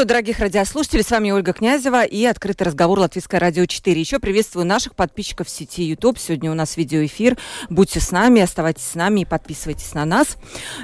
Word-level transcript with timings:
Приветствую, 0.00 0.16
дорогих 0.16 0.38
радиослушателей. 0.38 1.04
С 1.04 1.10
вами 1.10 1.30
Ольга 1.30 1.52
Князева 1.52 2.04
и 2.04 2.24
открытый 2.24 2.66
разговор 2.66 3.00
Латвийское 3.00 3.38
радио 3.38 3.66
4. 3.66 4.00
Еще 4.00 4.18
приветствую 4.18 4.64
наших 4.64 4.94
подписчиков 4.94 5.46
в 5.46 5.50
сети 5.50 5.82
YouTube. 5.82 6.18
Сегодня 6.18 6.50
у 6.50 6.54
нас 6.54 6.78
видеоэфир. 6.78 7.36
Будьте 7.68 8.00
с 8.00 8.10
нами, 8.10 8.40
оставайтесь 8.40 8.84
с 8.84 8.94
нами 8.94 9.20
и 9.20 9.24
подписывайтесь 9.26 9.92
на 9.92 10.06
нас. 10.06 10.38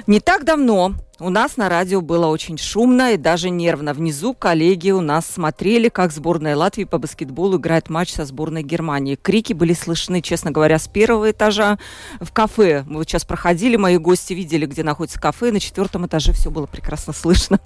Не 0.05 0.19
так 0.19 0.43
давно 0.43 0.93
у 1.19 1.29
нас 1.29 1.57
на 1.57 1.67
радио 1.67 2.01
было 2.01 2.27
очень 2.27 2.59
шумно 2.59 3.13
и 3.13 3.17
даже 3.17 3.49
нервно. 3.49 3.93
Внизу 3.95 4.35
коллеги 4.35 4.91
у 4.91 5.01
нас 5.01 5.25
смотрели, 5.25 5.89
как 5.89 6.11
сборная 6.11 6.55
Латвии 6.55 6.83
по 6.83 6.99
баскетболу 6.99 7.57
играет 7.57 7.89
матч 7.89 8.13
со 8.13 8.25
сборной 8.25 8.61
Германии. 8.61 9.15
Крики 9.15 9.53
были 9.53 9.73
слышны, 9.73 10.21
честно 10.21 10.51
говоря, 10.51 10.77
с 10.77 10.87
первого 10.87 11.31
этажа 11.31 11.79
в 12.21 12.31
кафе. 12.31 12.83
Мы 12.87 12.99
вот 12.99 13.09
сейчас 13.09 13.25
проходили, 13.25 13.77
мои 13.77 13.97
гости 13.97 14.33
видели, 14.33 14.67
где 14.67 14.83
находится 14.83 15.19
кафе. 15.19 15.51
На 15.51 15.59
четвертом 15.59 16.05
этаже 16.05 16.33
все 16.33 16.51
было 16.51 16.67
прекрасно 16.67 17.13
слышно. 17.13 17.59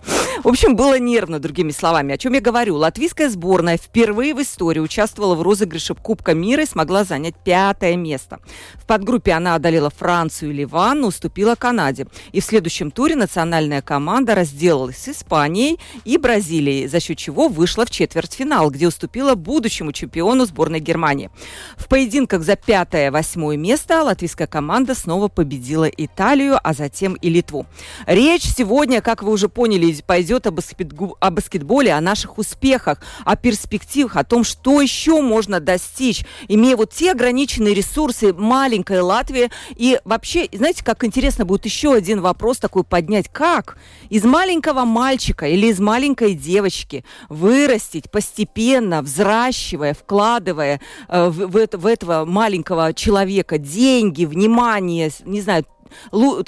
В 0.44 0.48
общем, 0.48 0.77
было 0.77 0.98
нервно, 0.98 1.40
другими 1.40 1.72
словами. 1.72 2.13
О 2.13 2.18
чем 2.18 2.34
я 2.34 2.41
говорю? 2.41 2.77
Латвийская 2.77 3.30
сборная 3.30 3.76
впервые 3.77 4.34
в 4.34 4.41
истории 4.41 4.80
участвовала 4.80 5.36
в 5.36 5.41
розыгрыше 5.41 5.94
Кубка 5.94 6.34
мира 6.34 6.63
и 6.63 6.68
смогла 6.68 7.04
занять 7.04 7.35
пятое 7.44 7.98
место. 7.98 8.40
В 8.76 8.85
подгруппе 8.85 9.34
она 9.34 9.55
одолела 9.55 9.90
Францию 9.90 10.52
и 10.52 10.54
Ливан, 10.54 11.04
уступила 11.04 11.55
Канаде. 11.55 12.07
И 12.32 12.40
в 12.40 12.46
следующем 12.46 12.91
туре 12.91 13.16
национальная 13.18 13.41
национальная 13.42 13.82
команда 13.82 14.36
разделалась 14.36 14.98
с 14.98 15.10
Испанией 15.10 15.80
и 16.06 16.18
Бразилией, 16.18 16.88
за 16.88 17.00
счет 17.00 17.18
чего 17.18 17.48
вышла 17.48 17.86
в 17.86 17.90
четвертьфинал, 17.90 18.70
где 18.70 18.88
уступила 18.88 19.34
будущему 19.34 19.92
чемпиону 19.92 20.46
сборной 20.46 20.80
Германии. 20.80 21.32
В 21.76 21.88
поединках 21.88 22.44
за 22.44 22.56
пятое-восьмое 22.56 23.58
место 23.58 24.04
латвийская 24.04 24.46
команда 24.46 24.94
снова 24.94 25.28
победила 25.28 25.86
Италию, 25.86 26.60
а 26.64 26.74
затем 26.74 27.16
и 27.16 27.30
Литву. 27.30 27.66
Речь 28.06 28.44
сегодня, 28.44 29.02
как 29.02 29.24
вы 29.24 29.32
уже 29.32 29.50
поняли, 29.50 29.92
пойдет 30.06 30.46
о, 30.46 30.52
баскетбол, 30.52 31.18
о 31.20 31.32
баскетболе, 31.32 31.94
о 31.94 32.02
наших 32.02 32.38
успехах, 32.38 33.02
о 33.26 33.36
перспективах, 33.36 34.18
о 34.18 34.24
том, 34.24 34.44
что 34.44 34.82
еще 34.82 35.20
можно 35.22 35.60
достичь, 35.60 36.24
имея 36.48 36.78
вот 36.78 36.94
те 36.94 37.12
ограниченные 37.12 37.74
ресурсы 37.74 38.34
маленькой 38.34 39.02
Латвии. 39.02 39.50
И 39.76 40.00
вообще, 40.06 40.48
знаете, 40.54 40.84
как 40.84 41.04
интересно 41.04 41.44
будет 41.44 41.66
еще 41.66 41.94
один 41.94 42.22
вопрос 42.22 42.60
такой 42.60 42.84
поднять 42.84 43.30
как 43.32 43.77
из 44.10 44.24
маленького 44.24 44.85
мальчика 44.85 45.48
или 45.48 45.68
из 45.68 45.79
маленькой 45.79 46.34
девочки 46.34 47.05
вырастить 47.29 48.12
постепенно, 48.12 49.01
взращивая, 49.01 49.93
вкладывая 49.93 50.82
э, 51.07 51.29
в, 51.29 51.48
в, 51.48 51.77
в 51.77 51.85
этого 51.85 52.26
маленького 52.26 52.93
человека 52.93 53.57
деньги, 53.57 54.26
внимание, 54.26 55.12
не 55.26 55.41
знаю, 55.41 55.65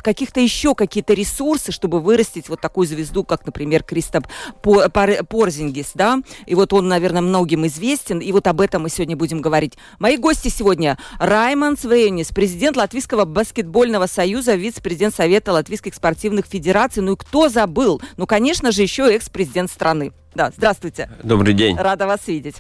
каких-то 0.01 0.39
еще 0.39 0.75
какие-то 0.75 1.13
ресурсы, 1.13 1.71
чтобы 1.71 1.99
вырастить 1.99 2.49
вот 2.49 2.61
такую 2.61 2.87
звезду, 2.87 3.23
как, 3.23 3.45
например, 3.45 3.83
Кристоп 3.83 4.27
Порзингис, 4.61 5.91
да, 5.93 6.21
и 6.45 6.55
вот 6.55 6.73
он, 6.73 6.87
наверное, 6.87 7.21
многим 7.21 7.65
известен, 7.67 8.19
и 8.19 8.31
вот 8.31 8.47
об 8.47 8.61
этом 8.61 8.83
мы 8.83 8.89
сегодня 8.89 9.15
будем 9.15 9.41
говорить. 9.41 9.73
Мои 9.99 10.17
гости 10.17 10.49
сегодня 10.49 10.97
Раймонд 11.19 11.79
Свейнис, 11.79 12.29
президент 12.29 12.77
Латвийского 12.77 13.25
баскетбольного 13.25 14.07
союза, 14.07 14.55
вице-президент 14.55 15.15
Совета 15.15 15.53
Латвийских 15.53 15.93
спортивных 15.93 16.45
федераций, 16.45 17.01
ну 17.03 17.13
и 17.13 17.17
кто 17.17 17.49
забыл? 17.49 18.01
Ну, 18.17 18.27
конечно 18.27 18.71
же, 18.71 18.81
еще 18.81 19.13
экс-президент 19.13 19.71
страны. 19.71 20.13
Да, 20.35 20.51
здравствуйте. 20.55 21.09
Добрый 21.23 21.53
день. 21.53 21.77
Рада 21.77 22.07
вас 22.07 22.27
видеть. 22.27 22.55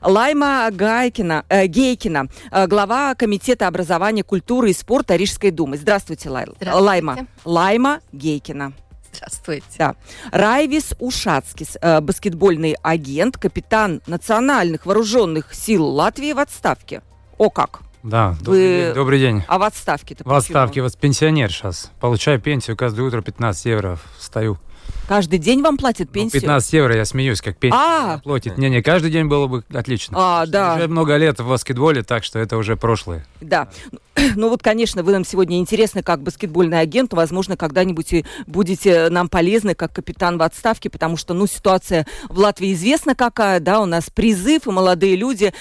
Лайма 0.00 0.68
Гайкина, 0.70 1.44
э, 1.48 1.66
Гейкина, 1.66 2.28
э, 2.50 2.66
глава 2.66 3.14
Комитета 3.14 3.66
образования, 3.66 4.22
культуры 4.22 4.70
и 4.70 4.72
спорта 4.72 5.16
Рижской 5.16 5.50
думы. 5.50 5.76
Здравствуйте, 5.76 6.30
Лайла. 6.30 6.54
Здравствуйте. 6.56 6.86
Лайма. 6.86 7.26
Лайма 7.44 8.00
Гейкина. 8.12 8.72
Здравствуйте. 9.12 9.66
Да. 9.78 9.94
Райвис 10.30 10.94
Ушацкис, 10.98 11.76
э, 11.80 12.00
баскетбольный 12.00 12.76
агент, 12.82 13.36
капитан 13.36 14.00
национальных 14.06 14.86
вооруженных 14.86 15.52
сил 15.54 15.84
Латвии 15.86 16.32
в 16.32 16.38
отставке. 16.38 17.02
О 17.36 17.50
как! 17.50 17.80
Да, 18.02 18.34
добрый, 18.40 18.78
Вы... 18.78 18.84
день, 18.86 18.94
добрый 18.94 19.18
день. 19.20 19.44
А 19.46 19.58
в 19.58 19.62
отставке-то 19.62 20.24
В 20.24 20.32
отставке, 20.32 20.82
вот 20.82 20.96
пенсионер 20.96 21.52
сейчас. 21.52 21.92
Получаю 22.00 22.40
пенсию 22.40 22.76
каждое 22.76 23.02
утро 23.02 23.20
15 23.20 23.64
евро, 23.66 23.98
встаю. 24.18 24.58
Каждый 25.08 25.38
день 25.38 25.62
вам 25.62 25.76
платят 25.76 26.08
ну, 26.08 26.14
пенсию? 26.14 26.40
Ну, 26.42 26.48
15 26.48 26.72
евро, 26.72 26.96
я 26.96 27.04
смеюсь, 27.04 27.40
как 27.40 27.56
пенсия 27.56 27.76
а! 27.78 28.20
платит. 28.22 28.56
Не-не, 28.58 28.82
каждый 28.82 29.10
день 29.10 29.26
было 29.26 29.46
бы 29.46 29.64
отлично. 29.72 30.16
А, 30.18 30.46
да. 30.46 30.76
Уже 30.76 30.88
много 30.88 31.16
лет 31.16 31.40
в 31.40 31.48
баскетболе, 31.48 32.02
так 32.02 32.24
что 32.24 32.38
это 32.38 32.56
уже 32.56 32.76
прошлое. 32.76 33.26
Да. 33.40 33.68
Ну 34.36 34.50
вот, 34.50 34.62
конечно, 34.62 35.02
вы 35.02 35.12
нам 35.12 35.24
сегодня 35.24 35.58
интересны 35.58 36.02
как 36.02 36.22
баскетбольный 36.22 36.80
агент. 36.80 37.14
Возможно, 37.14 37.56
когда-нибудь 37.56 38.24
будете 38.46 39.08
нам 39.08 39.28
полезны 39.28 39.74
как 39.74 39.92
капитан 39.92 40.36
в 40.36 40.42
отставке, 40.42 40.90
потому 40.90 41.16
что, 41.16 41.32
ну, 41.32 41.46
ситуация 41.46 42.06
в 42.28 42.38
Латвии 42.38 42.74
известна 42.74 43.14
какая, 43.14 43.58
да, 43.58 43.80
у 43.80 43.86
нас 43.86 44.10
призыв, 44.10 44.66
и 44.66 44.70
молодые 44.70 45.16
люди, 45.16 45.54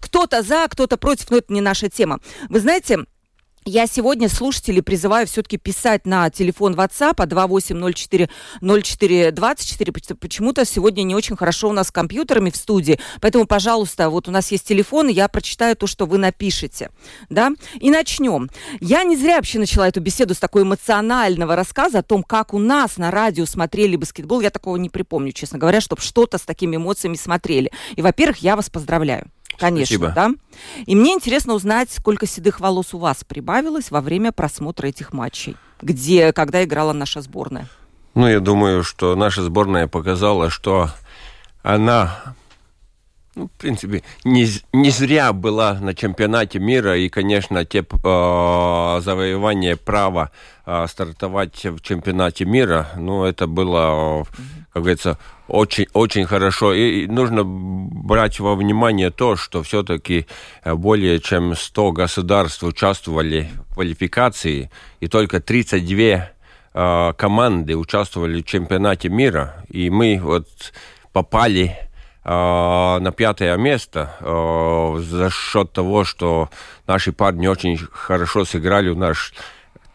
кто-то 0.00 0.42
за, 0.42 0.66
кто-то 0.68 0.96
против, 0.96 1.30
но 1.30 1.38
это 1.38 1.52
не 1.52 1.60
наша 1.60 1.88
тема. 1.88 2.20
Вы 2.48 2.60
знаете, 2.60 3.00
я 3.66 3.86
сегодня 3.88 4.28
слушателей 4.28 4.80
призываю 4.80 5.26
все-таки 5.26 5.56
писать 5.58 6.06
на 6.06 6.30
телефон 6.30 6.74
WhatsApp 6.74 7.16
28040424. 7.16 10.14
Почему-то 10.14 10.64
сегодня 10.64 11.02
не 11.02 11.16
очень 11.16 11.36
хорошо 11.36 11.68
у 11.68 11.72
нас 11.72 11.88
с 11.88 11.90
компьютерами 11.90 12.50
в 12.50 12.56
студии. 12.56 13.00
Поэтому, 13.20 13.46
пожалуйста, 13.46 14.08
вот 14.08 14.28
у 14.28 14.30
нас 14.30 14.52
есть 14.52 14.66
телефон, 14.66 15.08
я 15.08 15.26
прочитаю 15.26 15.74
то, 15.76 15.88
что 15.88 16.06
вы 16.06 16.18
напишете. 16.18 16.90
Да? 17.28 17.50
И 17.80 17.90
начнем. 17.90 18.48
Я 18.80 19.02
не 19.02 19.16
зря 19.16 19.34
вообще 19.36 19.58
начала 19.58 19.88
эту 19.88 20.00
беседу 20.00 20.34
с 20.34 20.38
такой 20.38 20.62
эмоционального 20.62 21.56
рассказа 21.56 21.98
о 21.98 22.02
том, 22.02 22.22
как 22.22 22.54
у 22.54 22.60
нас 22.60 22.98
на 22.98 23.10
радио 23.10 23.46
смотрели 23.46 23.96
баскетбол. 23.96 24.42
Я 24.42 24.50
такого 24.50 24.76
не 24.76 24.90
припомню, 24.90 25.32
честно 25.32 25.58
говоря, 25.58 25.80
чтобы 25.80 26.02
что-то 26.02 26.38
с 26.38 26.42
такими 26.42 26.76
эмоциями 26.76 27.16
смотрели. 27.16 27.72
И, 27.96 28.02
во-первых, 28.02 28.36
я 28.38 28.54
вас 28.54 28.70
поздравляю. 28.70 29.28
Конечно, 29.58 29.96
Спасибо. 29.96 30.12
да. 30.14 30.30
И 30.86 30.94
мне 30.94 31.12
интересно 31.12 31.54
узнать, 31.54 31.90
сколько 31.90 32.26
седых 32.26 32.60
волос 32.60 32.94
у 32.94 32.98
вас 32.98 33.24
прибавилось 33.24 33.90
во 33.90 34.00
время 34.00 34.32
просмотра 34.32 34.86
этих 34.86 35.12
матчей, 35.12 35.56
где, 35.80 36.32
когда 36.32 36.62
играла 36.64 36.92
наша 36.92 37.20
сборная. 37.20 37.68
Ну, 38.16 38.26
я 38.26 38.40
думаю, 38.40 38.82
что 38.82 39.14
наша 39.14 39.42
сборная 39.42 39.88
показала, 39.88 40.48
что 40.48 40.90
она, 41.62 42.34
ну, 43.34 43.48
в 43.48 43.60
принципе, 43.60 44.02
не, 44.24 44.48
не 44.72 44.90
зря 44.90 45.34
была 45.34 45.74
на 45.74 45.94
чемпионате 45.94 46.58
мира, 46.58 46.96
и, 46.96 47.10
конечно, 47.10 47.66
те 47.66 47.80
э, 47.80 49.00
завоевания 49.02 49.76
права 49.76 50.30
э, 50.64 50.86
стартовать 50.88 51.62
в 51.66 51.80
чемпионате 51.80 52.46
мира, 52.46 52.88
ну, 52.96 53.24
это 53.24 53.46
было, 53.46 54.26
как 54.76 54.82
говорится, 54.82 55.18
очень, 55.48 55.86
очень 55.94 56.26
хорошо. 56.26 56.74
И 56.74 57.06
нужно 57.06 57.44
брать 57.46 58.38
во 58.40 58.54
внимание 58.54 59.10
то, 59.10 59.34
что 59.34 59.62
все-таки 59.62 60.26
э, 60.64 60.74
более 60.74 61.18
чем 61.18 61.56
100 61.56 61.92
государств 61.92 62.62
участвовали 62.62 63.48
в 63.70 63.74
квалификации, 63.76 64.70
и 65.00 65.08
только 65.08 65.40
32 65.40 66.28
э, 66.74 67.12
команды 67.16 67.74
участвовали 67.74 68.42
в 68.42 68.44
чемпионате 68.44 69.08
мира. 69.08 69.64
И 69.70 69.88
мы 69.88 70.20
вот 70.22 70.46
попали 71.14 71.74
э, 72.22 72.28
на 72.28 73.12
пятое 73.16 73.56
место 73.56 74.14
э, 74.20 75.00
за 75.00 75.30
счет 75.30 75.72
того, 75.72 76.04
что 76.04 76.50
наши 76.86 77.12
парни 77.12 77.46
очень 77.46 77.78
хорошо 77.78 78.44
сыграли, 78.44 78.90
у 78.90 78.96
нас 78.96 79.32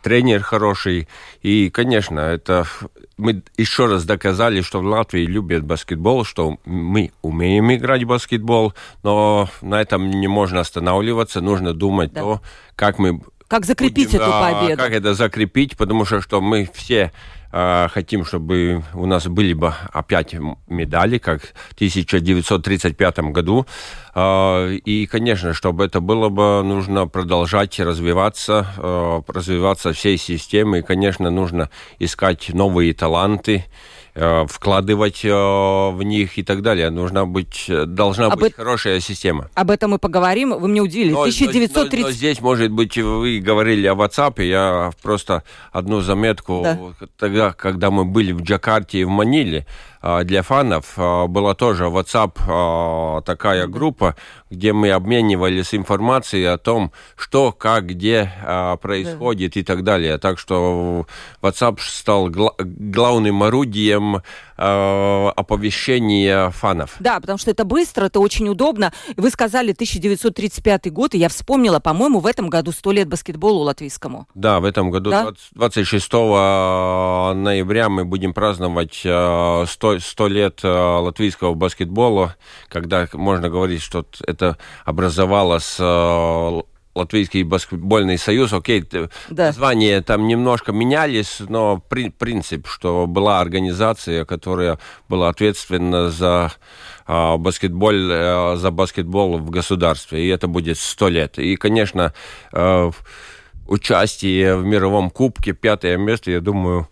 тренер 0.02 0.42
хороший. 0.42 1.08
И, 1.42 1.70
конечно, 1.70 2.20
это 2.20 2.66
мы 3.18 3.44
еще 3.58 3.86
раз 3.86 4.04
доказали, 4.04 4.62
что 4.62 4.80
в 4.80 4.86
Латвии 4.86 5.26
любят 5.26 5.64
баскетбол, 5.64 6.26
что 6.26 6.58
мы 6.66 7.12
умеем 7.22 7.74
играть 7.74 8.04
в 8.04 8.08
баскетбол, 8.08 8.74
но 9.04 9.50
на 9.62 9.80
этом 9.82 10.10
не 10.10 10.28
можно 10.28 10.60
останавливаться, 10.62 11.42
нужно 11.42 11.74
думать 11.74 12.14
да. 12.14 12.22
то, 12.22 12.42
как 12.76 12.98
мы 13.00 13.22
как 13.52 13.66
закрепить 13.66 14.14
будем, 14.14 14.22
эту 14.22 14.32
победу? 14.32 14.82
Как 14.82 14.94
это 14.94 15.14
закрепить, 15.14 15.76
потому 15.76 16.06
что, 16.06 16.22
что 16.22 16.40
мы 16.40 16.70
все 16.74 17.12
э, 17.52 17.88
хотим, 17.92 18.24
чтобы 18.24 18.82
у 18.94 19.06
нас 19.06 19.28
были 19.28 19.52
бы 19.52 19.74
опять 19.92 20.34
медали, 20.70 21.18
как 21.18 21.42
в 21.42 21.74
1935 21.74 23.20
году. 23.34 23.66
Э, 24.16 24.74
и, 24.74 25.06
конечно, 25.06 25.54
чтобы 25.54 25.84
это 25.84 26.00
было 26.00 26.30
бы, 26.30 26.64
нужно 26.64 27.08
продолжать 27.08 27.78
развиваться, 27.78 28.68
э, 28.78 29.22
развиваться 29.28 29.92
всей 29.92 30.18
системой. 30.18 30.80
И, 30.80 30.84
конечно, 30.84 31.30
нужно 31.30 31.70
искать 32.00 32.54
новые 32.54 32.94
таланты. 32.94 33.66
э, 33.66 34.01
вкладывать 34.48 35.24
э, 35.24 35.30
в 35.32 36.02
них 36.04 36.38
и 36.38 36.44
так 36.44 36.62
далее. 36.62 36.90
Нужна 36.90 37.26
быть, 37.26 37.66
должна 37.86 38.28
Об 38.28 38.40
быть 38.40 38.54
эт- 38.54 38.56
хорошая 38.58 39.00
система. 39.00 39.50
Об 39.56 39.72
этом 39.72 39.92
мы 39.92 40.00
поговорим. 40.00 40.58
Вы 40.58 40.68
мне 40.68 40.82
удивили. 40.82 41.12
Но- 41.12 41.18
но- 41.20 41.24
1930... 41.24 42.00
но- 42.02 42.08
но 42.08 42.12
здесь, 42.12 42.42
может 42.42 42.72
быть, 42.72 42.98
вы 42.98 43.40
говорили 43.40 43.88
о 43.88 43.94
WhatsApp, 43.96 44.44
я 44.44 44.92
просто 45.02 45.44
одну 45.72 46.02
заметку. 46.02 46.62
Да. 46.64 46.78
Тогда, 47.18 47.54
когда 47.54 47.90
мы 47.92 48.06
были 48.06 48.32
в 48.34 48.42
Джакарте 48.42 49.00
и 49.00 49.04
в 49.04 49.10
Маниле, 49.10 49.66
для 50.24 50.42
фанов 50.42 50.94
а, 50.98 51.28
была 51.28 51.54
тоже 51.54 51.86
WhatsApp 51.86 52.40
а, 52.48 53.22
такая 53.22 53.68
группа, 53.68 54.16
где 54.50 54.74
мы 54.74 54.90
обменивались 54.92 55.76
информацией 55.76 56.46
о 56.46 56.58
том, 56.58 56.92
что, 57.16 57.52
как, 57.52 57.86
где 57.88 58.32
а, 58.44 58.78
происходит 58.78 59.58
и 59.58 59.64
так 59.64 59.84
далее. 59.84 60.18
Так 60.18 60.40
что 60.40 61.06
WhatsApp 61.42 61.78
стал 61.80 62.30
гла- 62.30 62.56
главным 62.58 63.44
орудием 63.44 64.24
а, 64.64 65.32
оповещения 65.36 66.52
фанов. 66.52 66.96
Да, 67.00 67.20
потому 67.20 67.40
что 67.40 67.50
это 67.50 67.66
быстро, 67.66 68.06
это 68.06 68.20
очень 68.20 68.48
удобно. 68.48 68.94
Вы 69.18 69.30
сказали 69.32 69.72
1935 69.72 70.92
год, 70.92 71.16
и 71.16 71.18
я 71.18 71.30
вспомнила, 71.30 71.80
по-моему, 71.80 72.20
в 72.20 72.28
этом 72.28 72.48
году 72.50 72.72
сто 72.72 72.92
лет 72.92 73.08
баскетболу 73.08 73.62
латвийскому. 73.64 74.28
Да, 74.36 74.60
в 74.60 74.66
этом 74.66 74.92
году, 74.92 75.10
Да? 75.10 75.24
20 75.24 75.42
26 75.54 76.12
ноября, 76.14 77.90
мы 77.90 78.06
будем 78.06 78.34
праздновать 78.34 79.02
э, 79.04 79.66
100, 79.68 80.00
100 80.00 80.28
лет 80.28 80.60
э, 80.64 80.68
латвийского 80.68 81.54
баскетбола, 81.56 82.36
когда 82.68 83.08
можно 83.14 83.50
говорить, 83.50 83.82
что 83.82 84.06
это 84.26 84.58
образовалось 84.86 85.78
э, 85.80 86.62
Латвийский 86.94 87.44
баскетбольный 87.44 88.18
союз. 88.18 88.52
Окей, 88.54 88.84
Да. 89.30 89.46
названия 89.48 90.02
там 90.02 90.28
немножко 90.28 90.72
менялись, 90.74 91.38
но 91.48 91.78
при- 91.90 92.10
принцип, 92.10 92.68
что 92.68 93.08
была 93.08 93.40
организация, 93.40 94.26
которая 94.26 94.78
была 95.08 95.30
ответственна 95.30 96.10
за 96.10 96.52
э, 97.08 97.38
баскетбол, 97.38 97.92
э, 97.94 98.56
за 98.58 98.72
баскетбол 98.72 99.38
в 99.38 99.50
государстве, 99.50 100.26
и 100.26 100.28
это 100.30 100.48
будет 100.48 100.78
100 100.78 101.08
лет. 101.10 101.40
И, 101.40 101.56
конечно, 101.56 102.14
э, 102.54 102.92
участие 103.68 104.56
в 104.58 104.66
мировом 104.66 105.10
кубке, 105.10 105.54
пятое 105.54 105.98
место, 105.98 106.32
я 106.32 106.42
думаю, 106.42 106.88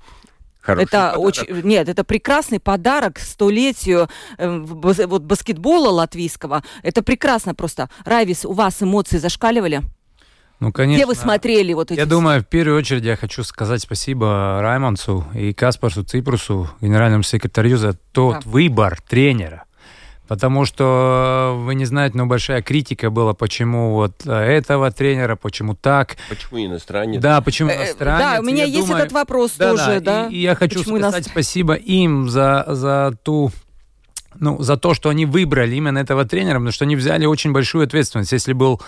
хороший 0.61 0.83
это 0.83 1.11
подарок. 1.13 1.19
очень, 1.19 1.61
нет, 1.63 1.89
это 1.89 2.03
прекрасный 2.03 2.59
подарок 2.59 3.19
столетию 3.19 4.09
э, 4.37 4.57
вот 4.59 5.23
баскетбола 5.23 5.89
латвийского. 5.89 6.63
Это 6.83 7.01
прекрасно 7.03 7.55
просто. 7.55 7.89
Райвис, 8.05 8.45
у 8.45 8.53
вас 8.53 8.81
эмоции 8.81 9.17
зашкаливали? 9.17 9.81
Ну, 10.59 10.73
конечно. 10.73 10.97
Где 10.97 11.05
вы 11.05 11.15
смотрели 11.15 11.71
вот 11.73 11.91
эти? 11.91 11.97
Я 11.99 12.05
думаю, 12.05 12.41
в 12.41 12.45
первую 12.45 12.77
очередь 12.77 13.05
я 13.05 13.15
хочу 13.15 13.43
сказать 13.43 13.81
спасибо 13.81 14.59
Раймонсу 14.61 15.25
и 15.33 15.53
Каспарсу 15.53 16.03
Ципрусу, 16.03 16.69
генеральному 16.81 17.23
секретарю, 17.23 17.77
за 17.77 17.93
тот 18.11 18.43
Да. 18.43 18.49
выбор 18.49 18.99
тренера. 19.07 19.63
Потому 20.29 20.63
что, 20.63 21.55
вы 21.57 21.73
не 21.73 21.85
знаете, 21.85 22.15
но 22.15 22.27
большая 22.27 22.61
критика 22.61 23.09
была, 23.09 23.33
почему 23.33 23.93
вот 23.95 24.13
э, 24.25 24.31
этого 24.31 24.91
тренера, 24.91 25.35
почему 25.35 25.73
так. 25.73 26.17
Почему 26.29 26.63
иностранец? 26.67 27.19
Да, 27.19 27.41
почему 27.41 27.71
Э, 27.71 27.75
иностранец. 27.87 28.19
Да, 28.35 28.39
у 28.39 28.43
меня 28.43 28.63
Я 28.63 28.65
есть 28.65 28.87
думаю- 28.87 28.99
этот 29.01 29.11
вопрос 29.11 29.53
Да, 29.57 29.71
тоже, 29.71 29.99
да. 29.99 30.25
да. 30.25 30.27
И, 30.29 30.35
и 30.35 30.41
я 30.41 30.53
хочу 30.53 30.79
Почему 30.79 30.99
сказать 30.99 31.23
иностран- 31.25 31.31
спасибо 31.31 31.73
им 31.73 32.29
за, 32.29 32.63
за 32.67 33.11
ту 33.23 33.51
ну, 34.35 34.61
за 34.61 34.77
то, 34.77 34.93
что 34.93 35.09
они 35.09 35.25
выбрали 35.25 35.75
именно 35.75 35.97
этого 35.97 36.23
тренера, 36.25 36.53
потому 36.57 36.71
что 36.71 36.85
они 36.85 36.95
взяли 36.95 37.25
очень 37.25 37.51
большую 37.51 37.83
ответственность. 37.85 38.31
Если 38.31 38.53
был 38.53 38.79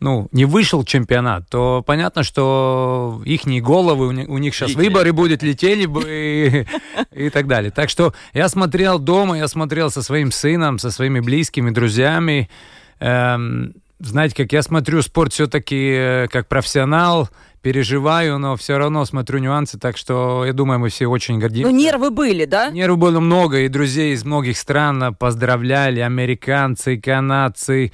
ну, 0.00 0.28
не 0.32 0.44
вышел 0.44 0.84
чемпионат, 0.84 1.48
то 1.48 1.82
понятно, 1.86 2.22
что 2.22 3.22
их 3.24 3.44
головы, 3.44 4.08
у 4.08 4.10
ни- 4.12 4.26
у 4.26 4.38
них 4.38 4.54
сейчас 4.54 4.70
Летели. 4.70 4.88
выборы 4.88 5.12
будут, 5.12 5.42
летели 5.42 5.86
бы 5.86 6.66
и, 7.12 7.26
и 7.26 7.30
так 7.30 7.46
далее. 7.46 7.70
Так 7.70 7.88
что 7.90 8.12
я 8.32 8.48
смотрел 8.48 8.98
дома, 8.98 9.38
я 9.38 9.48
смотрел 9.48 9.90
со 9.90 10.02
своим 10.02 10.30
сыном, 10.32 10.78
со 10.78 10.90
своими 10.90 11.20
близкими, 11.20 11.70
друзьями. 11.70 12.50
Эм, 13.00 13.74
знаете, 14.00 14.34
как 14.36 14.52
я 14.52 14.62
смотрю 14.62 15.02
спорт 15.02 15.32
все-таки 15.32 16.26
как 16.30 16.48
профессионал, 16.48 17.28
переживаю, 17.62 18.38
но 18.38 18.56
все 18.56 18.76
равно 18.76 19.04
смотрю 19.06 19.38
нюансы, 19.38 19.78
так 19.78 19.96
что 19.96 20.44
я 20.44 20.52
думаю, 20.52 20.78
мы 20.80 20.90
все 20.90 21.06
очень 21.06 21.38
гордимся. 21.38 21.70
Ну, 21.70 21.76
нервы 21.76 22.10
были, 22.10 22.44
да? 22.44 22.70
Нервов 22.70 22.98
было 22.98 23.20
много, 23.20 23.60
и 23.60 23.68
друзей 23.68 24.12
из 24.12 24.24
многих 24.24 24.58
стран 24.58 25.14
поздравляли, 25.14 26.00
американцы, 26.00 26.98
канадцы, 27.00 27.92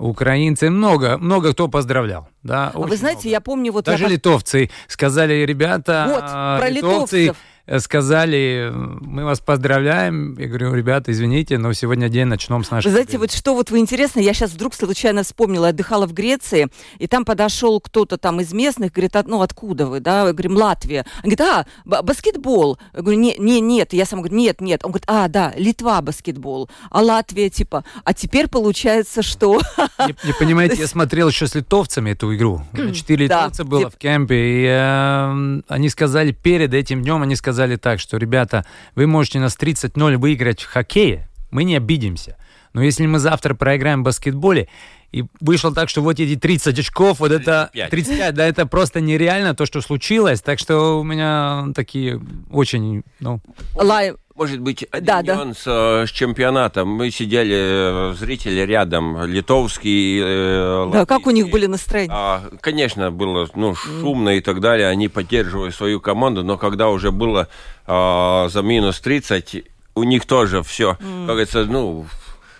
украинцы, 0.00 0.70
много, 0.70 1.18
много 1.18 1.52
кто 1.52 1.68
поздравлял. 1.68 2.28
Да, 2.42 2.72
А 2.74 2.78
Вы 2.78 2.96
знаете, 2.96 3.20
много. 3.20 3.28
я 3.30 3.40
помню, 3.40 3.72
вот 3.72 3.86
я 3.86 3.92
Даже 3.92 4.06
пос- 4.06 4.08
литовцы 4.10 4.70
сказали, 4.88 5.44
ребята, 5.44 6.06
Вот, 6.08 6.20
а, 6.22 6.58
про 6.58 6.68
литовцы 6.68 7.22
литовцев. 7.24 7.42
Сказали, 7.78 8.70
мы 8.72 9.24
вас 9.24 9.40
поздравляем. 9.40 10.36
Я 10.38 10.48
говорю, 10.48 10.74
ребята, 10.74 11.12
извините, 11.12 11.58
но 11.58 11.72
сегодня 11.72 12.08
день 12.08 12.26
начнем 12.26 12.64
с 12.64 12.70
нашей 12.70 12.86
Вы 12.86 12.90
знаете, 12.90 13.12
победы». 13.12 13.32
вот 13.32 13.32
что 13.32 13.54
вот 13.54 13.70
вы 13.70 13.78
интересно, 13.78 14.20
я 14.20 14.34
сейчас 14.34 14.50
вдруг 14.52 14.74
случайно 14.74 15.22
вспомнила, 15.22 15.66
я 15.66 15.70
отдыхала 15.70 16.06
в 16.06 16.12
Греции, 16.12 16.68
и 16.98 17.06
там 17.06 17.24
подошел 17.24 17.80
кто-то 17.80 18.16
там 18.16 18.40
из 18.40 18.52
местных, 18.52 18.92
говорит, 18.92 19.14
«А, 19.14 19.24
ну 19.26 19.42
откуда 19.42 19.86
вы, 19.86 20.00
да, 20.00 20.24
мы 20.24 20.32
говорим, 20.32 20.56
Латвия. 20.56 21.04
Он 21.22 21.30
говорит, 21.30 21.40
а, 21.42 21.66
ба- 21.84 22.02
баскетбол. 22.02 22.78
Я 22.94 23.02
говорю, 23.02 23.18
не, 23.18 23.36
не, 23.38 23.60
нет, 23.60 23.92
я 23.92 24.04
сам 24.04 24.20
говорю, 24.20 24.36
нет, 24.36 24.60
нет. 24.60 24.80
Он 24.84 24.90
говорит, 24.90 25.04
а, 25.06 25.28
да, 25.28 25.52
Литва 25.56 26.00
баскетбол, 26.02 26.68
а 26.90 27.02
Латвия 27.02 27.50
типа, 27.50 27.84
а 28.04 28.14
теперь 28.14 28.48
получается, 28.48 29.22
что... 29.22 29.60
Не, 30.00 30.14
не 30.24 30.32
понимаете, 30.38 30.76
я 30.80 30.86
смотрел 30.88 31.28
еще 31.28 31.46
с 31.46 31.54
литовцами 31.54 32.10
эту 32.10 32.34
игру. 32.34 32.62
Четыре 32.94 33.28
Да, 33.28 33.42
литовца 33.42 33.64
было 33.64 33.84
тип- 33.84 33.94
в 33.94 33.98
кемпе, 33.98 34.34
и 34.34 34.66
э, 34.66 35.60
они 35.68 35.88
сказали 35.88 36.32
перед 36.32 36.74
этим 36.74 37.02
днем, 37.02 37.22
они 37.22 37.36
сказали 37.36 37.59
так, 37.76 38.00
что, 38.00 38.16
ребята, 38.16 38.64
вы 38.94 39.06
можете 39.06 39.40
нас 39.40 39.56
30-0 39.58 40.16
выиграть 40.16 40.62
в 40.62 40.66
хоккее, 40.66 41.28
мы 41.50 41.64
не 41.64 41.76
обидимся. 41.76 42.36
Но 42.72 42.82
если 42.82 43.06
мы 43.06 43.18
завтра 43.18 43.54
проиграем 43.54 44.02
в 44.02 44.04
баскетболе, 44.04 44.68
и 45.12 45.24
вышло 45.40 45.74
так, 45.74 45.88
что 45.88 46.02
вот 46.02 46.20
эти 46.20 46.36
30 46.36 46.78
очков, 46.78 47.18
вот 47.18 47.32
это 47.32 47.70
35. 47.72 47.90
35, 47.90 48.34
да, 48.34 48.46
это 48.46 48.66
просто 48.66 49.00
нереально 49.00 49.54
то, 49.54 49.66
что 49.66 49.80
случилось. 49.80 50.40
Так 50.40 50.60
что 50.60 51.00
у 51.00 51.02
меня 51.02 51.66
такие 51.74 52.20
очень, 52.50 53.02
ну, 53.18 53.40
Лай... 53.74 54.14
Может 54.36 54.60
быть, 54.60 54.86
один 54.90 55.04
Да, 55.06 55.22
да. 55.22 55.34
нюанс 55.34 55.62
э, 55.66 56.06
с 56.06 56.10
чемпионатом. 56.10 56.88
Мы 56.88 57.10
сидели, 57.10 58.12
э, 58.12 58.14
зрители 58.16 58.60
рядом, 58.60 59.24
литовский, 59.24 60.20
э, 60.22 60.90
Да, 60.92 61.04
как 61.04 61.26
у 61.26 61.30
них 61.30 61.50
были 61.50 61.66
настроения? 61.66 62.12
А, 62.14 62.48
конечно, 62.60 63.10
было 63.10 63.48
ну, 63.54 63.74
шумно 63.74 64.30
и 64.30 64.40
так 64.40 64.60
далее, 64.60 64.88
они 64.88 65.08
поддерживали 65.08 65.70
свою 65.70 66.00
команду, 66.00 66.44
но 66.44 66.56
когда 66.56 66.88
уже 66.90 67.10
было 67.10 67.48
а, 67.86 68.48
за 68.48 68.62
минус 68.62 69.00
30, 69.00 69.64
у 69.96 70.04
них 70.04 70.24
тоже 70.26 70.62
все, 70.62 70.94
как 70.94 71.26
говорится, 71.26 71.64
ну, 71.64 72.06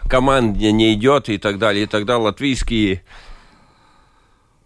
команде 0.09 0.73
не 0.73 0.93
идет 0.95 1.29
и 1.29 1.39
так 1.39 1.59
далее. 1.59 1.85
И 1.85 1.87
тогда 1.87 2.19
латвийские 2.19 3.03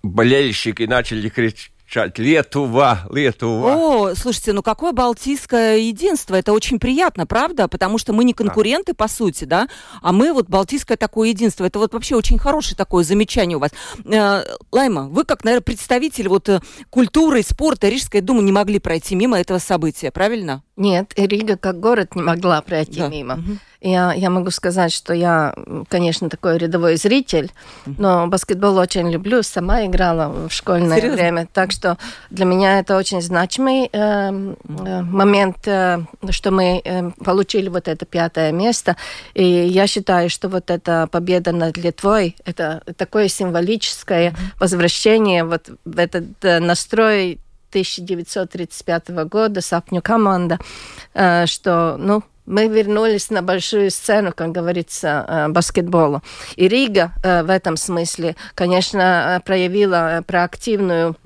болельщики 0.03 0.85
начали 0.85 1.29
кричать 1.29 1.71
«Летува! 2.17 3.07
Летува!» 3.11 3.77
О, 3.77 4.15
слушайте, 4.15 4.53
ну 4.53 4.63
какое 4.63 4.93
балтийское 4.93 5.77
единство? 5.77 6.35
Это 6.35 6.53
очень 6.53 6.79
приятно, 6.79 7.27
правда? 7.27 7.69
Потому 7.69 7.99
что 7.99 8.13
мы 8.13 8.25
не 8.25 8.33
конкуренты, 8.33 8.95
по 8.95 9.07
сути, 9.07 9.45
да? 9.45 9.69
А 10.03 10.13
мы 10.13 10.33
вот 10.33 10.49
балтийское 10.49 10.97
такое 10.97 11.29
единство. 11.29 11.65
Это 11.65 11.79
вот 11.79 11.93
вообще 11.93 12.17
очень 12.17 12.39
хорошее 12.39 12.77
такое 12.77 13.05
замечание 13.05 13.57
у 13.57 13.61
вас. 13.61 13.71
Э, 14.05 14.43
Лайма, 14.73 15.09
вы 15.09 15.25
как, 15.25 15.45
наверное, 15.45 15.63
представитель 15.63 16.29
вот 16.29 16.49
э, 16.49 16.61
культуры, 16.91 17.43
спорта 17.43 17.89
Рижской 17.89 18.21
думы 18.21 18.43
не 18.43 18.53
могли 18.53 18.79
пройти 18.79 19.15
мимо 19.15 19.39
этого 19.39 19.59
события, 19.59 20.11
правильно? 20.11 20.63
Нет, 20.77 21.13
Рига 21.17 21.57
как 21.57 21.79
город 21.79 22.17
не 22.17 22.23
могла 22.23 22.61
пройти 22.63 22.99
Да. 22.99 23.09
мимо. 23.09 23.37
Мгм. 23.37 23.61
Я, 23.85 24.15
я 24.15 24.31
могу 24.31 24.51
сказать, 24.51 24.93
что 24.93 25.13
я, 25.13 25.55
конечно, 25.89 26.31
такой 26.31 26.57
рядовой 26.57 26.97
зритель, 26.97 27.53
но 27.85 28.27
баскетбол 28.27 28.79
очень 28.79 29.11
люблю, 29.11 29.43
сама 29.43 29.85
играла 29.85 30.49
в 30.49 30.51
школьное 30.51 30.97
Серьезно? 30.97 31.17
время, 31.17 31.49
так 31.53 31.71
что 31.71 31.99
для 32.31 32.47
меня 32.47 32.79
это 32.79 32.97
очень 32.97 33.21
значимый 33.21 33.91
эм, 33.93 34.57
э, 34.67 35.03
момент, 35.03 35.69
э, 35.69 35.99
что 36.31 36.51
мы 36.51 36.81
эм, 36.83 37.13
получили 37.13 37.69
вот 37.69 37.87
это 37.87 38.07
пятое 38.07 38.53
место, 38.53 38.97
и 39.35 39.45
я 39.45 39.87
считаю, 39.87 40.31
что 40.31 40.49
вот 40.49 40.71
эта 40.71 41.07
победа 41.07 41.53
над 41.53 41.77
Литвой, 41.77 42.37
это 42.47 42.83
такое 42.97 43.29
символическое 43.29 44.35
возвращение 44.59 45.45
вот 45.45 45.69
в 45.85 45.99
этот 45.99 46.43
э, 46.43 46.59
настрой 46.59 47.39
1935 47.69 49.11
года, 49.29 49.61
Сапню 49.61 50.01
команда, 50.01 50.59
э, 51.13 51.45
что, 51.45 51.97
ну, 51.99 52.23
мы 52.47 52.69
вернулись 52.69 53.31
на 53.31 53.43
большую 53.43 53.91
сцену, 53.91 54.33
как 54.35 54.53
говорится, 54.53 55.25
э, 55.27 55.49
баскетбола. 55.49 56.23
И 56.57 56.69
Рига 56.69 57.13
э, 57.23 57.43
в 57.43 57.51
этом 57.51 57.77
смысле, 57.77 58.37
конечно, 58.55 59.37
э, 59.37 59.45
проявила 59.45 60.23
проактивную 60.27 61.17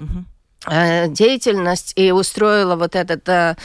деятельность 0.66 1.92
и 1.96 2.10
устроила 2.10 2.74
вот 2.74 2.96
этот 2.96 3.56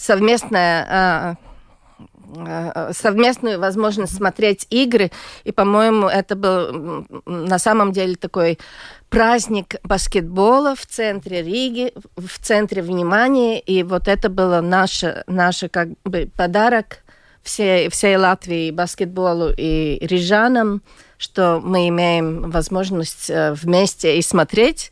совместное 0.00 1.36
совместную 2.92 3.58
возможность 3.58 4.16
смотреть 4.16 4.66
игры. 4.70 5.10
И, 5.44 5.52
по-моему, 5.52 6.08
это 6.08 6.36
был 6.36 7.06
на 7.26 7.58
самом 7.58 7.92
деле 7.92 8.16
такой 8.16 8.58
праздник 9.08 9.76
баскетбола 9.82 10.74
в 10.74 10.86
центре 10.86 11.42
Риги, 11.42 11.92
в 12.16 12.38
центре 12.40 12.82
внимания. 12.82 13.60
И 13.60 13.82
вот 13.82 14.08
это 14.08 14.28
было 14.28 14.60
наше, 14.60 15.24
наше 15.26 15.68
как 15.68 15.88
бы 16.04 16.30
подарок 16.36 16.98
всей, 17.42 17.88
всей 17.88 18.16
Латвии 18.16 18.70
баскетболу 18.70 19.50
и 19.56 19.98
рижанам, 20.04 20.82
что 21.18 21.60
мы 21.62 21.88
имеем 21.88 22.50
возможность 22.50 23.30
э, 23.30 23.52
вместе 23.52 24.18
и 24.18 24.22
смотреть, 24.22 24.90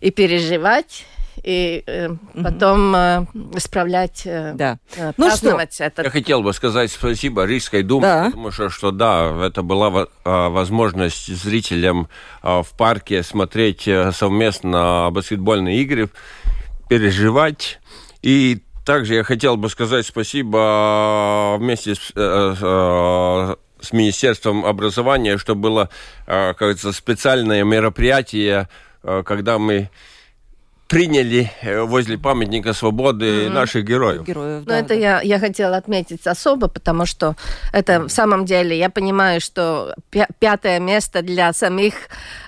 и 0.00 0.10
переживать, 0.10 1.06
и 1.42 1.82
э, 1.86 2.08
потом 2.42 2.94
э, 2.94 3.26
исправлять, 3.54 4.22
э, 4.24 4.52
Да. 4.54 4.78
э, 4.96 5.12
Ну 5.16 5.26
праздновать 5.26 5.80
этот 5.80 6.04
Я 6.04 6.10
хотел 6.10 6.42
бы 6.42 6.52
сказать 6.52 6.90
спасибо 6.92 7.44
Рижской 7.44 7.82
думе, 7.82 8.02
Да. 8.02 8.24
потому 8.26 8.50
что, 8.50 8.70
что 8.70 8.90
да, 8.90 9.46
это 9.46 9.62
была 9.62 10.06
а, 10.24 10.48
возможность 10.48 11.26
зрителям 11.34 12.08
а, 12.42 12.62
в 12.62 12.70
парке 12.70 13.22
смотреть 13.22 13.88
э, 13.88 14.12
совместно 14.12 15.08
баскетбольные 15.10 15.78
игры, 15.82 16.08
переживать. 16.88 17.80
И 18.22 18.62
также 18.84 19.14
я 19.14 19.24
хотел 19.24 19.56
бы 19.56 19.68
сказать 19.68 20.06
спасибо 20.06 20.58
а, 20.60 21.56
вместе 21.58 21.94
с, 21.94 22.12
э, 22.14 22.54
э, 22.60 23.54
с 23.80 23.92
Министерством 23.92 24.64
образования, 24.64 25.38
что 25.38 25.54
было, 25.54 25.88
э, 26.26 26.48
как 26.50 26.58
говорится, 26.58 26.92
специальное 26.92 27.64
мероприятие, 27.64 28.68
э, 29.02 29.22
когда 29.24 29.58
мы 29.58 29.90
приняли 30.88 31.50
э, 31.62 31.80
возле 31.82 32.18
памятника 32.18 32.72
свободы 32.72 33.48
наших 33.48 33.84
героев. 33.84 34.24
Героев, 34.24 34.60
Но 34.66 34.72
да, 34.72 34.78
это 34.78 34.88
да. 34.88 34.94
я, 34.94 35.20
я 35.22 35.38
хотела 35.38 35.76
отметить 35.76 36.26
особо, 36.26 36.68
потому 36.68 37.06
что 37.06 37.36
это 37.72 38.02
в 38.02 38.08
самом 38.10 38.44
деле, 38.44 38.78
я 38.78 38.90
понимаю, 38.90 39.40
что 39.40 39.94
пя- 40.12 40.28
пятое 40.38 40.80
место 40.80 41.22
для 41.22 41.52
самих 41.52 41.94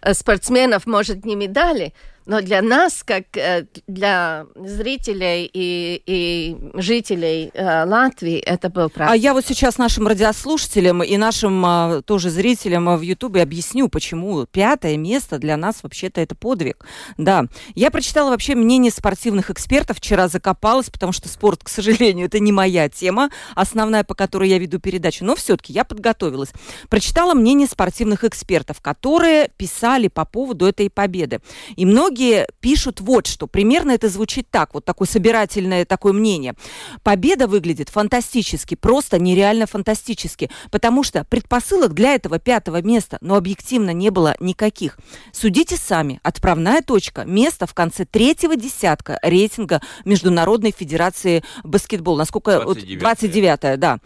э, 0.03 0.15
спортсменов 0.15 0.87
может 0.87 1.25
не 1.25 1.35
медали, 1.35 1.93
но 2.27 2.41
для 2.41 2.61
нас, 2.61 3.03
как 3.05 3.37
э, 3.37 3.67
для 3.87 4.47
зрителей 4.57 5.49
и, 5.53 6.03
и 6.05 6.57
жителей 6.75 7.51
э, 7.55 7.85
Латвии, 7.85 8.39
это 8.39 8.69
был 8.69 8.87
А 8.87 8.89
праздник. 8.89 9.23
я 9.23 9.33
вот 9.33 9.47
сейчас 9.47 9.79
нашим 9.79 10.09
радиослушателям 10.09 11.03
и 11.05 11.17
нашим 11.17 11.65
а, 11.65 12.03
тоже 12.03 12.31
зрителям 12.31 12.89
а, 12.89 12.97
в 12.97 13.03
Ютубе 13.03 13.43
объясню, 13.43 13.89
почему 13.89 14.45
пятое 14.47 14.97
место 14.97 15.39
для 15.39 15.57
нас 15.57 15.83
вообще-то 15.83 16.21
это 16.21 16.35
подвиг. 16.35 16.85
Да, 17.17 17.47
я 17.77 17.93
прочитала 17.93 18.31
вообще 18.31 18.57
мнение 18.57 18.91
спортивных 18.91 19.51
экспертов, 19.51 19.99
вчера 19.99 20.27
закопалась, 20.27 20.91
потому 20.91 21.13
что 21.13 21.29
спорт, 21.29 21.63
к 21.63 21.69
сожалению, 21.69 22.27
это 22.27 22.41
не 22.41 22.51
моя 22.51 22.89
тема, 22.89 23.31
основная, 23.55 24.03
по 24.03 24.15
которой 24.15 24.49
я 24.49 24.59
веду 24.59 24.81
передачу, 24.81 25.25
но 25.25 25.37
все-таки 25.37 25.73
я 25.73 25.85
подготовилась. 25.85 26.51
Прочитала 26.89 27.35
мнение 27.35 27.69
спортивных 27.69 28.25
экспертов, 28.25 28.81
которые 28.81 29.51
писали 29.57 30.09
по 30.09 30.25
поводу 30.25 30.67
этой 30.67 30.91
победы. 30.91 31.41
И 31.77 31.87
многие 31.87 32.16
пишут 32.61 33.01
вот 33.01 33.27
что. 33.27 33.47
Примерно 33.47 33.93
это 33.93 34.09
звучит 34.09 34.49
так, 34.51 34.75
вот 34.75 34.85
такое 34.85 35.09
собирательное 35.09 35.85
такое 35.85 36.13
мнение. 36.13 36.55
Победа 37.03 37.47
выглядит 37.47 37.89
фантастически, 37.89 38.75
просто 38.75 39.19
нереально 39.19 39.67
фантастически, 39.67 40.51
потому 40.71 41.03
что 41.03 41.25
предпосылок 41.25 41.95
для 41.95 42.15
этого 42.15 42.39
пятого 42.39 42.83
места, 42.83 43.19
но 43.21 43.37
объективно 43.37 43.91
не 43.91 44.11
было 44.11 44.37
никаких. 44.41 44.99
Судите 45.33 45.77
сами. 45.77 46.21
Отправная 46.23 46.83
точка. 46.83 47.25
Место 47.25 47.67
в 47.67 47.75
конце 47.75 48.05
третьего 48.05 48.57
десятка 48.57 49.19
рейтинга 49.23 49.81
Международной 50.05 50.73
Федерации 50.77 51.43
баскетбола. 51.65 52.19
Насколько... 52.19 52.63
вот 52.65 52.79
29-е. 52.79 52.99
29 52.99 53.81
да. 53.81 53.99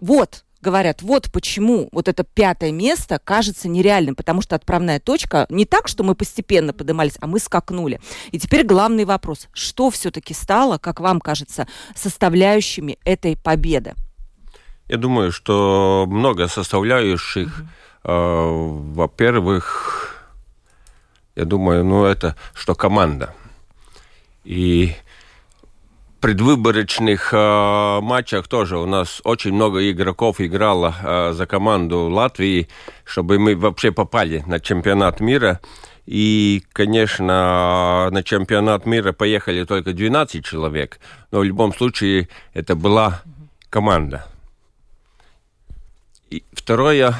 Вот, 0.00 0.44
говорят, 0.62 1.02
вот 1.02 1.30
почему 1.30 1.88
вот 1.92 2.08
это 2.08 2.24
пятое 2.24 2.72
место 2.72 3.20
кажется 3.22 3.68
нереальным, 3.68 4.14
потому 4.14 4.40
что 4.40 4.56
отправная 4.56 5.00
точка 5.00 5.46
не 5.50 5.64
так, 5.66 5.88
что 5.88 6.04
мы 6.04 6.14
постепенно 6.14 6.72
поднимались, 6.72 7.16
а 7.20 7.26
мы 7.26 7.38
скакнули. 7.38 8.00
И 8.30 8.38
теперь 8.38 8.64
главный 8.64 9.04
вопрос, 9.04 9.48
что 9.52 9.90
все-таки 9.90 10.34
стало, 10.34 10.78
как 10.78 11.00
вам 11.00 11.20
кажется, 11.20 11.66
составляющими 11.94 12.98
этой 13.04 13.36
победы? 13.36 13.94
Я 14.88 14.96
думаю, 14.98 15.32
что 15.32 16.06
много 16.08 16.48
составляющих. 16.48 17.64
Э, 18.04 18.48
Во-первых, 18.94 20.24
я 21.34 21.44
думаю, 21.44 21.84
ну 21.84 22.04
это 22.04 22.36
что 22.54 22.74
команда. 22.74 23.34
И 24.44 24.94
предвыборочных 26.22 27.34
э, 27.34 28.00
матчах 28.00 28.46
тоже 28.46 28.78
у 28.78 28.86
нас 28.86 29.20
очень 29.24 29.52
много 29.52 29.90
игроков 29.90 30.40
играло 30.40 30.94
э, 31.02 31.32
за 31.32 31.46
команду 31.46 32.08
Латвии, 32.08 32.68
чтобы 33.04 33.40
мы 33.40 33.56
вообще 33.56 33.90
попали 33.90 34.44
на 34.46 34.60
чемпионат 34.60 35.18
мира. 35.18 35.60
И, 36.06 36.62
конечно, 36.72 38.08
на 38.10 38.22
чемпионат 38.22 38.86
мира 38.86 39.12
поехали 39.12 39.64
только 39.64 39.92
12 39.92 40.44
человек, 40.44 41.00
но 41.32 41.40
в 41.40 41.44
любом 41.44 41.74
случае 41.74 42.28
это 42.54 42.76
была 42.76 43.22
команда. 43.68 44.24
И 46.30 46.44
второе, 46.52 47.14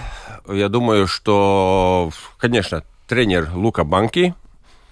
я 0.48 0.68
думаю, 0.68 1.08
что, 1.08 2.10
конечно, 2.38 2.84
тренер 3.08 3.50
Лука 3.52 3.82
Банки. 3.82 4.34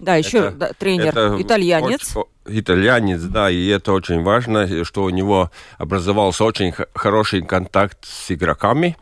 Да, 0.00 0.16
еще 0.16 0.38
Это- 0.38 0.50
да, 0.52 0.72
тренер 0.72 1.08
это 1.08 1.36
итальянец. 1.38 2.16
очень- 2.16 2.58
итальянец, 2.58 3.20
да, 3.22 3.50
и 3.50 3.66
это 3.68 3.92
очень 3.92 4.22
важно, 4.22 4.84
что 4.84 5.04
у 5.04 5.10
него 5.10 5.50
образовался 5.78 6.44
очень 6.44 6.72
хороший 6.94 7.42
контакт 7.42 7.98
с 8.04 8.30
игроками. 8.30 8.96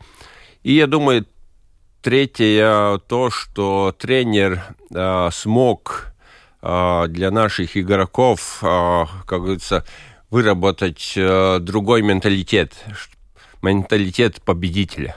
И 0.63 0.73
я 0.73 0.87
думаю, 0.87 1.25
третье, 2.01 2.99
то, 3.07 3.29
что 3.29 3.95
тренер 3.97 4.61
э, 4.93 5.29
смог 5.31 6.07
э, 6.61 7.05
для 7.07 7.31
наших 7.31 7.77
игроков, 7.77 8.59
э, 8.61 9.05
как 9.25 9.39
говорится, 9.41 9.85
выработать 10.29 11.13
э, 11.15 11.59
другой 11.59 12.01
менталитет, 12.01 12.73
менталитет 13.61 14.41
победителя. 14.41 15.15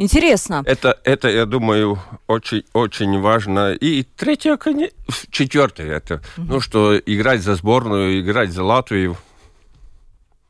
Интересно. 0.00 0.62
Это, 0.64 0.98
это, 1.04 1.28
я 1.28 1.44
думаю, 1.44 1.98
очень, 2.26 2.64
очень 2.72 3.20
важно. 3.20 3.74
И 3.74 4.02
третье, 4.02 4.56
конечно, 4.56 4.96
четвертое, 5.30 5.92
это, 5.92 6.22
ну, 6.38 6.60
что 6.60 6.98
играть 6.98 7.42
за 7.42 7.54
сборную, 7.54 8.20
играть 8.22 8.50
за 8.50 8.64
Латвию, 8.64 9.18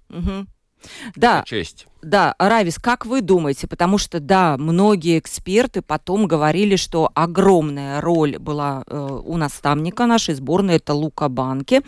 Мгм. 0.09 0.49
Да, 1.17 1.43
честь. 1.47 1.87
Да, 2.03 2.35
Равис, 2.39 2.79
как 2.79 3.05
вы 3.05 3.21
думаете? 3.21 3.67
Потому 3.67 3.99
что, 3.99 4.21
да, 4.21 4.57
многие 4.57 5.19
эксперты 5.19 5.83
потом 5.83 6.27
говорили, 6.27 6.77
что 6.77 7.11
огромная 7.15 8.01
роль 8.01 8.39
была 8.39 8.85
э, 8.87 9.21
у 9.23 9.37
наставника 9.37 10.07
нашей 10.07 10.35
сборной, 10.35 10.77
это 10.77 10.95
Лука 10.95 11.29
Банки, 11.29 11.83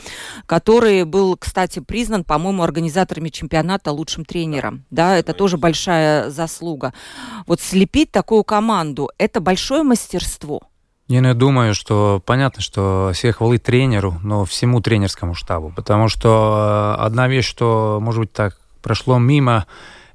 который 0.44 1.04
был, 1.04 1.36
кстати, 1.38 1.80
признан, 1.80 2.24
по-моему, 2.24 2.62
организаторами 2.62 3.30
чемпионата 3.30 3.90
лучшим 3.90 4.26
тренером. 4.26 4.84
Да, 4.90 5.16
это 5.16 5.32
тоже 5.32 5.56
большая 5.56 6.28
заслуга. 6.28 6.92
Вот 7.46 7.60
слепить 7.62 8.12
такую 8.12 8.44
команду, 8.44 9.08
это 9.16 9.40
большое 9.40 9.82
мастерство. 9.82 10.62
Я 11.08 11.20
не 11.20 11.34
думаю, 11.34 11.74
что 11.74 12.22
понятно, 12.24 12.62
что 12.62 13.10
все 13.14 13.32
хвалы 13.32 13.58
тренеру, 13.58 14.18
но 14.22 14.44
всему 14.44 14.80
тренерскому 14.80 15.34
штабу. 15.34 15.72
Потому 15.74 16.08
что 16.08 16.96
э, 16.98 17.02
одна 17.02 17.28
вещь, 17.28 17.46
что, 17.46 17.98
может 18.00 18.20
быть, 18.20 18.32
так 18.32 18.61
прошло 18.82 19.18
мимо, 19.18 19.66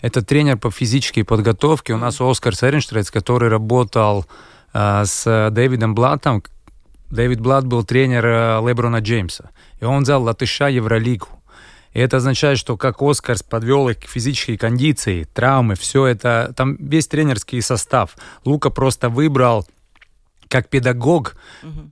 это 0.02 0.22
тренер 0.22 0.58
по 0.58 0.70
физической 0.70 1.24
подготовке. 1.24 1.94
У 1.94 1.98
нас 1.98 2.22
Оскар 2.22 2.56
Серенштрейц, 2.56 3.10
который 3.10 3.50
работал 3.50 4.26
э, 4.74 5.04
с 5.06 5.50
Дэвидом 5.52 5.96
Блаттом. 5.96 6.44
Дэвид 7.10 7.40
Блатт 7.40 7.66
был 7.66 7.84
тренер 7.84 8.26
э, 8.26 8.68
Леброна 8.68 8.98
Джеймса. 8.98 9.50
И 9.80 9.86
он 9.86 10.04
взял 10.04 10.22
латыша 10.22 10.68
Евролигу. 10.68 11.30
И 11.94 12.00
это 12.00 12.18
означает, 12.18 12.60
что 12.60 12.78
как 12.78 13.02
Оскар 13.02 13.38
подвел 13.50 13.90
их 13.90 14.00
к 14.00 14.08
физической 14.08 14.58
кондиции, 14.58 15.24
травмы, 15.24 15.76
все 15.76 16.06
это, 16.06 16.54
там 16.56 16.76
весь 16.76 17.08
тренерский 17.08 17.62
состав. 17.62 18.16
Лука 18.46 18.70
просто 18.70 19.10
выбрал 19.10 19.66
как 20.48 20.70
педагог 20.70 21.36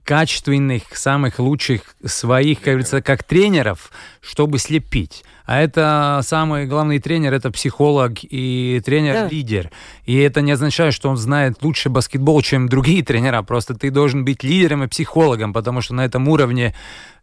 качественных, 0.04 0.96
самых 0.96 1.38
лучших 1.38 1.82
своих, 2.04 2.58
как 2.58 2.66
говорится, 2.66 3.02
как 3.02 3.24
тренеров, 3.24 3.90
чтобы 4.20 4.58
слепить. 4.58 5.24
А 5.46 5.60
это 5.60 6.20
самый 6.22 6.66
главный 6.66 6.98
тренер, 6.98 7.32
это 7.32 7.50
психолог 7.50 8.12
и 8.22 8.76
Да. 8.78 8.84
тренер-лидер. 8.84 9.70
И 10.04 10.16
это 10.16 10.40
не 10.42 10.52
означает, 10.52 10.92
что 10.92 11.08
он 11.08 11.16
знает 11.16 11.62
лучше 11.62 11.88
баскетбол, 11.88 12.42
чем 12.42 12.68
другие 12.68 13.02
тренера. 13.04 13.42
Просто 13.42 13.74
ты 13.74 13.90
должен 13.90 14.24
быть 14.24 14.42
лидером 14.44 14.82
и 14.84 14.88
психологом, 14.88 15.52
потому 15.52 15.80
что 15.80 15.94
на 15.94 16.04
этом 16.04 16.28
уровне 16.28 16.74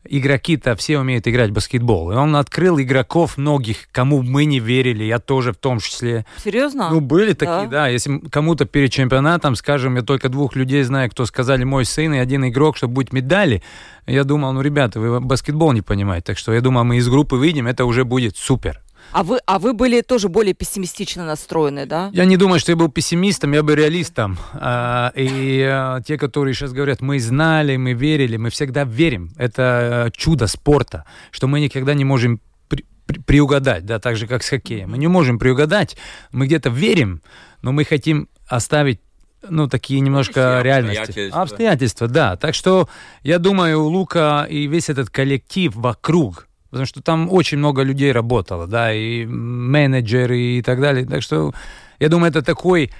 игроки-то 0.05 0.75
все 0.75 0.99
умеют 0.99 1.27
играть 1.27 1.51
в 1.51 1.53
баскетбол. 1.53 2.11
И 2.11 2.15
он 2.15 2.35
открыл 2.35 2.79
игроков 2.79 3.37
многих, 3.37 3.87
кому 3.91 4.21
мы 4.21 4.43
не 4.45 4.59
верили, 4.59 5.03
я 5.05 5.19
тоже 5.19 5.53
в 5.53 5.55
том 5.57 5.79
числе. 5.79 6.25
Серьезно? 6.43 6.89
Ну, 6.91 6.99
были 6.99 7.31
Да. 7.31 7.35
такие, 7.35 7.69
да. 7.69 7.87
Если 7.87 8.19
кому-то 8.29 8.65
перед 8.65 8.91
чемпионатом, 8.91 9.55
скажем, 9.55 9.95
я 9.95 10.01
только 10.01 10.27
двух 10.29 10.55
людей 10.57 10.83
знаю, 10.83 11.09
кто 11.09 11.25
сказали 11.25 11.63
мой 11.63 11.85
сын 11.85 12.13
и 12.13 12.17
один 12.17 12.45
игрок, 12.47 12.75
что 12.75 12.87
будет 12.89 13.13
медали, 13.13 13.63
я 14.05 14.25
думал, 14.25 14.51
ну, 14.51 14.59
ребята, 14.61 14.99
вы 14.99 15.21
баскетбол 15.21 15.71
не 15.71 15.81
понимаете. 15.81 16.25
Так 16.25 16.37
что 16.37 16.53
я 16.53 16.59
думал, 16.59 16.83
мы 16.83 16.97
из 16.97 17.07
группы 17.07 17.37
выйдем, 17.37 17.67
это 17.67 17.85
уже 17.85 18.03
будет 18.03 18.12
супер. 18.37 18.83
А 19.11 19.23
вы, 19.23 19.39
а 19.45 19.59
вы 19.59 19.73
были 19.73 20.01
тоже 20.01 20.27
более 20.27 20.53
пессимистично 20.53 21.25
настроены, 21.25 21.85
да? 21.85 22.09
Я 22.13 22.25
не 22.25 22.37
думаю, 22.37 22.59
что 22.59 22.71
я 22.71 22.75
был 22.75 22.89
пессимистом, 22.89 23.53
я 23.53 23.61
был 23.61 23.75
реалистом. 23.75 24.39
А, 24.53 25.11
и 25.15 25.61
а, 25.61 26.01
те, 26.01 26.17
которые 26.17 26.55
сейчас 26.55 26.73
говорят, 26.73 27.01
мы 27.01 27.19
знали, 27.19 27.75
мы 27.77 27.93
верили, 27.93 28.37
мы 28.37 28.49
всегда 28.49 28.85
верим. 28.85 29.31
Это 29.37 30.11
чудо 30.15 30.47
спорта, 30.47 31.05
что 31.31 31.47
мы 31.47 31.59
никогда 31.59 31.93
не 31.93 32.05
можем 32.05 32.39
приугадать, 33.25 33.85
да, 33.85 33.99
так 33.99 34.15
же, 34.15 34.27
как 34.27 34.43
с 34.43 34.49
хоккеем. 34.49 34.91
Мы 34.91 34.97
не 34.97 35.07
можем 35.07 35.37
приугадать, 35.37 35.97
мы 36.31 36.47
где-то 36.47 36.69
верим, 36.69 37.21
но 37.61 37.71
мы 37.71 37.83
хотим 37.83 38.29
оставить 38.47 38.99
ну, 39.47 39.67
такие 39.67 39.99
немножко 39.99 40.55
ну, 40.57 40.63
реальности. 40.63 41.01
Обстоятельства. 41.01 41.41
обстоятельства, 41.41 42.07
да. 42.07 42.35
Так 42.37 42.55
что 42.55 42.87
я 43.23 43.39
думаю, 43.39 43.83
Лука 43.83 44.47
и 44.49 44.67
весь 44.67 44.89
этот 44.89 45.09
коллектив 45.09 45.75
вокруг, 45.75 46.47
потому 46.73 46.87
что 46.87 47.03
там 47.03 47.31
очень 47.31 47.59
много 47.59 47.83
людей 47.83 48.11
работало, 48.11 48.65
да, 48.65 48.91
и 48.91 49.25
менеджеры 49.27 50.39
и 50.39 50.61
так 50.63 50.81
далее. 50.81 51.05
Так 51.05 51.21
что 51.21 51.53
я 51.99 52.09
думаю, 52.09 52.31
это 52.31 52.41
такой 52.41 52.91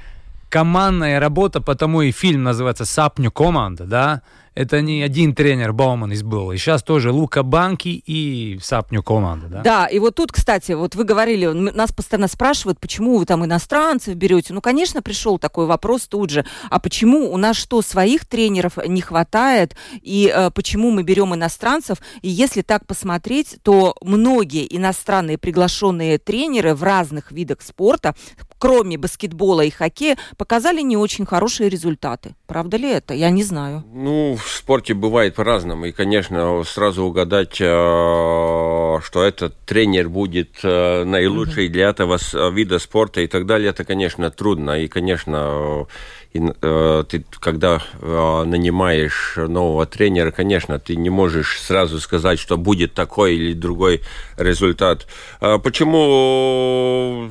командная 0.50 1.20
работа, 1.20 1.60
потому 1.60 2.04
и 2.04 2.12
фильм 2.12 2.44
называется 2.44 2.86
«Сапню 2.86 3.32
команда», 3.32 3.86
да, 3.86 4.22
это 4.56 4.82
не 4.82 5.02
один 5.02 5.34
тренер 5.34 5.74
Бауман 5.74 6.14
был. 6.24 6.52
И 6.52 6.58
сейчас 6.58 6.84
тоже 6.84 7.12
Лука 7.12 7.44
Банки 7.44 7.90
и 7.90 8.60
Сапню 8.62 9.02
команда, 9.02 9.48
да? 9.48 9.62
Да, 9.62 9.86
и 9.88 10.00
вот 10.00 10.16
тут, 10.16 10.32
кстати, 10.32 10.74
вот 10.74 10.96
вы 10.96 11.04
говорили, 11.06 11.48
нас 11.48 11.92
постоянно 11.92 12.28
спрашивают, 12.28 12.80
почему 12.80 13.18
вы 13.18 13.26
там 13.26 13.44
иностранцев 13.46 14.16
берете. 14.16 14.54
Ну, 14.54 14.62
конечно, 14.62 15.02
пришел 15.02 15.40
такой 15.40 15.66
вопрос 15.66 16.08
тут 16.08 16.30
же. 16.30 16.46
А 16.70 16.80
почему 16.80 17.32
у 17.32 17.38
нас 17.38 17.56
что, 17.56 17.82
своих 17.82 18.26
тренеров 18.26 18.78
не 18.86 19.02
хватает? 19.02 19.76
И 20.02 20.32
э, 20.34 20.52
почему 20.52 20.92
мы 20.92 21.04
берем 21.04 21.34
иностранцев? 21.34 21.98
И 22.22 22.30
если 22.30 22.62
так 22.62 22.86
посмотреть, 22.86 23.58
то 23.64 23.96
многие 24.02 24.68
иностранные 24.76 25.38
приглашенные 25.38 26.18
тренеры 26.20 26.76
в 26.76 26.84
разных 26.84 27.32
видах 27.32 27.62
спорта, 27.62 28.16
кроме 28.60 28.98
баскетбола 28.98 29.62
и 29.62 29.70
хоккея, 29.70 30.18
показали 30.38 30.82
не 30.82 30.96
очень 30.96 31.26
хорошие 31.26 31.70
результаты. 31.70 32.36
Правда 32.46 32.78
ли 32.78 32.90
это? 32.90 33.14
Я 33.14 33.30
не 33.30 33.44
знаю. 33.44 33.84
Ну, 33.92 34.38
в 34.44 34.52
спорте 34.52 34.94
бывает 34.94 35.36
по-разному. 35.36 35.86
И, 35.86 35.92
конечно, 35.92 36.64
сразу 36.64 37.04
угадать, 37.04 37.58
э, 37.60 37.66
что 37.66 39.24
этот 39.24 39.56
тренер 39.66 40.10
будет 40.10 40.60
э, 40.64 41.04
наилучший 41.04 41.70
для 41.70 41.90
этого 41.90 42.20
вида 42.52 42.80
спорта 42.80 43.22
и 43.22 43.28
так 43.28 43.46
далее, 43.46 43.70
это, 43.70 43.84
конечно, 43.84 44.30
трудно. 44.32 44.82
И, 44.82 44.88
конечно, 44.88 45.88
э, 46.34 47.04
ты, 47.08 47.26
когда 47.40 47.82
нанимаешь 48.02 49.36
нового 49.38 49.86
тренера, 49.86 50.32
конечно, 50.32 50.80
ты 50.80 50.96
не 50.96 51.10
можешь 51.10 51.62
сразу 51.62 52.00
сказать, 52.00 52.40
что 52.40 52.58
будет 52.58 52.94
такой 52.94 53.36
или 53.36 53.54
другой 53.54 54.02
результат. 54.38 55.08
А 55.40 55.58
почему 55.60 57.30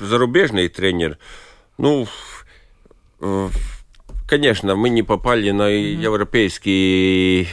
зарубежный 0.00 0.68
тренер? 0.68 1.18
Ну, 1.78 2.06
Конечно, 4.28 4.76
мы 4.76 4.90
не 4.90 5.02
попали 5.02 5.50
на 5.52 5.70
mm-hmm. 5.70 6.02
европейский 6.02 7.48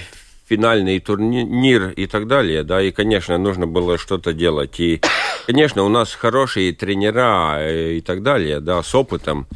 финальный 0.46 1.00
турнир 1.00 1.92
и 1.92 2.06
так 2.06 2.28
далее, 2.28 2.64
да, 2.64 2.82
и, 2.82 2.92
конечно, 2.92 3.38
нужно 3.38 3.66
было 3.66 3.98
что-то 3.98 4.34
делать. 4.34 4.78
И, 4.82 5.02
конечно, 5.48 5.84
у 5.84 5.90
нас 5.90 6.14
хорошие 6.14 6.74
тренера 6.74 7.60
э, 7.60 7.94
и 7.94 8.02
так 8.02 8.24
далее, 8.24 8.60
да, 8.60 8.84
с 8.84 8.94
опытом, 8.94 9.48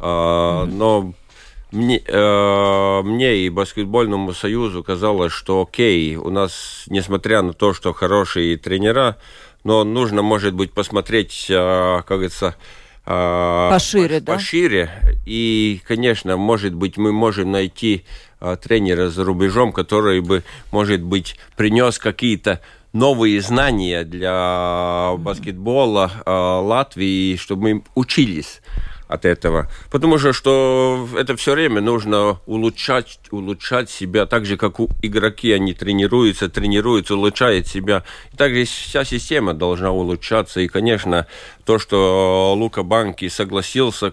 mm-hmm. 0.00 0.66
но 0.66 1.14
мне, 1.70 2.02
э, 2.04 3.02
мне 3.04 3.36
и 3.36 3.50
баскетбольному 3.50 4.32
союзу 4.32 4.82
казалось, 4.82 5.32
что 5.32 5.62
окей, 5.62 6.16
у 6.16 6.30
нас, 6.30 6.86
несмотря 6.88 7.42
на 7.42 7.52
то, 7.52 7.72
что 7.72 7.92
хорошие 7.92 8.56
тренера, 8.56 9.18
но 9.62 9.84
нужно, 9.84 10.22
может 10.22 10.54
быть, 10.54 10.72
посмотреть, 10.72 11.46
э, 11.48 11.54
как 11.98 12.18
говорится, 12.18 12.56
а, 13.06 13.70
пошире, 13.70 14.20
да? 14.20 14.34
Пошире. 14.34 14.90
И, 15.26 15.80
конечно, 15.86 16.36
может 16.36 16.74
быть, 16.74 16.96
мы 16.96 17.12
можем 17.12 17.52
найти 17.52 18.04
а, 18.40 18.56
тренера 18.56 19.08
за 19.08 19.24
рубежом, 19.24 19.72
который 19.72 20.20
бы, 20.20 20.42
может 20.70 21.02
быть, 21.02 21.36
принес 21.56 21.98
какие-то 21.98 22.60
новые 22.92 23.40
знания 23.40 24.04
для 24.04 25.14
баскетбола 25.18 26.10
а, 26.24 26.60
Латвии, 26.60 27.36
чтобы 27.36 27.62
мы 27.62 27.84
учились 27.94 28.60
от 29.14 29.24
этого. 29.24 29.68
Потому 29.90 30.18
что, 30.18 30.32
что 30.32 31.08
это 31.16 31.36
все 31.36 31.52
время 31.52 31.80
нужно 31.80 32.40
улучшать, 32.46 33.18
улучшать 33.30 33.90
себя, 33.90 34.26
так 34.26 34.44
же, 34.44 34.56
как 34.56 34.80
у 34.80 34.90
игроки, 35.02 35.52
они 35.52 35.72
тренируются, 35.74 36.48
тренируются, 36.48 37.14
улучшают 37.14 37.66
себя. 37.66 38.04
И 38.32 38.36
также 38.36 38.64
вся 38.64 39.04
система 39.04 39.54
должна 39.54 39.90
улучшаться. 39.90 40.60
И, 40.60 40.68
конечно, 40.68 41.26
то, 41.64 41.78
что 41.78 42.54
Лука 42.56 42.82
Банки 42.82 43.28
согласился 43.28 44.12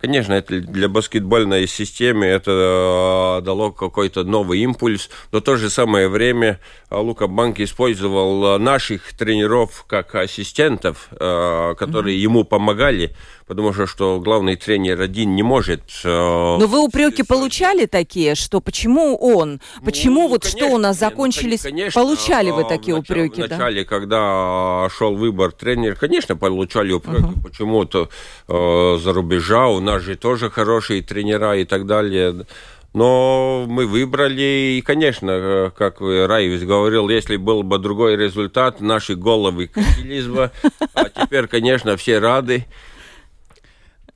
Конечно, 0.00 0.32
это 0.32 0.60
для 0.60 0.88
баскетбольной 0.88 1.66
системы 1.66 2.26
это 2.26 3.40
э, 3.40 3.44
дало 3.44 3.72
какой-то 3.72 4.22
новый 4.22 4.60
импульс, 4.60 5.10
но 5.32 5.40
в 5.40 5.42
то 5.42 5.56
же 5.56 5.70
самое 5.70 6.08
время 6.08 6.60
э, 6.88 6.96
Лука 6.96 7.26
Банк 7.26 7.58
использовал 7.58 8.56
э, 8.56 8.58
наших 8.58 9.12
тренеров 9.14 9.84
как 9.88 10.14
ассистентов, 10.14 11.08
которые 11.10 12.16
mm-hmm. 12.16 12.20
ему 12.20 12.44
помогали 12.44 13.14
потому 13.48 13.72
что, 13.72 13.86
что 13.86 14.20
главный 14.20 14.56
тренер 14.56 15.00
один 15.00 15.34
не 15.34 15.42
может... 15.42 15.80
Но 16.04 16.58
вы 16.58 16.80
упреки 16.80 17.22
получали 17.22 17.86
такие, 17.86 18.34
что 18.34 18.60
почему 18.60 19.16
он? 19.16 19.60
Почему 19.82 20.22
ну, 20.22 20.28
вот 20.28 20.42
конечно, 20.42 20.66
что 20.66 20.74
у 20.74 20.78
нас 20.78 21.00
ну, 21.00 21.08
закончились... 21.08 21.64
Ну, 21.64 21.70
конечно, 21.70 22.00
получали 22.00 22.50
вы 22.50 22.64
такие 22.64 22.94
в 22.94 22.98
начале, 22.98 23.24
упреки? 23.24 23.42
Вначале, 23.42 23.82
да? 23.82 23.88
когда 23.88 24.88
шел 24.96 25.16
выбор 25.16 25.52
тренера, 25.52 25.94
конечно, 25.94 26.36
получали 26.36 26.92
упреки. 26.92 27.22
Uh-huh. 27.22 27.42
Почему-то 27.42 28.10
э, 28.48 28.98
за 29.02 29.12
рубежа 29.14 29.68
у 29.68 29.80
нас 29.88 30.02
же 30.02 30.16
тоже 30.16 30.50
хорошие 30.50 31.02
тренера 31.02 31.56
и 31.56 31.64
так 31.64 31.86
далее. 31.86 32.46
Но 32.94 33.66
мы 33.68 33.86
выбрали, 33.86 34.78
и, 34.78 34.82
конечно, 34.82 35.30
э, 35.30 35.70
как 35.76 36.00
Раевич 36.00 36.62
говорил, 36.62 37.08
если 37.08 37.36
был 37.36 37.62
бы 37.62 37.78
другой 37.78 38.16
результат, 38.16 38.80
наши 38.80 39.14
головы 39.14 39.66
катились 39.68 40.26
бы. 40.26 40.50
А 40.94 41.08
теперь, 41.08 41.46
конечно, 41.46 41.96
все 41.96 42.18
рады. 42.18 42.66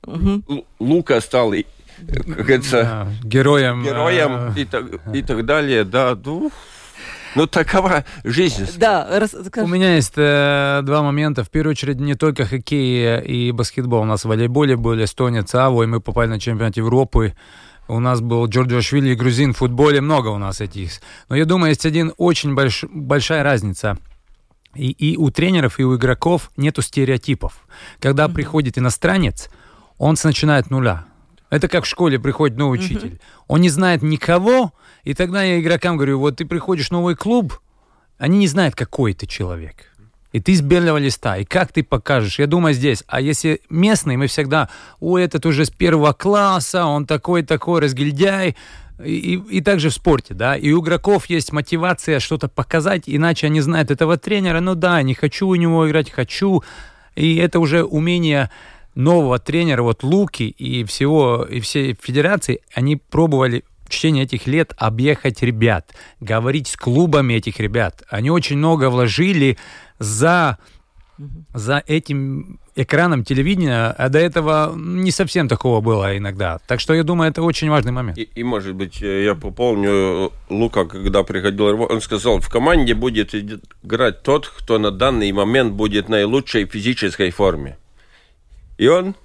Угу. 0.05 0.65
Лука 0.79 1.21
стал, 1.21 1.53
как 2.07 2.25
говорится, 2.25 2.81
да, 2.81 3.07
героем, 3.23 3.83
героем 3.83 4.53
э... 4.55 4.61
и, 4.61 4.65
так, 4.65 4.85
и 5.13 5.21
так 5.21 5.45
далее. 5.45 5.83
Да, 5.83 6.17
ну, 6.25 6.51
ну, 7.35 7.47
такова 7.47 8.05
жизнь. 8.23 8.67
Да, 8.77 9.07
расскажи. 9.19 9.65
У 9.65 9.67
меня 9.67 9.95
есть 9.95 10.13
э, 10.15 10.81
два 10.83 11.01
момента. 11.01 11.43
В 11.43 11.49
первую 11.49 11.71
очередь, 11.71 11.99
не 11.99 12.15
только 12.15 12.45
хоккей 12.45 13.21
и 13.21 13.51
баскетбол. 13.51 14.01
У 14.01 14.05
нас 14.05 14.23
в 14.23 14.27
волейболе 14.27 14.75
были 14.75 15.05
эстонец 15.05 15.53
Аво, 15.55 15.83
и 15.83 15.85
мы 15.85 15.99
попали 15.99 16.29
на 16.29 16.39
чемпионат 16.39 16.77
Европы. 16.77 17.35
У 17.87 17.99
нас 17.99 18.21
был 18.21 18.45
Джорджо 18.47 18.81
Швили 18.81 19.09
и 19.09 19.15
грузин 19.15 19.53
в 19.53 19.57
футболе. 19.57 20.01
Много 20.01 20.29
у 20.29 20.37
нас 20.37 20.61
этих. 20.61 21.01
Но 21.29 21.35
я 21.35 21.45
думаю, 21.45 21.69
есть 21.69 21.85
один 21.85 22.13
очень 22.17 22.55
больш... 22.55 22.85
большая 22.89 23.43
разница. 23.43 23.97
И, 24.75 24.89
и 24.89 25.17
у 25.17 25.29
тренеров, 25.29 25.79
и 25.79 25.83
у 25.83 25.95
игроков 25.95 26.51
нету 26.57 26.81
стереотипов. 26.81 27.67
Когда 27.99 28.25
mm-hmm. 28.25 28.33
приходит 28.33 28.77
иностранец, 28.77 29.49
он 29.97 30.15
начинает 30.23 30.69
нуля. 30.71 31.05
Это 31.53 31.67
как 31.67 31.83
в 31.83 31.87
школе 31.87 32.17
приходит 32.17 32.57
новый 32.57 32.79
учитель. 32.79 33.13
Uh-huh. 33.13 33.43
Он 33.47 33.61
не 33.61 33.69
знает 33.69 34.01
никого, 34.01 34.73
и 35.03 35.13
тогда 35.13 35.43
я 35.43 35.59
игрокам 35.59 35.97
говорю, 35.97 36.19
вот 36.19 36.37
ты 36.37 36.45
приходишь 36.45 36.87
в 36.87 36.91
новый 36.91 37.15
клуб, 37.15 37.59
они 38.17 38.37
не 38.37 38.47
знают, 38.47 38.75
какой 38.75 39.13
ты 39.13 39.27
человек. 39.27 39.93
И 40.31 40.39
ты 40.39 40.55
с 40.55 40.61
белого 40.61 40.97
листа, 40.97 41.37
и 41.37 41.45
как 41.45 41.71
ты 41.71 41.83
покажешь? 41.83 42.39
Я 42.39 42.47
думаю 42.47 42.73
здесь, 42.73 43.03
а 43.07 43.21
если 43.21 43.61
местный, 43.69 44.17
мы 44.17 44.25
всегда, 44.27 44.69
ой, 44.99 45.23
этот 45.23 45.45
уже 45.45 45.65
с 45.65 45.69
первого 45.69 46.13
класса, 46.13 46.85
он 46.85 47.05
такой-такой 47.05 47.81
разгильдяй, 47.81 48.55
и, 49.03 49.11
и, 49.11 49.57
и 49.57 49.61
также 49.61 49.89
в 49.89 49.93
спорте, 49.93 50.33
да, 50.33 50.55
и 50.55 50.71
у 50.71 50.81
игроков 50.81 51.27
есть 51.27 51.51
мотивация 51.51 52.19
что-то 52.19 52.47
показать, 52.47 53.03
иначе 53.05 53.47
они 53.47 53.61
знают 53.61 53.91
этого 53.91 54.17
тренера, 54.17 54.59
ну 54.59 54.73
да, 54.73 55.01
не 55.03 55.13
хочу 55.13 55.47
у 55.47 55.55
него 55.55 55.87
играть, 55.87 56.09
хочу, 56.09 56.63
и 57.15 57.35
это 57.35 57.59
уже 57.59 57.83
умение 57.83 58.49
нового 58.95 59.37
тренера, 59.37 59.83
вот 59.83 60.03
Луки 60.03 60.43
и 60.43 60.83
всего, 60.83 61.43
и 61.43 61.59
всей 61.59 61.97
федерации, 61.99 62.61
они 62.73 62.95
пробовали 62.95 63.63
течение 63.93 64.23
этих 64.23 64.47
лет 64.47 64.73
объехать 64.77 65.41
ребят, 65.41 65.93
говорить 66.19 66.67
с 66.67 66.75
клубами 66.75 67.33
этих 67.33 67.59
ребят. 67.59 68.03
Они 68.09 68.29
очень 68.29 68.57
много 68.57 68.89
вложили 68.89 69.57
за, 69.99 70.57
за 71.53 71.83
этим 71.87 72.59
экраном 72.75 73.23
телевидения, 73.23 73.93
а 73.97 74.09
до 74.09 74.19
этого 74.19 74.73
не 74.75 75.11
совсем 75.11 75.47
такого 75.47 75.81
было 75.81 76.17
иногда. 76.17 76.59
Так 76.67 76.79
что 76.79 76.93
я 76.93 77.03
думаю, 77.03 77.29
это 77.29 77.43
очень 77.43 77.69
важный 77.69 77.91
момент. 77.91 78.17
И, 78.17 78.23
и 78.23 78.43
может 78.43 78.73
быть, 78.75 79.01
я 79.01 79.35
попомню 79.35 80.31
Лука, 80.49 80.85
когда 80.85 81.23
приходил, 81.23 81.83
он 81.83 82.01
сказал, 82.01 82.39
в 82.39 82.49
команде 82.49 82.93
будет 82.95 83.35
играть 83.35 84.23
тот, 84.23 84.47
кто 84.47 84.79
на 84.79 84.91
данный 84.91 85.31
момент 85.31 85.73
будет 85.73 86.07
в 86.07 86.09
наилучшей 86.09 86.65
физической 86.65 87.29
форме. 87.29 87.77
И 88.77 88.87
он 88.87 89.15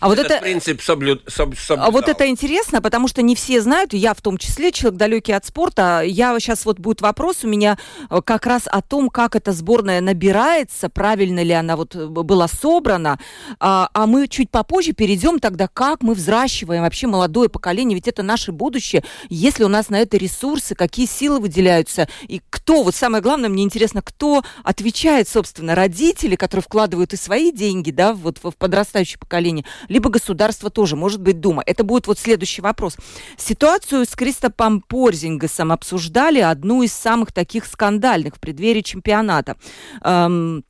А 0.00 0.08
вот 0.08 0.18
это 0.18 0.38
принцип 0.40 0.82
соблю... 0.82 1.20
соб... 1.26 1.54
А 1.68 1.90
вот 1.90 2.08
это 2.08 2.26
интересно, 2.28 2.82
потому 2.82 3.08
что 3.08 3.22
не 3.22 3.34
все 3.34 3.60
знают, 3.60 3.92
я 3.92 4.14
в 4.14 4.20
том 4.20 4.38
числе, 4.38 4.72
человек 4.72 4.98
далекий 4.98 5.32
от 5.32 5.44
спорта. 5.44 6.02
Я 6.04 6.38
сейчас 6.40 6.64
вот 6.64 6.78
будет 6.78 7.00
вопрос 7.00 7.44
у 7.44 7.48
меня 7.48 7.78
э, 8.10 8.20
как 8.24 8.46
раз 8.46 8.62
о 8.66 8.82
том, 8.82 9.08
как 9.10 9.36
эта 9.36 9.52
сборная 9.52 10.00
набирается, 10.00 10.88
правильно 10.88 11.42
ли 11.42 11.52
она 11.52 11.76
вот 11.76 11.94
э, 11.94 12.06
была 12.06 12.48
собрана. 12.48 13.18
А, 13.60 13.88
а 13.92 14.06
мы 14.06 14.28
чуть 14.28 14.50
попозже 14.50 14.92
перейдем 14.92 15.38
тогда, 15.38 15.68
как 15.68 16.02
мы 16.02 16.14
взращиваем 16.14 16.82
вообще 16.82 17.06
молодое 17.06 17.48
поколение, 17.48 17.94
ведь 17.94 18.08
это 18.08 18.22
наше 18.22 18.52
будущее. 18.52 19.04
Если 19.28 19.64
у 19.64 19.68
нас 19.68 19.88
на 19.88 20.00
это 20.00 20.16
ресурсы, 20.16 20.74
какие 20.74 21.06
силы 21.06 21.40
выделяются, 21.40 22.08
и 22.28 22.40
кто, 22.50 22.82
вот 22.82 22.94
самое 22.94 23.22
главное, 23.22 23.48
мне 23.48 23.62
интересно, 23.62 24.02
кто 24.02 24.42
отвечает, 24.62 25.28
собственно, 25.28 25.74
родители, 25.74 26.36
которые 26.36 26.62
вкладывают 26.62 27.12
и 27.12 27.16
свои 27.16 27.52
деньги, 27.52 27.90
да, 27.90 28.14
вот 28.14 28.38
в 28.42 28.52
подрастающее 28.52 29.18
поколение, 29.18 29.64
либо 29.88 30.10
государство 30.10 30.70
тоже, 30.70 30.96
может 30.96 31.20
быть, 31.20 31.40
Дума. 31.40 31.62
Это 31.66 31.84
будет 31.84 32.06
вот 32.06 32.18
следующий 32.18 32.62
вопрос. 32.62 32.96
Ситуацию 33.36 34.04
с 34.04 34.14
Кристопом 34.14 34.80
Порзингасом 34.80 35.72
обсуждали, 35.72 36.40
одну 36.40 36.82
из 36.82 36.92
самых 36.92 37.32
таких 37.32 37.66
скандальных 37.66 38.36
в 38.36 38.40
преддверии 38.40 38.82
чемпионата. 38.82 39.56
Эм, 40.02 40.64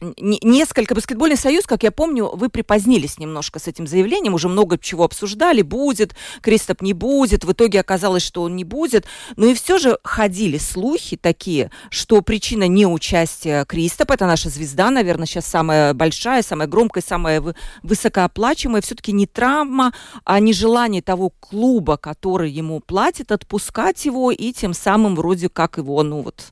несколько 0.00 0.94
баскетбольный 0.94 1.36
союз, 1.36 1.66
как 1.66 1.82
я 1.82 1.90
помню, 1.90 2.30
вы 2.34 2.48
припозднились 2.48 3.18
немножко 3.18 3.58
с 3.58 3.68
этим 3.68 3.86
заявлением, 3.86 4.34
уже 4.34 4.48
много 4.48 4.78
чего 4.78 5.04
обсуждали, 5.04 5.62
будет, 5.62 6.14
Кристоп 6.40 6.82
не 6.82 6.92
будет, 6.92 7.44
в 7.44 7.52
итоге 7.52 7.80
оказалось, 7.80 8.22
что 8.22 8.42
он 8.42 8.56
не 8.56 8.64
будет, 8.64 9.06
но 9.36 9.46
и 9.46 9.54
все 9.54 9.78
же 9.78 9.98
ходили 10.02 10.58
слухи 10.58 11.16
такие, 11.16 11.70
что 11.90 12.22
причина 12.22 12.66
неучастия 12.68 13.64
Кристопа, 13.64 14.14
это 14.14 14.26
наша 14.26 14.48
звезда, 14.48 14.90
наверное, 14.90 15.26
сейчас 15.26 15.46
самая 15.46 15.94
большая, 15.94 16.42
самая 16.42 16.68
громкая, 16.68 17.02
самая 17.02 17.42
высокооплачиваемая, 17.82 18.82
все-таки 18.82 19.12
не 19.12 19.26
травма, 19.26 19.92
а 20.24 20.40
нежелание 20.40 21.02
того 21.02 21.30
клуба, 21.40 21.96
который 21.96 22.50
ему 22.50 22.80
платит, 22.80 23.32
отпускать 23.32 24.04
его 24.04 24.30
и 24.30 24.52
тем 24.52 24.74
самым 24.74 25.16
вроде 25.16 25.48
как 25.48 25.78
его, 25.78 26.02
ну 26.02 26.22
вот, 26.22 26.44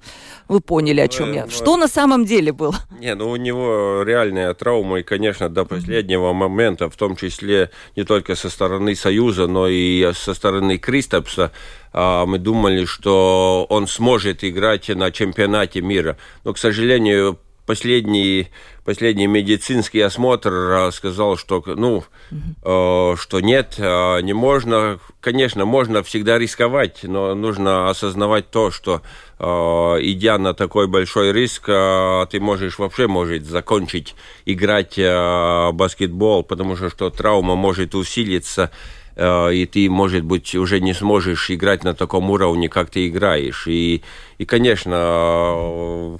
вы 0.48 0.60
поняли, 0.60 1.00
о 1.00 1.08
чем 1.08 1.28
ну, 1.28 1.34
я. 1.34 1.44
Ну, 1.44 1.50
что 1.50 1.76
на 1.76 1.88
самом 1.88 2.24
деле 2.24 2.52
было? 2.52 2.74
Не, 3.00 3.14
ну 3.14 3.37
него 3.38 4.02
реальная 4.02 4.52
травма, 4.54 5.00
и, 5.00 5.02
конечно, 5.02 5.48
до 5.48 5.64
последнего 5.64 6.32
момента, 6.32 6.90
в 6.90 6.96
том 6.96 7.16
числе 7.16 7.70
не 7.96 8.04
только 8.04 8.34
со 8.34 8.50
стороны 8.50 8.94
Союза, 8.94 9.46
но 9.46 9.68
и 9.68 10.12
со 10.12 10.34
стороны 10.34 10.78
Кристопса, 10.78 11.52
а, 11.92 12.26
мы 12.26 12.38
думали, 12.38 12.84
что 12.84 13.66
он 13.68 13.86
сможет 13.86 14.44
играть 14.44 14.88
на 14.88 15.10
чемпионате 15.10 15.80
мира. 15.80 16.16
Но, 16.44 16.52
к 16.52 16.58
сожалению, 16.58 17.38
последний, 17.68 18.48
последний 18.86 19.26
медицинский 19.26 20.00
осмотр 20.00 20.50
а, 20.52 20.90
сказал, 20.90 21.36
что, 21.36 21.62
ну, 21.66 22.02
э, 22.30 23.14
что 23.18 23.40
нет, 23.40 23.74
э, 23.76 24.22
не 24.22 24.32
можно. 24.32 24.98
Конечно, 25.20 25.66
можно 25.66 26.02
всегда 26.02 26.38
рисковать, 26.38 27.00
но 27.02 27.34
нужно 27.34 27.90
осознавать 27.90 28.50
то, 28.50 28.70
что 28.70 29.02
э, 29.38 29.44
идя 29.44 30.38
на 30.38 30.54
такой 30.54 30.86
большой 30.86 31.32
риск, 31.32 31.68
э, 31.68 32.26
ты 32.30 32.40
можешь 32.40 32.78
вообще 32.78 33.06
может 33.06 33.44
закончить 33.44 34.14
играть 34.46 34.98
э, 34.98 35.70
баскетбол, 35.72 36.44
потому 36.44 36.74
что, 36.74 36.88
что 36.88 37.10
травма 37.10 37.54
может 37.54 37.94
усилиться 37.94 38.70
и 39.18 39.66
ты, 39.66 39.90
может 39.90 40.24
быть, 40.24 40.54
уже 40.54 40.80
не 40.80 40.94
сможешь 40.94 41.50
играть 41.50 41.82
на 41.82 41.94
таком 41.94 42.30
уровне, 42.30 42.68
как 42.68 42.90
ты 42.90 43.08
играешь. 43.08 43.66
И, 43.66 44.02
и 44.38 44.44
конечно, 44.44 44.94
э, 44.96 46.18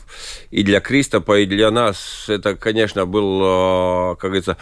и 0.51 0.63
для 0.65 0.81
Кристопа, 0.81 1.39
и 1.39 1.47
для 1.47 1.71
нас 1.71 2.25
это, 2.29 2.57
конечно, 2.57 3.07
был, 3.07 3.41
э, 3.43 4.17
как 4.17 4.31
говорится, 4.31 4.57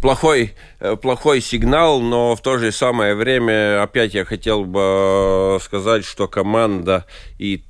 плохой, 0.00 0.54
плохой 1.02 1.40
сигнал, 1.42 2.00
но 2.00 2.34
в 2.34 2.40
то 2.40 2.56
же 2.56 2.72
самое 2.72 3.14
время 3.14 3.82
опять 3.82 4.14
я 4.14 4.24
хотел 4.24 4.64
бы 4.64 5.58
сказать, 5.62 6.04
что 6.06 6.28
команда 6.28 7.06
и 7.38 7.62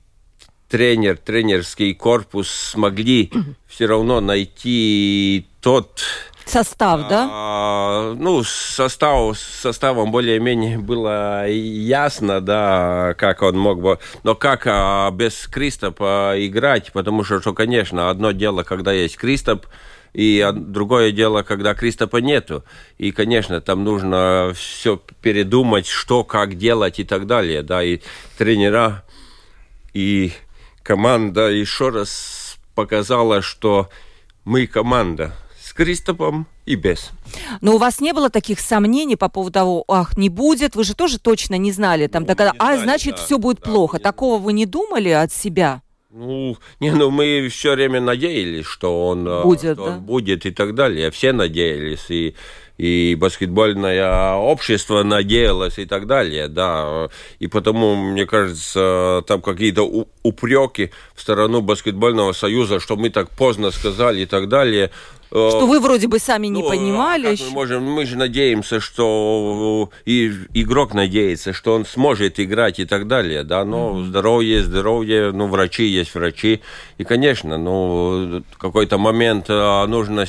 тренер, 0.68 1.18
тренерский 1.18 1.92
корпус 1.92 2.48
смогли 2.48 3.30
все 3.68 3.86
равно 3.86 4.20
найти 4.20 5.46
тот 5.60 6.02
Состав, 6.46 7.08
да? 7.08 7.28
А, 7.30 8.14
ну, 8.14 8.42
состав, 8.42 9.38
составом 9.38 10.10
более-менее 10.10 10.78
было 10.78 11.48
ясно, 11.48 12.40
да, 12.40 13.14
как 13.18 13.42
он 13.42 13.58
мог 13.58 13.80
бы... 13.80 13.98
Но 14.22 14.34
как 14.34 14.66
а, 14.66 15.10
без 15.10 15.46
Кристопа 15.46 16.34
играть, 16.36 16.92
потому 16.92 17.24
что, 17.24 17.40
что, 17.40 17.52
конечно, 17.54 18.10
одно 18.10 18.32
дело, 18.32 18.62
когда 18.62 18.92
есть 18.92 19.16
Кристоп, 19.16 19.66
и 20.12 20.46
другое 20.54 21.10
дело, 21.10 21.42
когда 21.42 21.74
Кристопа 21.74 22.18
нету. 22.18 22.64
И, 22.98 23.12
конечно, 23.12 23.60
там 23.60 23.84
нужно 23.84 24.52
все 24.54 25.00
передумать, 25.22 25.86
что, 25.86 26.22
как 26.22 26.56
делать 26.56 26.98
и 26.98 27.04
так 27.04 27.26
далее. 27.26 27.62
Да, 27.62 27.82
и 27.82 28.00
тренера, 28.36 29.04
и 29.94 30.32
команда 30.82 31.48
еще 31.48 31.88
раз 31.88 32.58
показала, 32.74 33.40
что 33.42 33.88
мы 34.44 34.66
команда 34.66 35.34
с 35.72 35.74
Кристопом 35.74 36.46
и 36.66 36.74
без. 36.74 37.12
Но 37.62 37.76
у 37.76 37.78
вас 37.78 38.00
не 38.00 38.12
было 38.12 38.28
таких 38.28 38.60
сомнений 38.60 39.16
по 39.16 39.30
поводу 39.30 39.52
того, 39.52 39.84
ах, 39.88 40.18
не 40.18 40.28
будет, 40.28 40.76
вы 40.76 40.84
же 40.84 40.94
тоже 40.94 41.18
точно 41.18 41.54
не 41.54 41.72
знали, 41.72 42.08
там, 42.08 42.24
ну, 42.24 42.26
тогда, 42.26 42.52
а 42.58 42.76
значит, 42.76 43.16
да, 43.16 43.22
все 43.22 43.38
будет 43.38 43.60
да, 43.60 43.70
плохо. 43.70 43.96
Нет. 43.96 44.02
Такого 44.02 44.38
вы 44.38 44.52
не 44.52 44.66
думали 44.66 45.08
от 45.08 45.32
себя? 45.32 45.80
Ну, 46.10 46.58
не, 46.78 46.90
ну 46.90 47.10
мы 47.10 47.48
все 47.50 47.72
время 47.72 48.02
надеялись, 48.02 48.66
что 48.66 49.08
он 49.08 49.26
э, 49.26 49.42
будет, 49.44 49.60
что 49.60 49.74
да? 49.76 49.82
он 49.82 50.00
будет 50.00 50.44
и 50.44 50.50
так 50.50 50.74
далее. 50.74 51.10
Все 51.10 51.32
надеялись, 51.32 52.10
и, 52.10 52.34
и 52.78 53.16
баскетбольное 53.18 54.34
общество 54.34 55.02
надеялось 55.02 55.78
и 55.78 55.84
так 55.84 56.06
далее, 56.06 56.48
да. 56.48 57.08
И 57.38 57.46
потому, 57.46 57.94
мне 57.94 58.26
кажется, 58.26 59.22
там 59.26 59.42
какие-то 59.42 60.06
упреки 60.22 60.90
в 61.14 61.20
сторону 61.20 61.60
баскетбольного 61.60 62.32
союза, 62.32 62.80
что 62.80 62.96
мы 62.96 63.10
так 63.10 63.30
поздно 63.30 63.70
сказали 63.70 64.22
и 64.22 64.26
так 64.26 64.48
далее. 64.48 64.90
Э, 65.32 65.48
что 65.48 65.66
вы 65.66 65.80
вроде 65.80 66.08
бы 66.08 66.18
сами 66.18 66.48
не 66.48 66.60
ну, 66.60 66.68
понимали. 66.68 67.36
мы, 67.40 67.50
можем, 67.50 67.84
мы 67.84 68.04
же 68.04 68.16
надеемся, 68.16 68.80
что 68.80 69.90
и 70.04 70.30
игрок 70.52 70.92
надеется, 70.92 71.54
что 71.54 71.74
он 71.74 71.86
сможет 71.86 72.38
играть 72.38 72.78
и 72.78 72.84
так 72.84 73.06
далее, 73.06 73.42
да, 73.42 73.64
но 73.64 73.92
mm-hmm. 73.92 74.04
здоровье, 74.04 74.62
здоровье, 74.62 75.32
ну, 75.32 75.46
врачи 75.46 75.84
есть 75.84 76.14
врачи, 76.14 76.60
и, 76.98 77.04
конечно, 77.04 77.56
ну, 77.56 78.42
какой-то 78.58 78.98
момент 78.98 79.46
а, 79.48 79.86
нужно 79.86 80.26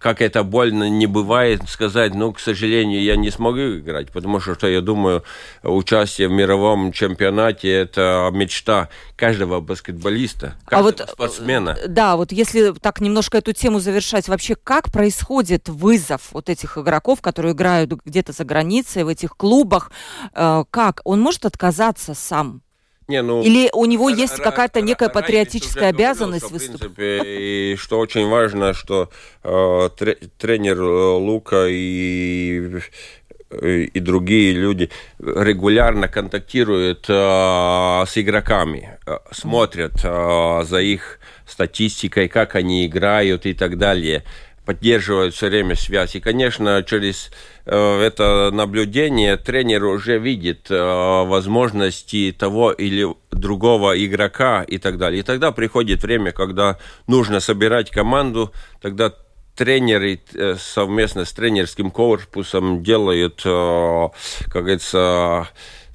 как 0.00 0.22
это 0.22 0.42
больно 0.42 0.88
не 0.88 1.06
бывает, 1.06 1.68
сказать, 1.68 2.14
ну, 2.14 2.32
к 2.32 2.40
сожалению, 2.40 3.02
я 3.02 3.16
не 3.16 3.30
смогу 3.30 3.76
играть, 3.76 4.10
потому 4.10 4.40
что, 4.40 4.54
что 4.54 4.66
я 4.66 4.80
думаю, 4.80 5.22
участие 5.62 6.28
в 6.28 6.32
мировом 6.32 6.90
чемпионате– 6.90 7.70
это 7.70 8.30
мечта 8.32 8.88
каждого 9.14 9.60
баскетболиста, 9.60 10.54
а 10.64 10.70
каждого 10.70 10.88
а 10.88 11.06
вот, 11.06 11.10
спортсмена. 11.10 11.76
Э, 11.78 11.86
да, 11.86 12.16
вот 12.16 12.32
если 12.32 12.72
так 12.72 13.02
немножко 13.02 13.38
эту 13.38 13.52
тему 13.52 13.78
завершать, 13.78 14.26
вообще 14.28 14.56
как 14.56 14.90
происходит 14.90 15.68
вызов 15.68 16.32
вот 16.32 16.48
этих 16.48 16.78
игроков, 16.78 17.20
которые 17.20 17.52
играют 17.52 17.92
где-то 17.92 18.32
за 18.32 18.44
границей, 18.44 19.04
в 19.04 19.08
этих 19.08 19.36
клубах, 19.36 19.92
э, 20.34 20.64
как? 20.70 21.02
Он 21.04 21.20
может 21.20 21.44
отказаться 21.44 22.14
сам? 22.14 22.62
Не, 23.10 23.22
ну, 23.22 23.42
Или 23.42 23.68
у 23.72 23.86
него 23.86 24.08
есть 24.08 24.36
какая-то 24.36 24.80
некая 24.82 25.08
патриотическая 25.08 25.88
обязанность 25.88 26.48
выступать? 26.48 26.92
И 26.96 27.74
что 27.76 27.98
очень 27.98 28.28
важно, 28.28 28.72
что 28.72 29.10
э, 29.42 29.88
тренер 30.38 30.80
э, 30.80 31.14
Лука 31.16 31.66
и 31.68 32.80
и 33.52 33.98
другие 33.98 34.52
люди 34.52 34.90
регулярно 35.18 36.06
контактируют 36.06 37.06
э, 37.08 37.12
с 37.12 38.12
игроками, 38.16 38.96
э, 39.06 39.18
смотрят 39.32 40.04
э, 40.04 40.62
за 40.64 40.78
их 40.78 41.18
статистикой, 41.48 42.28
как 42.28 42.54
они 42.54 42.86
играют 42.86 43.46
и 43.46 43.54
так 43.54 43.76
далее 43.76 44.22
поддерживают 44.64 45.34
все 45.34 45.48
время 45.48 45.74
связь. 45.74 46.14
И, 46.14 46.20
конечно, 46.20 46.82
через 46.86 47.30
э, 47.66 48.00
это 48.02 48.50
наблюдение 48.52 49.36
тренер 49.36 49.84
уже 49.84 50.18
видит 50.18 50.70
э, 50.70 50.74
возможности 50.76 52.34
того 52.36 52.72
или 52.72 53.06
другого 53.30 53.92
игрока 54.04 54.62
и 54.62 54.78
так 54.78 54.98
далее. 54.98 55.20
И 55.20 55.22
тогда 55.22 55.50
приходит 55.52 56.02
время, 56.02 56.32
когда 56.32 56.78
нужно 57.06 57.40
собирать 57.40 57.90
команду, 57.90 58.52
тогда 58.80 59.12
тренеры 59.56 60.20
э, 60.34 60.56
совместно 60.58 61.24
с 61.24 61.32
тренерским 61.32 61.90
корпусом 61.90 62.82
делают, 62.82 63.42
как 63.42 64.62
говорится, 64.62 65.48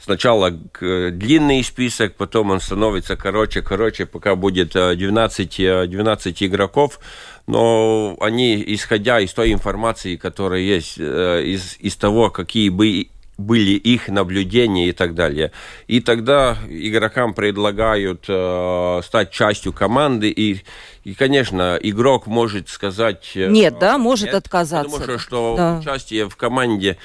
сначала 0.05 0.51
длинный 0.51 1.63
список, 1.63 2.15
потом 2.15 2.51
он 2.51 2.59
становится 2.59 3.15
короче, 3.15 3.61
короче, 3.61 4.05
пока 4.05 4.35
будет 4.35 4.73
12, 4.73 5.59
э, 5.59 5.87
12 5.87 6.43
игроков 6.43 6.99
но 7.47 8.17
они, 8.21 8.63
исходя 8.73 9.19
из 9.19 9.31
той 9.31 9.53
информации, 9.53 10.15
которая 10.15 10.61
есть, 10.61 10.95
э, 10.97 11.43
из, 11.43 11.77
из 11.79 11.95
того, 11.95 12.31
какие 12.31 12.69
бы 12.69 13.07
были 13.37 13.71
их 13.71 14.07
наблюдения 14.07 14.89
и 14.89 14.91
так 14.93 15.13
далее. 15.13 15.51
И 15.87 15.99
тогда 15.99 16.57
игрокам 16.69 17.33
предлагают 17.33 18.25
э, 18.27 19.01
стать 19.03 19.31
частью 19.31 19.73
команды, 19.73 20.29
и, 20.29 20.63
и, 21.03 21.13
конечно, 21.13 21.77
игрок 21.81 22.27
может 22.27 22.69
сказать... 22.69 23.31
Э, 23.35 23.47
нет, 23.47 23.77
да, 23.79 23.97
может 23.97 24.27
нет, 24.27 24.35
отказаться. 24.35 24.99
Потому 24.99 25.19
что, 25.19 25.27
что 25.27 25.55
да. 25.57 25.79
участие 25.79 26.29
в 26.29 26.35
команде 26.37 26.97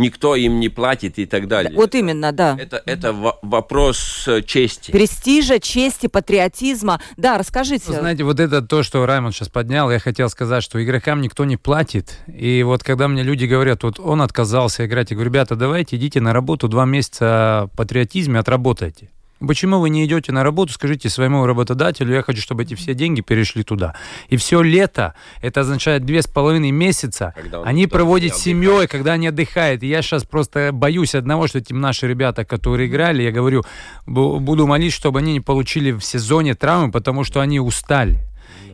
никто 0.00 0.34
им 0.34 0.58
не 0.58 0.68
платит 0.68 1.18
и 1.18 1.26
так 1.26 1.46
далее. 1.46 1.72
Вот 1.74 1.94
именно, 1.94 2.32
да. 2.32 2.56
Это, 2.58 2.82
это 2.84 3.12
вопрос 3.42 4.24
э, 4.26 4.42
чести. 4.42 4.90
Престижа, 4.90 5.60
чести, 5.60 6.06
патриотизма. 6.08 7.00
Да, 7.16 7.38
расскажите. 7.38 7.92
знаете, 7.92 8.24
вот 8.24 8.40
это 8.40 8.62
то, 8.62 8.82
что 8.82 9.06
Раймонд 9.06 9.34
сейчас 9.34 9.48
поднял, 9.48 9.90
я 9.90 9.98
хотел 9.98 10.28
сказать, 10.28 10.62
что 10.62 10.82
игрокам 10.82 11.20
никто 11.20 11.44
не 11.44 11.56
платит. 11.56 12.18
И 12.26 12.62
вот 12.62 12.82
когда 12.82 13.06
мне 13.08 13.22
люди 13.22 13.44
говорят, 13.44 13.82
вот 13.82 14.00
он 14.00 14.22
отказался 14.22 14.86
играть, 14.86 15.10
я 15.10 15.16
говорю, 15.16 15.30
ребята, 15.30 15.54
давайте 15.54 15.96
идите 15.96 16.20
на 16.20 16.32
работу, 16.32 16.68
два 16.68 16.84
месяца 16.86 17.68
патриотизме 17.76 18.40
отработайте. 18.40 19.10
Почему 19.46 19.78
вы 19.78 19.88
не 19.88 20.04
идете 20.04 20.32
на 20.32 20.44
работу, 20.44 20.74
скажите 20.74 21.08
своему 21.08 21.46
работодателю, 21.46 22.14
я 22.14 22.22
хочу, 22.22 22.42
чтобы 22.42 22.64
эти 22.64 22.74
все 22.74 22.92
деньги 22.92 23.22
перешли 23.22 23.62
туда. 23.62 23.94
И 24.28 24.36
все 24.36 24.60
лето, 24.60 25.14
это 25.40 25.60
означает 25.60 26.04
две 26.04 26.20
с 26.20 26.26
половиной 26.26 26.72
месяца, 26.72 27.34
они 27.64 27.86
проводят 27.86 28.36
с 28.36 28.40
семьей, 28.40 28.86
когда 28.86 29.14
они 29.14 29.28
отдыхают. 29.28 29.82
И 29.82 29.86
я 29.86 30.02
сейчас 30.02 30.24
просто 30.24 30.70
боюсь 30.72 31.14
одного, 31.14 31.46
что 31.46 31.58
эти 31.58 31.72
наши 31.72 32.06
ребята, 32.06 32.44
которые 32.44 32.88
играли, 32.88 33.22
я 33.22 33.32
говорю, 33.32 33.64
буду 34.06 34.66
молить, 34.66 34.92
чтобы 34.92 35.20
они 35.20 35.32
не 35.32 35.40
получили 35.40 35.92
в 35.92 36.02
сезоне 36.02 36.54
травмы, 36.54 36.92
потому 36.92 37.24
что 37.24 37.40
они 37.40 37.60
устали. 37.60 38.18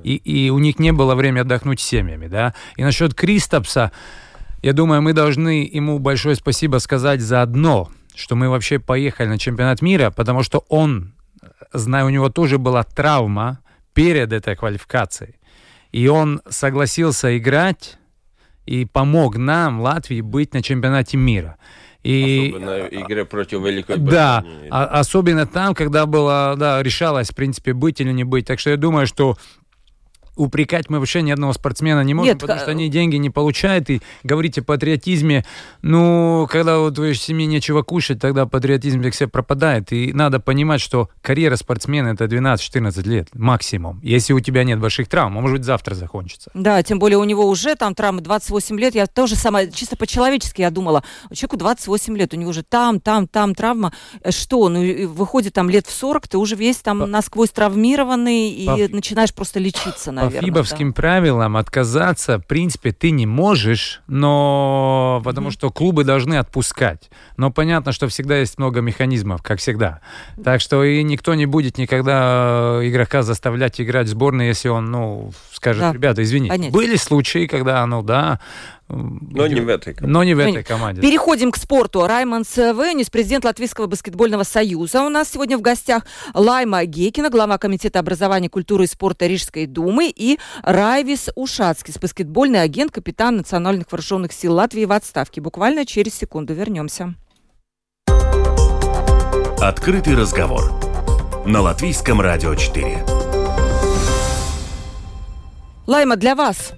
И, 0.02 0.16
и 0.16 0.50
у 0.50 0.58
них 0.58 0.80
не 0.80 0.92
было 0.92 1.14
времени 1.14 1.40
отдохнуть 1.40 1.80
с 1.80 1.84
семьями. 1.84 2.26
Да? 2.26 2.54
И 2.76 2.82
насчет 2.82 3.14
Кристопса, 3.14 3.92
я 4.62 4.72
думаю, 4.72 5.00
мы 5.00 5.12
должны 5.12 5.68
ему 5.72 6.00
большое 6.00 6.34
спасибо 6.34 6.78
сказать 6.78 7.20
за 7.20 7.42
одно– 7.42 7.88
что 8.16 8.34
мы 8.34 8.48
вообще 8.48 8.78
поехали 8.78 9.28
на 9.28 9.38
чемпионат 9.38 9.82
мира, 9.82 10.10
потому 10.10 10.42
что 10.42 10.64
он, 10.68 11.14
знаю, 11.72 12.06
у 12.06 12.10
него 12.10 12.30
тоже 12.30 12.58
была 12.58 12.82
травма 12.82 13.60
перед 13.92 14.32
этой 14.32 14.56
квалификацией. 14.56 15.36
И 15.92 16.08
он 16.08 16.40
согласился 16.48 17.36
играть 17.36 17.98
и 18.64 18.84
помог 18.84 19.36
нам, 19.36 19.80
Латвии, 19.80 20.20
быть 20.20 20.54
на 20.54 20.62
чемпионате 20.62 21.16
мира. 21.16 21.56
И, 22.02 22.52
особенно 22.54 22.86
игре 22.86 23.24
против 23.24 23.62
Великой 23.62 23.96
Да, 23.98 24.44
а, 24.70 24.84
особенно 25.00 25.46
там, 25.46 25.74
когда 25.74 26.06
было, 26.06 26.54
да, 26.56 26.82
решалось, 26.82 27.30
в 27.30 27.34
принципе, 27.34 27.72
быть 27.72 28.00
или 28.00 28.12
не 28.12 28.24
быть. 28.24 28.46
Так 28.46 28.60
что 28.60 28.70
я 28.70 28.76
думаю, 28.76 29.06
что 29.06 29.36
упрекать 30.36 30.88
мы 30.90 30.98
вообще 30.98 31.22
ни 31.22 31.30
одного 31.30 31.52
спортсмена 31.52 32.02
не 32.02 32.14
можем, 32.14 32.34
Нет, 32.34 32.40
потому 32.40 32.60
что 32.60 32.70
они 32.70 32.88
деньги 32.88 33.16
не 33.16 33.30
получают. 33.30 33.90
И 33.90 34.00
говорить 34.22 34.58
о 34.58 34.62
патриотизме, 34.62 35.44
ну, 35.82 36.46
когда 36.50 36.80
у 36.80 36.90
твоей 36.90 37.14
семьи 37.14 37.46
нечего 37.46 37.82
кушать, 37.82 38.20
тогда 38.20 38.46
патриотизм 38.46 39.02
все 39.10 39.26
пропадает. 39.26 39.92
И 39.92 40.12
надо 40.12 40.40
понимать, 40.40 40.80
что 40.80 41.08
карьера 41.22 41.56
спортсмена 41.56 42.08
это 42.08 42.24
12-14 42.26 43.08
лет 43.08 43.28
максимум. 43.34 44.00
Если 44.02 44.32
у 44.32 44.40
тебя 44.40 44.64
нет 44.64 44.78
больших 44.78 45.08
травм, 45.08 45.38
а 45.38 45.40
может 45.40 45.58
быть 45.58 45.66
завтра 45.66 45.94
закончится. 45.94 46.50
Да, 46.54 46.82
тем 46.82 46.98
более 46.98 47.18
у 47.18 47.24
него 47.24 47.46
уже 47.46 47.74
там 47.74 47.94
травмы 47.94 48.20
28 48.20 48.78
лет. 48.78 48.94
Я 48.94 49.06
тоже 49.06 49.36
сама, 49.36 49.66
чисто 49.66 49.96
по-человечески 49.96 50.60
я 50.60 50.70
думала, 50.70 51.02
человеку 51.32 51.56
28 51.56 52.16
лет, 52.16 52.34
у 52.34 52.36
него 52.36 52.50
уже 52.50 52.62
там, 52.62 53.00
там, 53.00 53.26
там 53.26 53.54
травма. 53.54 53.92
Э, 54.22 54.30
что, 54.30 54.68
ну, 54.68 55.08
выходит 55.08 55.54
там 55.54 55.70
лет 55.70 55.86
в 55.86 55.92
40, 55.92 56.28
ты 56.28 56.38
уже 56.38 56.56
весь 56.56 56.76
там 56.78 56.98
насквозь 57.10 57.50
травмированный 57.50 58.50
и 58.50 58.66
по... 58.66 58.76
начинаешь 58.94 59.32
просто 59.32 59.60
лечиться, 59.60 60.12
наверное 60.12 60.25
наверное. 60.26 60.40
По 60.40 60.46
фибовским 60.46 60.90
да. 60.90 60.94
правилам 60.94 61.56
отказаться, 61.56 62.38
в 62.38 62.46
принципе, 62.46 62.92
ты 62.92 63.10
не 63.10 63.26
можешь, 63.26 64.02
но 64.06 65.20
потому 65.24 65.48
mm-hmm. 65.48 65.52
что 65.52 65.70
клубы 65.70 66.04
должны 66.04 66.34
отпускать. 66.34 67.10
Но 67.36 67.50
понятно, 67.50 67.92
что 67.92 68.08
всегда 68.08 68.38
есть 68.38 68.58
много 68.58 68.80
механизмов, 68.80 69.42
как 69.42 69.58
всегда. 69.58 70.00
Так 70.42 70.60
что 70.60 70.84
и 70.84 71.02
никто 71.02 71.34
не 71.34 71.46
будет 71.46 71.78
никогда 71.78 72.80
игрока 72.82 73.22
заставлять 73.22 73.80
играть 73.80 74.06
в 74.06 74.10
сборной, 74.10 74.48
если 74.48 74.68
он, 74.68 74.90
ну, 74.90 75.32
скажет, 75.52 75.82
да. 75.82 75.92
ребята, 75.92 76.22
извините. 76.22 76.52
Понятно. 76.52 76.72
Были 76.72 76.96
случаи, 76.96 77.46
когда, 77.46 77.84
ну 77.86 78.02
да, 78.02 78.40
но 78.88 79.46
не 79.46 79.60
в 79.60 79.68
этой 79.68 79.94
команде. 79.94 80.12
Но 80.12 80.24
не 80.24 80.34
в 80.34 80.38
этой 80.38 80.62
команде. 80.62 81.00
Переходим 81.00 81.50
к 81.50 81.56
спорту. 81.56 82.06
Раймонд 82.06 82.46
Венис, 82.56 83.10
президент 83.10 83.44
Латвийского 83.44 83.86
баскетбольного 83.86 84.44
союза. 84.44 85.02
У 85.02 85.08
нас 85.08 85.30
сегодня 85.30 85.58
в 85.58 85.60
гостях 85.60 86.04
Лайма 86.34 86.84
Гекина, 86.84 87.28
глава 87.28 87.58
комитета 87.58 87.98
образования, 87.98 88.48
культуры 88.48 88.84
и 88.84 88.86
спорта 88.86 89.26
Рижской 89.26 89.66
думы, 89.66 90.12
и 90.14 90.38
Райвис 90.62 91.30
Ушацкис, 91.34 91.98
баскетбольный 91.98 92.62
агент, 92.62 92.92
капитан 92.92 93.38
национальных 93.38 93.90
вооруженных 93.90 94.32
сил 94.32 94.54
Латвии 94.54 94.84
в 94.84 94.92
отставке. 94.92 95.40
Буквально 95.40 95.84
через 95.84 96.14
секунду 96.14 96.54
вернемся. 96.54 97.14
Открытый 99.60 100.14
разговор 100.14 100.72
на 101.44 101.60
Латвийском 101.60 102.20
радио 102.20 102.54
4. 102.54 103.04
Лайма, 105.86 106.16
для 106.16 106.34
вас 106.34 106.72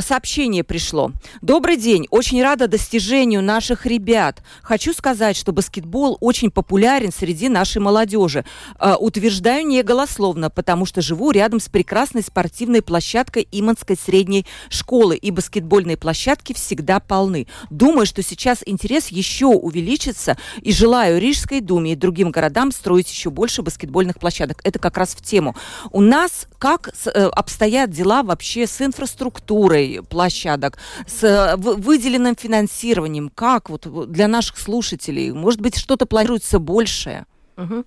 сообщение 0.00 0.64
пришло. 0.64 1.12
Добрый 1.40 1.76
день. 1.76 2.06
Очень 2.10 2.42
рада 2.42 2.68
достижению 2.68 3.42
наших 3.42 3.86
ребят. 3.86 4.42
Хочу 4.62 4.92
сказать, 4.92 5.36
что 5.36 5.52
баскетбол 5.52 6.18
очень 6.20 6.50
популярен 6.50 7.12
среди 7.12 7.48
нашей 7.48 7.78
молодежи. 7.78 8.44
Э, 8.78 8.94
утверждаю 8.98 9.66
не 9.66 9.82
голословно, 9.82 10.50
потому 10.50 10.86
что 10.86 11.00
живу 11.00 11.30
рядом 11.30 11.60
с 11.60 11.68
прекрасной 11.68 12.22
спортивной 12.22 12.82
площадкой 12.82 13.48
Иманской 13.50 13.96
средней 13.96 14.46
школы, 14.68 15.16
и 15.16 15.30
баскетбольные 15.30 15.96
площадки 15.96 16.52
всегда 16.52 17.00
полны. 17.00 17.46
Думаю, 17.70 18.06
что 18.06 18.22
сейчас 18.22 18.62
интерес 18.66 19.08
еще 19.08 19.46
увеличится, 19.46 20.36
и 20.60 20.72
желаю 20.72 21.20
Рижской 21.20 21.60
думе 21.60 21.92
и 21.92 21.96
другим 21.96 22.30
городам 22.30 22.72
строить 22.72 23.10
еще 23.10 23.30
больше 23.30 23.62
баскетбольных 23.62 24.18
площадок. 24.18 24.60
Это 24.64 24.78
как 24.78 24.96
раз 24.96 25.14
в 25.14 25.22
тему. 25.22 25.56
У 25.92 26.00
нас 26.00 26.46
как 26.58 26.88
э, 27.06 27.26
обстоят 27.26 27.90
дела 27.90 28.22
вообще 28.22 28.66
с 28.66 28.80
инфраструктурой? 28.80 29.45
Архитектурой 29.46 30.02
площадок, 30.08 30.78
с 31.06 31.22
э, 31.24 31.56
выделенным 31.56 32.36
финансированием? 32.36 33.30
Как 33.34 33.70
вот 33.70 33.86
для 34.10 34.28
наших 34.28 34.58
слушателей? 34.58 35.32
Может 35.32 35.60
быть, 35.60 35.76
что-то 35.76 36.06
планируется 36.06 36.58
большее? 36.58 37.24
Угу. 37.56 37.84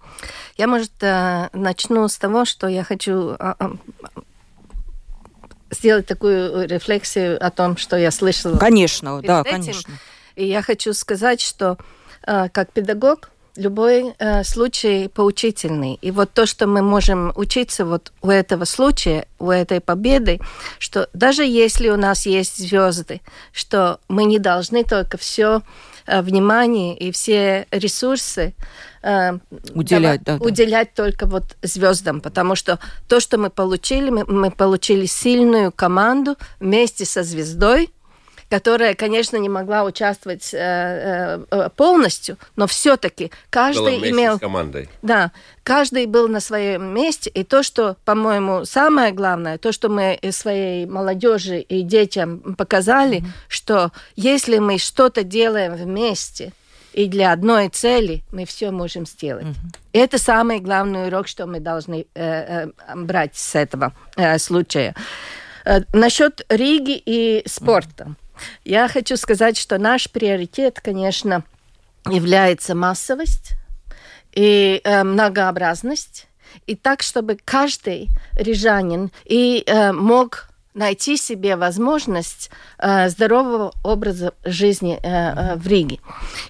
Я, 0.57 0.67
может, 0.67 0.91
э, 1.01 1.49
начну 1.53 2.07
с 2.07 2.17
того, 2.17 2.45
что 2.45 2.67
я 2.67 2.83
хочу 2.83 3.35
а, 3.37 3.55
а, 3.59 3.71
сделать 5.69 6.07
такую 6.07 6.67
рефлексию 6.67 7.37
о 7.45 7.51
том, 7.51 7.77
что 7.77 7.97
я 7.97 8.11
слышала. 8.11 8.57
Конечно, 8.57 9.21
да, 9.21 9.41
этим. 9.41 9.51
конечно. 9.51 9.93
И 10.35 10.45
я 10.45 10.61
хочу 10.61 10.93
сказать, 10.93 11.41
что 11.41 11.77
э, 12.25 12.49
как 12.49 12.71
педагог 12.71 13.29
любой 13.55 14.13
э, 14.17 14.43
случай 14.43 15.07
поучительный. 15.07 15.97
И 16.01 16.11
вот 16.11 16.31
то, 16.31 16.45
что 16.45 16.67
мы 16.67 16.81
можем 16.81 17.31
учиться 17.35 17.85
вот 17.85 18.11
у 18.21 18.29
этого 18.29 18.65
случая, 18.65 19.25
у 19.39 19.49
этой 19.49 19.79
победы, 19.79 20.39
что 20.77 21.09
даже 21.13 21.43
если 21.45 21.89
у 21.89 21.97
нас 21.97 22.25
есть 22.25 22.57
звезды, 22.57 23.21
что 23.51 23.99
мы 24.07 24.25
не 24.25 24.39
должны 24.39 24.83
только 24.83 25.17
все 25.17 25.61
э, 26.05 26.21
внимание 26.21 26.97
и 26.97 27.11
все 27.11 27.67
ресурсы 27.71 28.53
э, 29.01 29.37
уделять, 29.73 30.23
давай, 30.23 30.39
да, 30.39 30.45
уделять 30.45 30.89
да. 30.95 31.03
только 31.03 31.25
вот 31.25 31.57
звездам, 31.61 32.21
потому 32.21 32.55
что 32.55 32.79
то, 33.07 33.19
что 33.19 33.37
мы 33.37 33.49
получили, 33.49 34.09
мы, 34.09 34.25
мы 34.25 34.51
получили 34.51 35.05
сильную 35.05 35.71
команду 35.71 36.37
вместе 36.59 37.05
со 37.05 37.23
звездой, 37.23 37.91
которая, 38.49 38.95
конечно, 38.95 39.37
не 39.37 39.49
могла 39.49 39.83
участвовать 39.83 40.53
э, 40.53 41.45
э, 41.49 41.69
полностью, 41.75 42.37
но 42.55 42.67
все-таки 42.67 43.31
каждый 43.49 44.09
имел... 44.09 44.37
С 44.37 44.39
командой. 44.39 44.89
Да, 45.01 45.31
каждый 45.63 46.07
был 46.07 46.27
на 46.27 46.39
своем 46.39 46.93
месте, 46.93 47.29
и 47.29 47.43
то, 47.43 47.63
что, 47.63 47.95
по-моему, 48.05 48.65
самое 48.65 49.11
главное, 49.11 49.57
то, 49.57 49.71
что 49.71 49.89
мы 49.89 50.19
своей 50.31 50.85
молодежи 50.85 51.59
и 51.59 51.83
детям 51.83 52.55
показали, 52.57 53.19
mm-hmm. 53.19 53.31
что 53.47 53.91
если 54.15 54.57
мы 54.57 54.79
что-то 54.79 55.23
делаем 55.23 55.75
вместе, 55.75 56.51
и 56.93 57.05
для 57.05 57.31
одной 57.31 57.69
цели 57.69 58.23
мы 58.31 58.45
все 58.45 58.71
можем 58.71 59.05
сделать. 59.05 59.45
Mm-hmm. 59.45 59.77
Это 59.93 60.17
самый 60.17 60.59
главный 60.59 61.07
урок, 61.07 61.27
что 61.27 61.45
мы 61.45 61.59
должны 61.59 62.07
э, 62.15 62.65
э, 62.65 62.67
брать 62.95 63.35
с 63.35 63.55
этого 63.55 63.93
э, 64.15 64.39
случая. 64.39 64.95
Э, 65.65 65.81
насчет 65.93 66.45
Риги 66.49 67.01
и 67.05 67.43
спорта. 67.47 68.05
Mm-hmm. 68.05 68.28
Я 68.63 68.87
хочу 68.87 69.17
сказать, 69.17 69.57
что 69.57 69.77
наш 69.77 70.09
приоритет, 70.09 70.79
конечно, 70.81 71.43
является 72.09 72.75
массовость 72.75 73.53
и 74.33 74.81
э, 74.83 75.03
многообразность, 75.03 76.27
и 76.67 76.75
так, 76.75 77.01
чтобы 77.01 77.37
каждый 77.43 78.09
рижанин 78.35 79.11
и 79.25 79.63
э, 79.65 79.91
мог 79.91 80.49
найти 80.73 81.17
себе 81.17 81.55
возможность 81.55 82.49
э, 82.77 83.09
здорового 83.09 83.73
образа 83.83 84.33
жизни 84.43 84.99
э, 85.01 85.09
э, 85.09 85.55
в 85.55 85.67
Риге. 85.67 85.99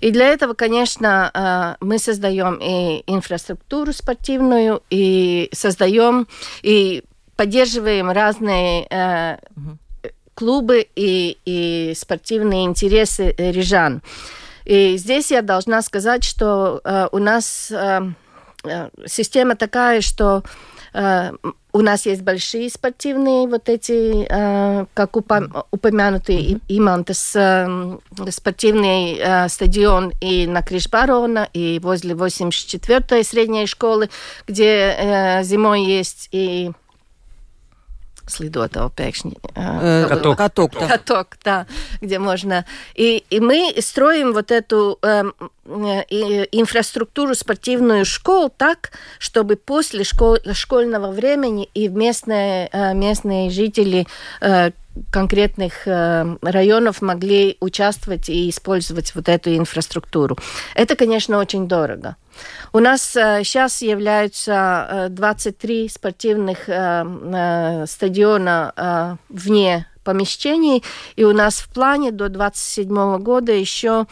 И 0.01 0.11
для 0.11 0.27
этого, 0.27 0.53
конечно, 0.53 1.31
э, 1.33 1.83
мы 1.83 1.99
создаем 1.99 2.59
и 2.61 3.03
инфраструктуру 3.07 3.93
спортивную, 3.93 4.83
и 4.89 5.49
создаем 5.53 6.27
и 6.61 7.03
поддерживаем 7.35 8.11
разные 8.11 8.85
э, 8.89 9.37
клубы 10.39 10.87
и, 10.95 11.37
и 11.43 11.93
спортивные 11.97 12.63
интересы 12.63 13.35
рижан. 13.37 14.01
И 14.63 14.95
здесь 14.95 15.31
я 15.31 15.41
должна 15.41 15.81
сказать, 15.81 16.23
что 16.23 16.79
э, 16.85 17.09
у 17.11 17.17
нас 17.17 17.69
э, 17.71 17.99
э, 18.63 18.89
система 19.05 19.57
такая, 19.57 19.99
что 19.99 20.43
э, 20.93 21.31
у 21.73 21.81
нас 21.81 22.05
есть 22.05 22.21
большие 22.21 22.69
спортивные 22.69 23.47
вот 23.47 23.67
эти, 23.67 24.25
э, 24.29 24.85
как 24.93 25.17
упом- 25.17 25.65
упомянутые 25.71 26.53
mm-hmm. 26.53 26.61
Имантес, 26.69 27.35
э, 27.35 27.97
спортивный 28.29 29.17
э, 29.19 29.49
стадион 29.49 30.13
и 30.21 30.47
на 30.47 30.61
Кришбарона, 30.61 31.49
и 31.51 31.79
возле 31.83 32.13
84-й 32.13 33.25
средней 33.25 33.67
школы, 33.67 34.09
где 34.47 34.95
э, 34.97 35.43
зимой 35.43 35.83
есть 35.83 36.29
и 36.31 36.71
Слідотова 38.29 38.89
пекшни. 38.89 39.31
Э, 39.55 40.07
каток. 40.07 40.37
Каток, 40.37 40.71
да. 40.79 40.87
Каток, 40.87 41.37
да, 41.45 41.65
где 42.01 42.19
можно. 42.19 42.65
И, 42.95 43.23
и 43.29 43.39
мы 43.39 43.73
строим 43.81 44.33
вот 44.33 44.51
эту 44.51 44.97
э, 45.01 45.23
э, 45.65 46.45
инфраструктуру 46.51 47.35
спортивную 47.35 48.05
школ 48.05 48.49
так, 48.49 48.91
чтобы 49.19 49.55
после 49.55 50.03
школ, 50.03 50.37
школьного 50.53 51.11
времени 51.11 51.69
и 51.73 51.87
местные, 51.87 52.69
э, 52.71 52.93
местные 52.93 53.49
жители 53.49 54.05
э, 54.41 54.71
конкретных 55.11 55.87
э, 55.87 56.37
районов 56.41 57.01
могли 57.01 57.57
участвовать 57.59 58.29
и 58.29 58.49
использовать 58.49 59.15
вот 59.15 59.29
эту 59.29 59.55
инфраструктуру. 59.55 60.37
Это, 60.75 60.95
конечно, 60.95 61.37
очень 61.37 61.67
дорого. 61.67 62.15
У 62.73 62.79
нас 62.79 63.01
сейчас 63.01 63.81
являются 63.81 64.87
э, 64.89 65.09
23 65.09 65.89
спортивных 65.89 66.69
э, 66.69 67.05
э, 67.05 67.85
стадиона 67.87 69.17
вне 69.29 69.87
помещений, 70.03 70.83
и 71.15 71.23
у 71.23 71.33
нас 71.33 71.59
в 71.59 71.69
плане 71.69 72.11
до 72.11 72.29
27 72.29 73.17
года 73.19 73.51
еще 73.51 74.07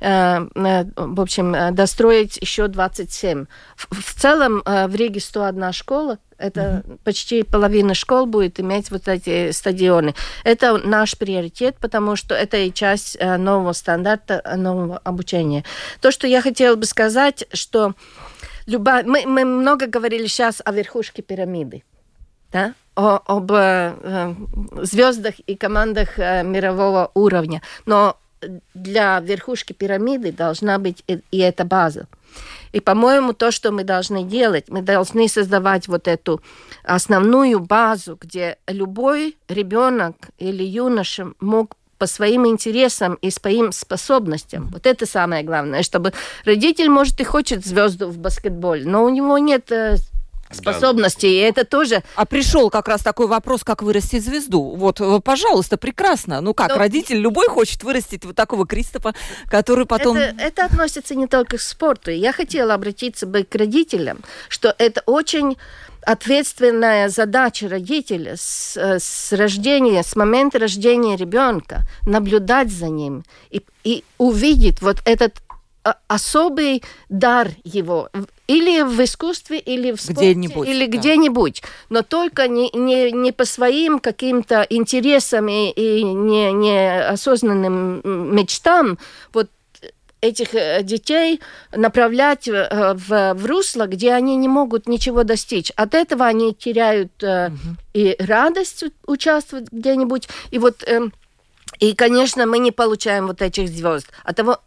в 0.00 1.20
общем, 1.20 1.54
э, 1.54 1.70
достроить 1.72 2.38
еще 2.38 2.68
27. 2.68 3.46
В, 3.76 4.14
целом 4.20 4.62
в 4.64 4.94
Риге 4.94 5.20
101 5.20 5.72
школа, 5.72 6.18
это 6.40 6.60
mm-hmm. 6.60 6.98
почти 7.04 7.42
половина 7.42 7.94
школ 7.94 8.26
будет 8.26 8.58
иметь 8.58 8.90
вот 8.90 9.08
эти 9.08 9.50
стадионы. 9.52 10.14
Это 10.42 10.78
наш 10.78 11.16
приоритет, 11.16 11.76
потому 11.80 12.16
что 12.16 12.34
это 12.34 12.56
и 12.56 12.72
часть 12.72 13.16
э, 13.20 13.36
нового 13.36 13.72
стандарта, 13.72 14.40
э, 14.44 14.56
нового 14.56 14.98
обучения. 14.98 15.64
То, 16.00 16.10
что 16.10 16.26
я 16.26 16.40
хотела 16.40 16.76
бы 16.76 16.86
сказать, 16.86 17.44
что 17.52 17.94
любая... 18.66 19.04
мы, 19.04 19.26
мы 19.26 19.44
много 19.44 19.86
говорили 19.86 20.26
сейчас 20.26 20.62
о 20.64 20.72
верхушке 20.72 21.22
пирамиды. 21.22 21.84
Да? 22.50 22.74
О, 22.96 23.20
об 23.26 23.52
э, 23.52 24.34
звездах 24.82 25.38
и 25.40 25.54
командах 25.54 26.18
э, 26.18 26.42
мирового 26.42 27.10
уровня. 27.14 27.62
Но 27.86 28.16
для 28.74 29.20
верхушки 29.20 29.72
пирамиды 29.72 30.32
должна 30.32 30.78
быть 30.78 31.04
и, 31.06 31.38
эта 31.38 31.64
база. 31.64 32.06
И, 32.72 32.80
по-моему, 32.80 33.32
то, 33.32 33.50
что 33.50 33.72
мы 33.72 33.84
должны 33.84 34.22
делать, 34.22 34.66
мы 34.68 34.82
должны 34.82 35.28
создавать 35.28 35.88
вот 35.88 36.06
эту 36.06 36.40
основную 36.84 37.58
базу, 37.58 38.16
где 38.20 38.58
любой 38.68 39.36
ребенок 39.48 40.14
или 40.38 40.62
юноша 40.62 41.32
мог 41.40 41.76
по 41.98 42.06
своим 42.06 42.46
интересам 42.46 43.14
и 43.14 43.30
своим 43.30 43.72
способностям. 43.72 44.68
Вот 44.72 44.86
это 44.86 45.04
самое 45.04 45.42
главное, 45.42 45.82
чтобы 45.82 46.14
родитель, 46.46 46.88
может, 46.88 47.20
и 47.20 47.24
хочет 47.24 47.66
звезду 47.66 48.08
в 48.08 48.16
баскетболе, 48.16 48.86
но 48.86 49.04
у 49.04 49.10
него 49.10 49.36
нет 49.36 49.70
э, 49.70 49.96
способностей. 50.50 51.28
Да. 51.28 51.46
И 51.46 51.50
это 51.50 51.64
тоже... 51.64 52.02
А 52.14 52.26
пришел 52.26 52.70
как 52.70 52.88
раз 52.88 53.02
такой 53.02 53.26
вопрос, 53.26 53.64
как 53.64 53.82
вырастить 53.82 54.24
звезду. 54.24 54.74
Вот, 54.76 55.00
э, 55.00 55.20
пожалуйста, 55.20 55.76
прекрасно. 55.76 56.40
Ну 56.40 56.54
как, 56.54 56.70
Но... 56.70 56.76
родитель 56.76 57.18
любой 57.18 57.48
хочет 57.48 57.82
вырастить 57.82 58.24
вот 58.24 58.36
такого 58.36 58.66
Кристопа, 58.66 59.14
который 59.48 59.86
потом... 59.86 60.16
Это, 60.16 60.40
это 60.40 60.64
относится 60.64 61.14
не 61.14 61.26
только 61.26 61.56
к 61.56 61.60
спорту. 61.60 62.10
Я 62.10 62.32
хотела 62.32 62.74
обратиться 62.74 63.26
бы 63.26 63.44
к 63.44 63.54
родителям, 63.54 64.20
что 64.48 64.74
это 64.78 65.02
очень 65.06 65.56
ответственная 66.02 67.08
задача 67.08 67.68
родителя 67.68 68.34
с, 68.36 68.76
э, 68.76 68.98
с 68.98 69.32
рождения, 69.32 70.02
с 70.02 70.16
момента 70.16 70.58
рождения 70.58 71.16
ребенка, 71.16 71.82
наблюдать 72.06 72.70
за 72.70 72.88
ним 72.88 73.24
и, 73.50 73.62
и 73.84 74.04
увидеть 74.18 74.80
вот 74.80 74.96
этот 75.04 75.34
особый 76.08 76.82
дар 77.08 77.50
его 77.64 78.10
или 78.46 78.82
в 78.82 79.02
искусстве, 79.02 79.58
или 79.58 79.92
в 79.92 80.00
спорте, 80.00 80.32
где-нибудь, 80.32 80.68
или 80.68 80.86
да. 80.86 80.98
где-нибудь, 80.98 81.62
но 81.88 82.02
только 82.02 82.48
не, 82.48 82.70
не, 82.74 83.12
не 83.12 83.32
по 83.32 83.44
своим 83.44 84.00
каким-то 84.00 84.66
интересам 84.68 85.48
и, 85.48 85.70
и 85.70 86.02
не, 86.02 86.52
не 86.52 87.00
осознанным 87.06 88.02
мечтам 88.34 88.98
вот 89.32 89.48
этих 90.20 90.54
э, 90.54 90.82
детей 90.82 91.40
направлять 91.72 92.48
э, 92.48 92.94
в, 92.94 93.34
в 93.34 93.46
русло, 93.46 93.86
где 93.86 94.12
они 94.12 94.36
не 94.36 94.48
могут 94.48 94.88
ничего 94.88 95.24
достичь. 95.24 95.70
От 95.76 95.94
этого 95.94 96.26
они 96.26 96.54
теряют 96.54 97.22
угу. 97.22 97.56
и 97.94 98.16
радость 98.18 98.84
участвовать 99.06 99.68
где-нибудь, 99.70 100.28
и 100.50 100.58
вот 100.58 100.82
эм, 100.86 101.12
и, 101.78 101.94
конечно, 101.94 102.46
мы 102.46 102.58
не 102.58 102.72
получаем 102.72 103.26
вот 103.26 103.40
этих 103.40 103.68
звезд. 103.68 104.08
От 104.24 104.36
того, 104.36 104.58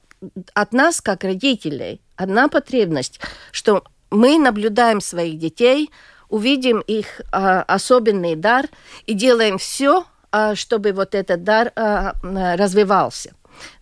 от 0.53 0.73
нас, 0.73 1.01
как 1.01 1.23
родителей, 1.23 2.01
одна 2.15 2.47
потребность, 2.47 3.19
что 3.51 3.83
мы 4.09 4.37
наблюдаем 4.37 5.01
своих 5.01 5.39
детей, 5.39 5.89
увидим 6.29 6.79
их 6.79 7.21
а, 7.31 7.61
особенный 7.63 8.35
дар 8.35 8.67
и 9.05 9.13
делаем 9.13 9.57
все, 9.57 10.05
а, 10.31 10.55
чтобы 10.55 10.91
вот 10.91 11.15
этот 11.15 11.43
дар 11.43 11.71
а, 11.75 12.13
развивался. 12.23 13.33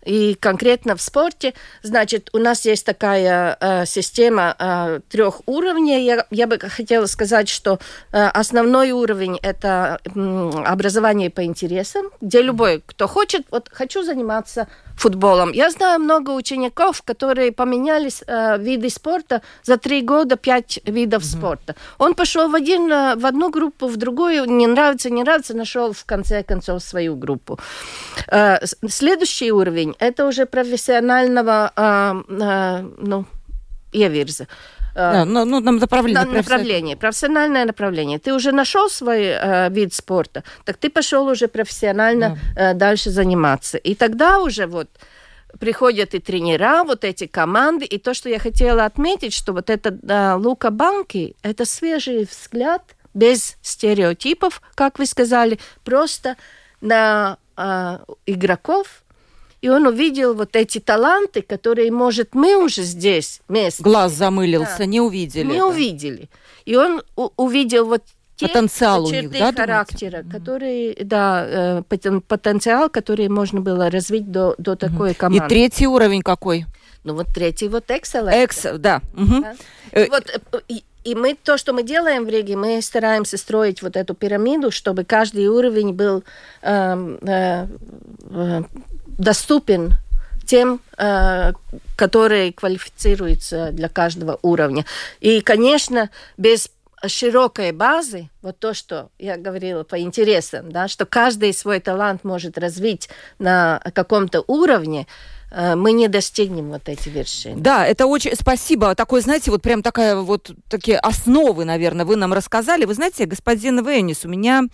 И 0.04 0.34
конкретно 0.34 0.96
в 0.96 1.02
спорте, 1.02 1.54
значит, 1.82 2.30
у 2.32 2.38
нас 2.38 2.64
есть 2.64 2.84
такая 2.84 3.56
э, 3.60 3.86
система 3.86 4.56
э, 4.58 5.00
трех 5.08 5.42
уровней. 5.46 6.04
Я, 6.04 6.26
я 6.30 6.46
бы 6.46 6.58
хотела 6.58 7.06
сказать, 7.06 7.48
что 7.48 7.78
э, 8.12 8.26
основной 8.26 8.90
уровень 8.90 9.38
это 9.42 10.00
э, 10.04 10.50
образование 10.66 11.30
по 11.30 11.44
интересам, 11.44 12.06
где 12.20 12.42
любой, 12.42 12.82
кто 12.84 13.06
хочет, 13.06 13.46
вот 13.50 13.68
хочу 13.72 14.02
заниматься 14.02 14.68
футболом. 14.96 15.52
Я 15.52 15.70
знаю 15.70 16.00
много 16.00 16.30
учеников, 16.30 17.02
которые 17.02 17.52
поменялись 17.52 18.22
э, 18.26 18.58
виды 18.58 18.90
спорта 18.90 19.42
за 19.62 19.76
три 19.76 20.02
года, 20.02 20.36
пять 20.36 20.80
видов 20.84 21.22
mm-hmm. 21.22 21.38
спорта. 21.38 21.74
Он 21.98 22.14
пошел 22.14 22.48
в, 22.48 22.54
один, 22.54 22.90
э, 22.92 23.16
в 23.16 23.26
одну 23.26 23.50
группу, 23.50 23.88
в 23.88 23.96
другую, 23.96 24.44
не 24.44 24.66
нравится, 24.66 25.10
не 25.10 25.22
нравится, 25.22 25.56
нашел 25.56 25.92
в 25.92 26.04
конце 26.04 26.42
концов 26.42 26.82
свою 26.82 27.16
группу. 27.16 27.58
Э, 28.28 28.58
следующий 28.88 29.52
уровень 29.52 29.91
это 29.98 30.26
уже 30.26 30.46
профессионального, 30.46 31.72
э, 31.76 32.22
э, 32.28 32.82
ну, 32.98 33.24
ievirza. 33.92 34.46
Да, 34.94 35.24
ну, 35.24 35.44
ну, 35.44 35.60
направление. 35.60 36.24
На, 36.24 36.32
направление, 36.32 36.96
профессиональное 36.96 37.64
направление. 37.64 38.18
Ты 38.18 38.34
уже 38.34 38.52
нашел 38.52 38.90
свой 38.90 39.24
э, 39.24 39.70
вид 39.70 39.94
спорта, 39.94 40.44
так 40.64 40.76
ты 40.76 40.90
пошел 40.90 41.26
уже 41.26 41.48
профессионально 41.48 42.38
да. 42.54 42.72
э, 42.72 42.74
дальше 42.74 43.10
заниматься. 43.10 43.78
И 43.78 43.94
тогда 43.94 44.40
уже 44.40 44.66
вот 44.66 44.88
приходят 45.58 46.14
и 46.14 46.18
тренера, 46.18 46.84
вот 46.84 47.04
эти 47.04 47.26
команды. 47.26 47.86
И 47.86 47.98
то, 47.98 48.14
что 48.14 48.28
я 48.28 48.38
хотела 48.38 48.84
отметить, 48.84 49.32
что 49.32 49.52
вот 49.52 49.70
это 49.70 49.90
да, 49.90 50.36
Лука 50.36 50.70
Банки, 50.70 51.36
это 51.42 51.64
свежий 51.64 52.28
взгляд, 52.30 52.82
без 53.14 53.56
стереотипов, 53.62 54.60
как 54.74 54.98
вы 54.98 55.06
сказали, 55.06 55.58
просто 55.84 56.36
на 56.80 57.38
э, 57.56 57.98
игроков, 58.26 59.01
и 59.62 59.68
он 59.68 59.86
увидел 59.86 60.34
вот 60.34 60.56
эти 60.56 60.78
таланты, 60.78 61.40
которые, 61.40 61.90
может, 61.92 62.34
мы 62.34 62.56
уже 62.56 62.82
здесь 62.82 63.40
вместе. 63.48 63.82
Глаз 63.82 64.12
замылился, 64.12 64.78
да, 64.78 64.86
не 64.86 65.00
увидели. 65.00 65.46
Не 65.46 65.56
это. 65.58 65.66
увидели. 65.66 66.28
И 66.64 66.76
он 66.76 67.02
увидел 67.36 67.86
вот 67.86 68.02
те 68.36 68.48
потенциал 68.48 69.06
черты 69.06 69.28
у 69.28 69.30
них, 69.30 69.38
да, 69.38 69.52
характера, 69.52 70.22
думаете? 70.22 70.30
которые, 70.38 70.96
да, 71.04 71.44
э, 71.46 71.82
потенциал, 72.26 72.90
который 72.90 73.28
можно 73.28 73.60
было 73.60 73.88
развить 73.88 74.32
до, 74.32 74.56
до 74.58 74.74
такой 74.74 75.14
команды. 75.14 75.44
И 75.44 75.48
третий 75.48 75.86
уровень 75.86 76.22
какой? 76.22 76.66
Ну 77.04 77.14
вот 77.14 77.28
третий 77.32 77.68
вот 77.68 77.88
Excel. 77.88 78.32
Excel, 78.32 78.78
да. 78.78 79.00
Угу. 79.14 79.42
да. 79.42 79.54
Э, 79.92 80.08
вот, 80.08 80.24
и, 80.68 80.82
и 81.04 81.14
мы 81.14 81.36
то, 81.40 81.56
что 81.56 81.72
мы 81.72 81.84
делаем 81.84 82.24
в 82.24 82.28
Риге, 82.28 82.56
мы 82.56 82.82
стараемся 82.82 83.36
строить 83.36 83.80
вот 83.82 83.96
эту 83.96 84.14
пирамиду, 84.14 84.72
чтобы 84.72 85.04
каждый 85.04 85.46
уровень 85.46 85.92
был 85.92 86.24
э, 86.62 87.16
э, 87.22 87.66
доступен 89.18 89.94
тем, 90.46 90.80
э, 90.98 91.52
которые 91.96 92.52
квалифицируются 92.52 93.70
для 93.72 93.88
каждого 93.88 94.38
уровня. 94.42 94.84
И, 95.20 95.40
конечно, 95.40 96.10
без 96.36 96.68
широкой 97.06 97.72
базы, 97.72 98.28
вот 98.42 98.58
то, 98.58 98.74
что 98.74 99.10
я 99.18 99.36
говорила 99.36 99.82
по 99.82 100.00
интересам, 100.00 100.70
да, 100.70 100.88
что 100.88 101.06
каждый 101.06 101.52
свой 101.52 101.80
талант 101.80 102.24
может 102.24 102.58
развить 102.58 103.08
на 103.38 103.80
каком-то 103.94 104.44
уровне, 104.46 105.06
мы 105.54 105.92
не 105.92 106.08
достигнем 106.08 106.70
вот 106.70 106.88
эти 106.88 107.08
вершины. 107.08 107.60
Да, 107.60 107.86
это 107.86 108.06
очень 108.06 108.34
спасибо. 108.34 108.94
Такое, 108.94 109.20
знаете, 109.20 109.50
вот 109.50 109.62
прям 109.62 109.82
такая 109.82 110.16
вот 110.16 110.52
такие 110.68 110.98
основы, 110.98 111.64
наверное, 111.64 112.04
вы 112.04 112.16
нам 112.16 112.32
рассказали. 112.32 112.84
Вы 112.84 112.94
знаете, 112.94 113.26
господин 113.26 113.84
Венис, 113.86 114.24
у 114.24 114.28
меня 114.28 114.64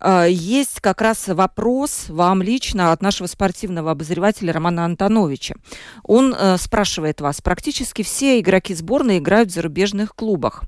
э, 0.00 0.26
есть 0.30 0.80
как 0.80 1.00
раз 1.00 1.28
вопрос 1.28 2.06
вам 2.08 2.42
лично 2.42 2.92
от 2.92 3.02
нашего 3.02 3.26
спортивного 3.26 3.90
обозревателя 3.90 4.52
Романа 4.52 4.84
Антоновича. 4.84 5.54
Он 6.02 6.34
э, 6.34 6.56
спрашивает 6.58 7.20
вас, 7.20 7.40
практически 7.40 8.02
все 8.02 8.38
игроки 8.40 8.74
сборной 8.74 9.18
играют 9.18 9.50
в 9.50 9.54
зарубежных 9.54 10.14
клубах 10.14 10.64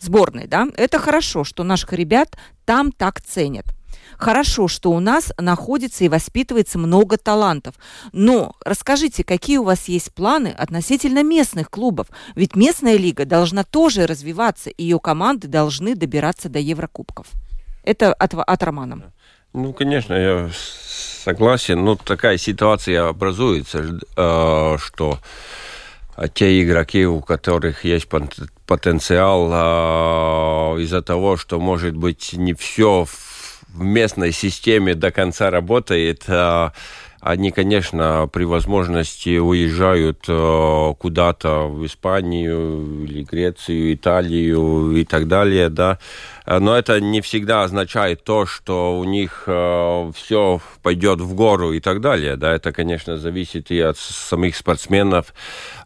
сборной, 0.00 0.46
да? 0.46 0.68
Это 0.76 0.98
хорошо, 0.98 1.44
что 1.44 1.64
наших 1.64 1.92
ребят 1.92 2.36
там 2.64 2.92
так 2.92 3.20
ценят. 3.20 3.66
Хорошо, 4.18 4.68
что 4.68 4.92
у 4.92 5.00
нас 5.00 5.32
находится 5.38 6.04
и 6.04 6.08
воспитывается 6.08 6.78
много 6.78 7.16
талантов. 7.16 7.74
Но 8.12 8.54
расскажите, 8.64 9.24
какие 9.24 9.58
у 9.58 9.64
вас 9.64 9.88
есть 9.88 10.12
планы 10.12 10.48
относительно 10.48 11.22
местных 11.22 11.70
клубов? 11.70 12.06
Ведь 12.34 12.56
местная 12.56 12.96
лига 12.96 13.24
должна 13.24 13.64
тоже 13.64 14.06
развиваться, 14.06 14.70
и 14.70 14.82
ее 14.82 14.98
команды 14.98 15.48
должны 15.48 15.94
добираться 15.94 16.48
до 16.48 16.58
Еврокубков. 16.58 17.26
Это 17.82 18.12
от, 18.12 18.34
от 18.34 18.62
Романа. 18.62 19.12
Ну, 19.52 19.72
конечно, 19.72 20.14
я 20.14 20.50
согласен. 21.24 21.84
Ну, 21.84 21.96
такая 21.96 22.36
ситуация 22.36 23.08
образуется, 23.08 24.00
э, 24.16 24.76
что 24.78 25.18
те 26.34 26.62
игроки, 26.62 27.06
у 27.06 27.20
которых 27.20 27.84
есть 27.84 28.08
потенциал, 28.66 29.50
э, 30.76 30.82
из-за 30.82 31.02
того, 31.02 31.36
что, 31.36 31.60
может 31.60 31.96
быть, 31.96 32.32
не 32.32 32.54
все 32.54 33.04
в 33.04 33.25
в 33.76 33.82
местной 33.82 34.32
системе 34.32 34.94
до 34.94 35.10
конца 35.10 35.50
работает, 35.50 36.24
а, 36.28 36.72
они, 37.20 37.50
конечно, 37.50 38.28
при 38.32 38.44
возможности 38.44 39.38
уезжают 39.38 40.24
э, 40.28 40.94
куда-то 40.98 41.66
в 41.66 41.84
Испанию 41.84 43.04
или 43.04 43.24
Грецию, 43.24 43.94
Италию 43.94 44.92
и 44.92 45.04
так 45.04 45.26
далее, 45.26 45.68
да. 45.68 45.98
Но 46.46 46.76
это 46.76 47.00
не 47.00 47.20
всегда 47.20 47.64
означает 47.64 48.22
то, 48.22 48.46
что 48.46 48.98
у 48.98 49.04
них 49.04 49.44
э, 49.46 50.12
все 50.14 50.60
пойдет 50.82 51.20
в 51.20 51.34
гору 51.34 51.72
и 51.72 51.80
так 51.80 52.00
далее, 52.00 52.36
да. 52.36 52.54
Это, 52.54 52.72
конечно, 52.72 53.18
зависит 53.18 53.70
и 53.72 53.80
от 53.80 53.98
самих 53.98 54.56
спортсменов, 54.56 55.34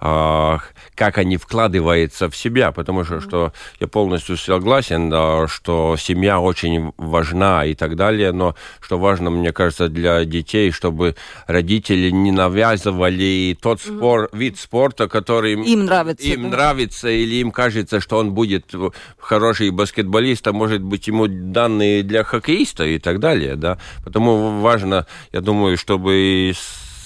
э, 0.00 0.58
как 0.94 1.16
они 1.16 1.38
вкладываются 1.38 2.28
в 2.28 2.36
себя, 2.36 2.72
потому 2.72 3.04
что, 3.04 3.20
что 3.20 3.52
я 3.80 3.88
полностью 3.88 4.36
согласен, 4.36 5.08
да, 5.08 5.48
что 5.48 5.96
семья 5.98 6.40
очень 6.40 6.92
важна 6.98 7.64
и 7.64 7.74
так 7.74 7.96
далее, 7.96 8.32
но 8.32 8.54
что 8.80 8.98
важно, 8.98 9.30
мне 9.30 9.52
кажется, 9.52 9.88
для 9.88 10.26
детей, 10.26 10.72
чтобы 10.72 11.16
родители 11.46 12.10
не 12.10 12.32
навязывали 12.32 13.56
тот 13.60 13.80
спор, 13.80 14.28
вид 14.32 14.58
спорта, 14.58 15.08
который 15.08 15.54
им 15.54 15.86
нравится, 15.86 16.26
им 16.26 16.42
да? 16.42 16.48
нравится 16.48 17.08
или 17.08 17.36
им 17.36 17.50
кажется, 17.50 18.00
что 18.00 18.18
он 18.18 18.32
будет 18.32 18.74
хороший 19.18 19.70
баскетболист, 19.70 20.49
а 20.50 20.52
может 20.52 20.82
быть 20.82 21.06
ему 21.08 21.26
данные 21.28 22.02
для 22.02 22.24
хоккеиста 22.24 22.84
и 22.84 22.98
так 22.98 23.20
далее, 23.20 23.56
да. 23.56 23.78
Потому 24.04 24.60
важно, 24.60 25.06
я 25.32 25.40
думаю, 25.40 25.76
чтобы 25.76 26.52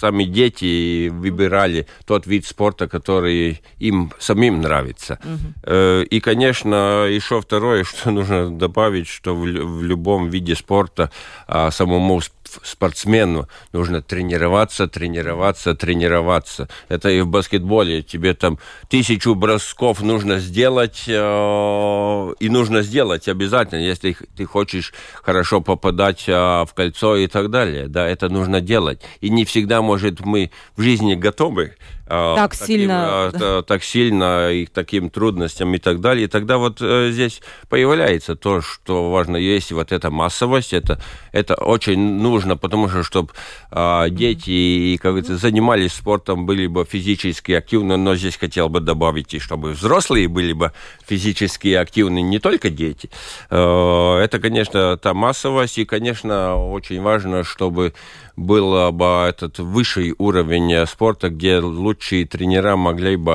сами 0.01 0.25
дети 0.25 1.09
выбирали 1.09 1.87
тот 2.05 2.27
вид 2.27 2.47
спорта, 2.47 2.89
который 2.89 3.63
им 3.79 4.13
самим 4.19 4.61
нравится. 4.61 5.19
Угу. 5.25 6.03
И, 6.11 6.21
конечно, 6.21 7.07
еще 7.09 7.41
второе, 7.41 7.85
что 7.85 8.11
нужно 8.11 8.51
добавить, 8.51 9.09
что 9.09 9.35
в, 9.35 9.47
любом 9.83 10.29
виде 10.29 10.55
спорта 10.55 11.11
а, 11.47 11.71
самому 11.71 12.21
спортсмену 12.63 13.49
нужно 13.73 14.03
тренироваться, 14.03 14.87
тренироваться, 14.87 15.75
тренироваться. 15.75 16.69
Это 16.89 17.11
и 17.11 17.21
в 17.21 17.29
баскетболе. 17.29 18.03
Тебе 18.03 18.35
там 18.35 18.59
тысячу 18.89 19.35
бросков 19.35 20.01
нужно 20.03 20.39
сделать, 20.39 21.05
э, 21.07 22.35
и 22.41 22.49
нужно 22.49 22.83
сделать 22.83 23.29
обязательно, 23.29 23.81
если 23.81 24.17
ты 24.37 24.45
хочешь 24.45 24.93
хорошо 25.23 25.61
попадать 25.61 26.25
э, 26.27 26.33
в 26.33 26.69
кольцо 26.75 27.17
и 27.17 27.27
так 27.27 27.51
далее. 27.51 27.89
Да, 27.89 28.07
это 28.07 28.29
нужно 28.29 28.61
делать. 28.61 29.01
И 29.21 29.31
не 29.31 29.45
всегда, 29.45 29.83
может, 29.83 30.21
мы 30.21 30.51
в 30.77 30.83
жизни 30.83 31.15
готовы 31.15 31.77
так 32.07 32.53
таким, 32.53 32.67
сильно, 32.67 33.31
да. 33.33 33.63
так 33.63 33.83
сильно 33.83 34.51
и 34.51 34.67
к 34.67 34.71
таким 34.71 35.09
трудностям 35.09 35.75
и 35.75 35.79
так 35.79 36.01
далее. 36.01 36.27
И 36.27 36.29
тогда 36.29 36.59
вот 36.59 36.79
э, 36.81 37.11
здесь 37.11 37.41
появляется 37.69 38.37
то, 38.37 38.61
что 38.61 39.11
важно. 39.11 39.37
Есть 39.37 39.73
вот 39.73 39.91
эта 39.91 40.11
массовость, 40.11 40.75
это, 40.75 41.01
это 41.33 41.55
очень 41.55 41.99
нужно, 41.99 42.57
потому 42.57 42.89
что, 42.89 43.03
чтобы 43.03 43.33
э, 43.71 44.07
дети, 44.11 44.97
как 44.97 45.13
говорится, 45.13 45.37
занимались 45.39 45.95
спортом, 45.95 46.45
были 46.45 46.67
бы 46.67 46.85
физически 46.85 47.53
активны, 47.53 47.97
но 47.97 48.17
здесь 48.17 48.37
хотел 48.37 48.69
бы 48.69 48.81
добавить, 48.81 49.33
и 49.33 49.39
чтобы 49.39 49.73
взрослые 49.73 50.29
были 50.29 50.53
бы 50.53 50.73
физически 51.07 51.69
активны, 51.69 52.21
не 52.21 52.39
только 52.39 52.69
дети. 52.69 53.09
Э, 53.49 54.19
это, 54.19 54.39
конечно, 54.41 54.97
та 54.99 55.15
массовость, 55.15 55.79
и, 55.79 55.85
конечно, 55.87 56.57
очень 56.57 57.01
важно, 57.01 57.45
чтобы 57.45 57.95
был 58.37 58.93
бы 58.93 59.27
этот 59.29 59.59
высший 59.59 60.15
уровень 60.19 60.87
спорта, 60.87 61.31
где 61.31 61.59
лучшие 61.59 62.27
тренера 62.27 62.77
могли 62.77 63.17
бы 63.17 63.33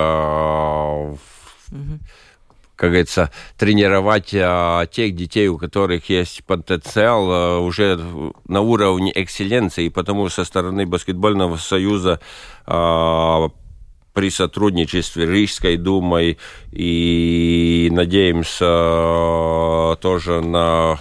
mm 1.71 1.99
как 2.79 2.91
говорится, 2.91 3.29
тренировать 3.57 4.33
а, 4.33 4.85
тех 4.85 5.13
детей, 5.13 5.49
у 5.49 5.57
которых 5.57 6.09
есть 6.09 6.45
потенциал 6.45 7.29
а, 7.29 7.59
уже 7.59 7.99
на 8.47 8.61
уровне 8.61 9.11
экселленции. 9.13 9.87
И 9.87 9.89
потому 9.89 10.29
со 10.29 10.45
стороны 10.45 10.85
баскетбольного 10.85 11.57
союза 11.57 12.21
а, 12.65 13.49
при 14.13 14.29
сотрудничестве 14.29 15.25
Рижской 15.25 15.75
думой 15.75 16.37
и 16.71 17.89
надеемся 17.91 18.65
а, 18.65 19.95
тоже 19.97 20.39
на 20.39 20.97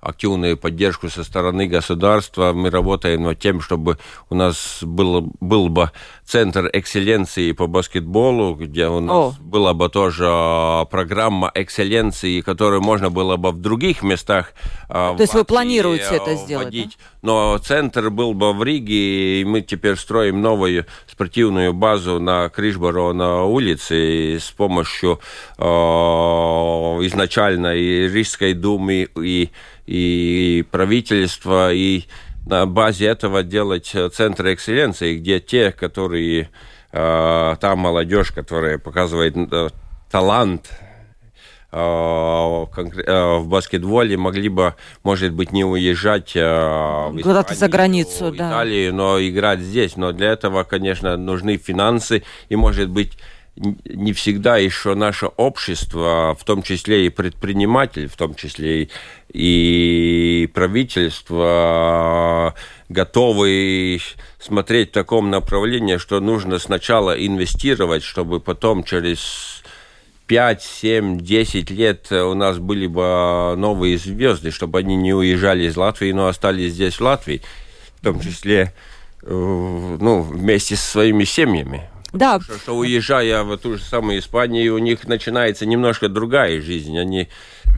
активную 0.00 0.56
поддержку 0.56 1.08
со 1.08 1.24
стороны 1.24 1.66
государства. 1.66 2.52
Мы 2.52 2.70
работаем 2.70 3.22
над 3.22 3.38
тем, 3.38 3.60
чтобы 3.60 3.98
у 4.28 4.34
нас 4.34 4.78
было, 4.82 5.28
был 5.40 5.68
бы 5.68 5.90
центр 6.30 6.70
экселленции 6.72 7.50
по 7.50 7.66
баскетболу, 7.66 8.54
где 8.54 8.86
у 8.86 9.00
нас 9.00 9.16
О. 9.16 9.34
была 9.40 9.74
бы 9.74 9.88
тоже 9.88 10.26
а, 10.28 10.84
программа 10.84 11.50
экселленции, 11.54 12.40
которую 12.40 12.82
можно 12.82 13.10
было 13.10 13.36
бы 13.36 13.50
в 13.50 13.60
других 13.60 14.04
местах 14.04 14.52
а, 14.88 15.16
То 15.16 15.22
есть 15.22 15.34
вы 15.34 15.44
планируете 15.44 16.06
это 16.12 16.36
сделать? 16.36 16.72
Да? 16.72 16.90
Но 17.22 17.58
центр 17.58 18.10
был 18.10 18.34
бы 18.34 18.52
в 18.52 18.62
Риге, 18.62 19.40
и 19.40 19.44
мы 19.44 19.60
теперь 19.60 19.96
строим 19.96 20.40
новую 20.40 20.86
спортивную 21.10 21.72
базу 21.72 22.20
на 22.20 22.48
Кришборо 22.48 23.12
на 23.12 23.44
улице 23.44 24.38
с 24.40 24.52
помощью 24.52 25.18
э, 25.58 25.64
изначально 25.64 27.74
и 27.74 28.08
Рижской 28.08 28.54
думы, 28.54 29.08
и 29.16 29.50
и 29.90 30.64
правительство, 30.70 31.72
и 31.72 32.04
на 32.46 32.66
базе 32.66 33.06
этого 33.06 33.42
делать 33.42 33.90
э, 33.94 34.08
центры 34.08 34.54
экселленции, 34.54 35.16
где 35.16 35.40
те, 35.40 35.72
которые 35.72 36.50
э, 36.92 37.56
там 37.60 37.78
молодежь, 37.78 38.32
которая 38.32 38.78
показывает 38.78 39.36
э, 39.36 39.68
талант 40.10 40.70
в 41.72 43.42
баскетболе, 43.44 44.16
могли 44.16 44.48
бы, 44.48 44.74
может 45.04 45.32
быть, 45.32 45.52
не 45.52 45.64
уезжать 45.64 46.32
куда-то 46.32 47.54
за 47.54 47.68
границу, 47.68 48.32
в 48.32 48.34
Италию, 48.34 48.90
да. 48.90 48.96
но 48.96 49.20
играть 49.20 49.60
здесь. 49.60 49.96
Но 49.96 50.10
для 50.10 50.32
этого, 50.32 50.64
конечно, 50.64 51.16
нужны 51.16 51.58
финансы 51.58 52.24
и, 52.48 52.56
может 52.56 52.88
быть, 52.90 53.16
не 53.56 54.12
всегда 54.12 54.56
еще 54.56 54.94
наше 54.94 55.26
общество, 55.26 56.36
в 56.38 56.44
том 56.44 56.62
числе 56.62 57.06
и 57.06 57.10
предприниматель, 57.10 58.08
в 58.08 58.16
том 58.16 58.34
числе 58.34 58.88
и, 59.32 60.48
правительство, 60.54 62.54
готовы 62.88 64.00
смотреть 64.38 64.90
в 64.90 64.92
таком 64.92 65.30
направлении, 65.30 65.98
что 65.98 66.20
нужно 66.20 66.58
сначала 66.58 67.12
инвестировать, 67.12 68.02
чтобы 68.02 68.40
потом 68.40 68.84
через 68.84 69.62
5, 70.26 70.62
7, 70.62 71.18
10 71.18 71.70
лет 71.70 72.10
у 72.12 72.34
нас 72.34 72.58
были 72.58 72.86
бы 72.86 73.54
новые 73.56 73.98
звезды, 73.98 74.52
чтобы 74.52 74.78
они 74.78 74.96
не 74.96 75.12
уезжали 75.12 75.64
из 75.64 75.76
Латвии, 75.76 76.12
но 76.12 76.28
остались 76.28 76.72
здесь 76.72 76.94
в 76.94 77.00
Латвии, 77.00 77.42
в 77.96 78.04
том 78.04 78.20
числе 78.20 78.72
э, 79.22 79.28
ну, 79.28 80.22
вместе 80.22 80.76
со 80.76 80.88
своими 80.88 81.24
семьями. 81.24 81.89
Да. 82.12 82.40
Что, 82.40 82.58
что 82.58 82.76
уезжая 82.76 83.42
в 83.44 83.56
ту 83.58 83.76
же 83.76 83.82
самую 83.82 84.18
Испанию, 84.18 84.74
у 84.74 84.78
них 84.78 85.06
начинается 85.06 85.66
немножко 85.66 86.08
другая 86.08 86.60
жизнь. 86.60 86.98
Они 86.98 87.28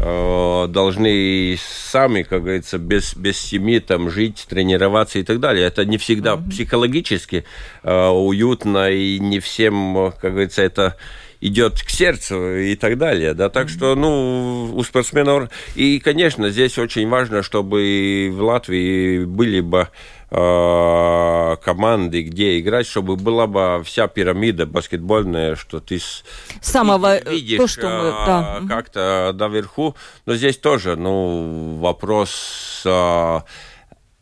э, 0.01 0.66
должны 0.68 1.59
сами, 1.61 2.22
как 2.22 2.43
говорится, 2.43 2.78
без, 2.78 3.14
без 3.14 3.39
семьи 3.39 3.78
там 3.78 4.11
жить, 4.11 4.47
тренироваться 4.49 5.18
и 5.18 5.22
так 5.22 5.41
далее. 5.41 5.66
Это 5.66 5.85
не 5.85 5.99
всегда 5.99 6.35
mm-hmm. 6.35 6.51
психологически 6.51 7.45
э, 7.83 8.09
уютно, 8.09 8.91
и 8.91 9.18
не 9.18 9.41
всем, 9.41 10.12
как 10.20 10.33
говорится, 10.33 10.62
это 10.62 10.97
идет 11.43 11.83
к 11.83 11.91
сердцу 11.91 12.57
и 12.57 12.76
так 12.76 12.97
далее, 12.97 13.35
да, 13.35 13.51
так 13.51 13.68
что, 13.68 13.97
ну, 13.97 14.70
у 14.72 14.83
спортсменов, 14.85 15.51
и, 15.74 15.99
конечно, 15.99 16.51
здесь 16.51 16.78
очень 16.78 17.09
важно, 17.09 17.43
чтобы 17.43 18.30
в 18.33 18.41
Латвии 18.43 19.24
были 19.24 19.61
бы 19.61 19.89
э, 20.33 21.57
команды, 21.62 22.22
где 22.22 22.59
играть, 22.59 22.87
чтобы 22.87 23.16
была 23.16 23.47
бы 23.47 23.83
вся 23.85 24.09
пирамида 24.09 24.66
баскетбольная, 24.66 25.57
что 25.57 25.80
ты 25.80 25.99
с, 25.99 26.24
самого 26.62 27.22
видишь 27.28 27.59
то, 27.59 27.66
что 27.66 27.89
мы, 27.89 28.11
да. 28.26 28.61
как-то 28.68 29.35
наверху. 29.39 29.95
Но 30.26 30.35
здесь 30.35 30.57
тоже, 30.57 30.97
ну, 30.97 31.78
вопрос 31.80 32.87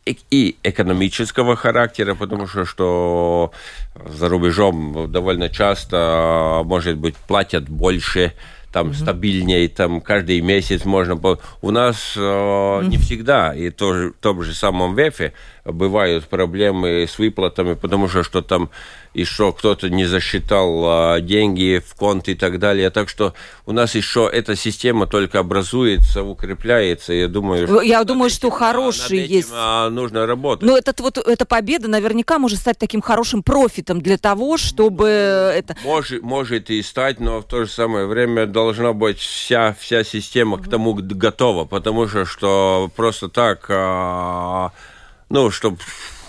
и 0.05 0.57
экономического 0.63 1.55
характера, 1.55 2.15
потому 2.15 2.47
что, 2.47 2.65
что 2.65 3.51
за 4.05 4.29
рубежом 4.29 5.11
довольно 5.11 5.49
часто, 5.49 6.61
может 6.65 6.97
быть, 6.97 7.15
платят 7.15 7.69
больше, 7.69 8.33
там 8.71 8.87
угу. 8.87 8.95
стабильнее, 8.95 9.67
там 9.67 10.01
каждый 10.01 10.41
месяц 10.41 10.85
можно... 10.85 11.19
У 11.61 11.71
нас 11.71 12.13
э, 12.15 12.81
не 12.83 12.97
всегда, 12.97 13.53
и 13.53 13.69
тоже, 13.69 14.11
в 14.11 14.21
том 14.21 14.41
же 14.43 14.53
самом 14.53 14.95
ВЭФе 14.95 15.33
бывают 15.65 16.25
проблемы 16.27 17.05
с 17.07 17.19
выплатами, 17.19 17.73
потому 17.73 18.09
что, 18.09 18.23
что 18.23 18.41
там 18.41 18.69
еще 19.13 19.51
кто-то 19.51 19.89
не 19.89 20.05
засчитал 20.05 20.83
а, 20.85 21.19
деньги 21.19 21.83
в 21.85 21.95
конт 21.95 22.29
и 22.29 22.35
так 22.35 22.59
далее. 22.59 22.89
Так 22.89 23.09
что 23.09 23.33
у 23.65 23.71
нас 23.71 23.93
еще 23.95 24.29
эта 24.31 24.55
система 24.55 25.05
только 25.05 25.39
образуется, 25.39 26.23
укрепляется. 26.23 27.13
Я 27.13 27.27
думаю, 27.27 27.67
что 27.67 27.81
я 27.81 28.03
думаю, 28.03 28.27
этим, 28.27 28.37
что 28.37 28.49
хороший 28.49 29.01
над 29.01 29.11
этим, 29.11 29.35
есть. 29.35 29.49
А, 29.53 29.89
нужно 29.89 30.25
работать. 30.25 30.67
Но 30.67 30.77
этот 30.77 30.99
вот 31.01 31.17
эта 31.17 31.45
победа 31.45 31.87
наверняка 31.89 32.39
может 32.39 32.59
стать 32.59 32.77
таким 32.77 33.01
хорошим 33.01 33.43
профитом 33.43 34.01
для 34.01 34.17
того, 34.17 34.57
чтобы 34.57 35.07
это. 35.07 35.75
Может, 35.83 36.21
может 36.21 36.69
и 36.69 36.81
стать, 36.81 37.19
но 37.19 37.41
в 37.41 37.45
то 37.45 37.65
же 37.65 37.71
самое 37.71 38.05
время 38.05 38.45
должна 38.45 38.93
быть 38.93 39.19
вся 39.19 39.75
вся 39.79 40.03
система 40.03 40.57
к 40.57 40.69
тому 40.69 40.93
готова, 40.93 41.65
потому 41.65 42.07
что 42.07 42.25
что 42.25 42.89
просто 42.95 43.29
так, 43.29 43.65
а, 43.69 44.71
ну, 45.31 45.49
чтобы 45.49 45.77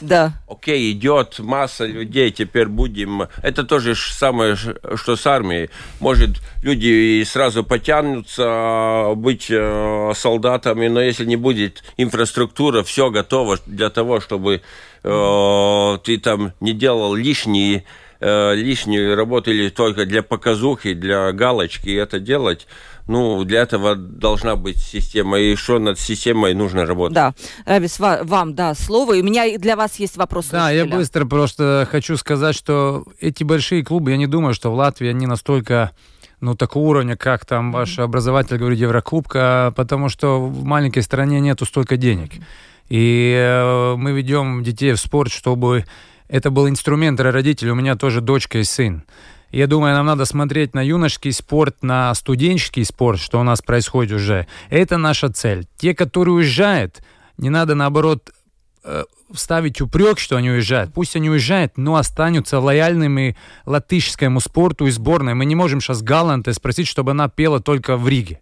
да. 0.02 0.32
Окей, 0.48 0.92
идет 0.92 1.38
масса 1.38 1.86
людей, 1.86 2.32
теперь 2.32 2.66
будем... 2.66 3.28
Это 3.40 3.62
тоже 3.62 3.94
самое, 3.94 4.56
что 4.56 5.14
с 5.14 5.26
армией. 5.28 5.70
Может, 6.00 6.40
люди 6.64 7.22
сразу 7.24 7.62
потянутся 7.62 8.42
а, 8.44 9.14
быть 9.14 9.46
э, 9.48 10.12
солдатами, 10.16 10.88
но 10.88 11.00
если 11.00 11.24
не 11.24 11.36
будет 11.36 11.84
инфраструктура, 11.96 12.82
все 12.82 13.10
готово 13.10 13.58
для 13.66 13.90
того, 13.90 14.18
чтобы 14.18 14.62
э, 15.04 15.98
ты 16.02 16.18
там 16.18 16.52
не 16.58 16.72
делал 16.72 17.14
лишние 17.14 17.84
э, 18.18 18.54
лишнюю 18.56 19.14
работу 19.14 19.52
или 19.52 19.68
только 19.68 20.04
для 20.04 20.24
показухи, 20.24 20.94
для 20.94 21.30
галочки 21.30 21.94
это 21.94 22.18
делать, 22.18 22.66
ну, 23.06 23.44
для 23.44 23.62
этого 23.62 23.96
должна 23.96 24.56
быть 24.56 24.78
система, 24.78 25.38
и 25.38 25.54
что 25.54 25.78
над 25.78 25.98
системой 25.98 26.54
нужно 26.54 26.86
работать. 26.86 27.14
Да. 27.14 27.34
Равис, 27.64 27.98
вам, 27.98 28.54
да, 28.54 28.74
слово. 28.74 29.14
И 29.14 29.22
у 29.22 29.24
меня 29.24 29.58
для 29.58 29.76
вас 29.76 29.96
есть 29.96 30.16
вопрос. 30.16 30.48
Да, 30.50 30.70
я 30.70 30.86
быстро 30.86 31.24
просто 31.24 31.86
хочу 31.90 32.16
сказать, 32.16 32.54
что 32.54 33.04
эти 33.20 33.44
большие 33.44 33.84
клубы, 33.84 34.12
я 34.12 34.16
не 34.16 34.26
думаю, 34.26 34.54
что 34.54 34.70
в 34.70 34.74
Латвии 34.74 35.08
они 35.08 35.26
настолько 35.26 35.92
ну, 36.40 36.56
такого 36.56 36.88
уровня, 36.88 37.16
как 37.16 37.44
там 37.44 37.72
ваш 37.72 37.98
образователь 37.98 38.56
говорит, 38.56 38.78
Еврокубка, 38.80 39.72
потому 39.76 40.08
что 40.08 40.44
в 40.44 40.64
маленькой 40.64 41.02
стране 41.02 41.40
нету 41.40 41.64
столько 41.64 41.96
денег. 41.96 42.32
И 42.88 43.34
э, 43.38 43.94
мы 43.96 44.12
ведем 44.12 44.62
детей 44.62 44.92
в 44.92 44.98
спорт, 44.98 45.30
чтобы 45.32 45.84
это 46.28 46.50
был 46.50 46.68
инструмент 46.68 47.18
для 47.18 47.30
родителей. 47.30 47.70
У 47.70 47.76
меня 47.76 47.94
тоже 47.94 48.20
дочка 48.20 48.58
и 48.58 48.64
сын. 48.64 49.04
Я 49.52 49.66
думаю, 49.66 49.94
нам 49.94 50.06
надо 50.06 50.24
смотреть 50.24 50.74
на 50.74 50.82
юношеский 50.82 51.30
спорт, 51.30 51.82
на 51.82 52.12
студенческий 52.14 52.84
спорт, 52.86 53.20
что 53.20 53.38
у 53.38 53.42
нас 53.42 53.60
происходит 53.60 54.12
уже. 54.12 54.46
Это 54.70 54.96
наша 54.96 55.30
цель. 55.30 55.66
Те, 55.76 55.94
которые 55.94 56.34
уезжают, 56.36 57.02
не 57.36 57.50
надо, 57.50 57.74
наоборот, 57.74 58.30
э, 58.82 59.04
вставить 59.30 59.82
упрек, 59.82 60.18
что 60.18 60.36
они 60.36 60.50
уезжают. 60.50 60.94
Пусть 60.94 61.16
они 61.16 61.28
уезжают, 61.28 61.76
но 61.76 61.96
останутся 61.96 62.60
лояльными 62.60 63.36
латышскому 63.66 64.40
спорту 64.40 64.86
и 64.86 64.90
сборной. 64.90 65.34
Мы 65.34 65.44
не 65.44 65.54
можем 65.54 65.82
сейчас 65.82 66.02
Галанте 66.02 66.54
спросить, 66.54 66.88
чтобы 66.88 67.10
она 67.10 67.28
пела 67.28 67.60
только 67.60 67.98
в 67.98 68.08
Риге. 68.08 68.40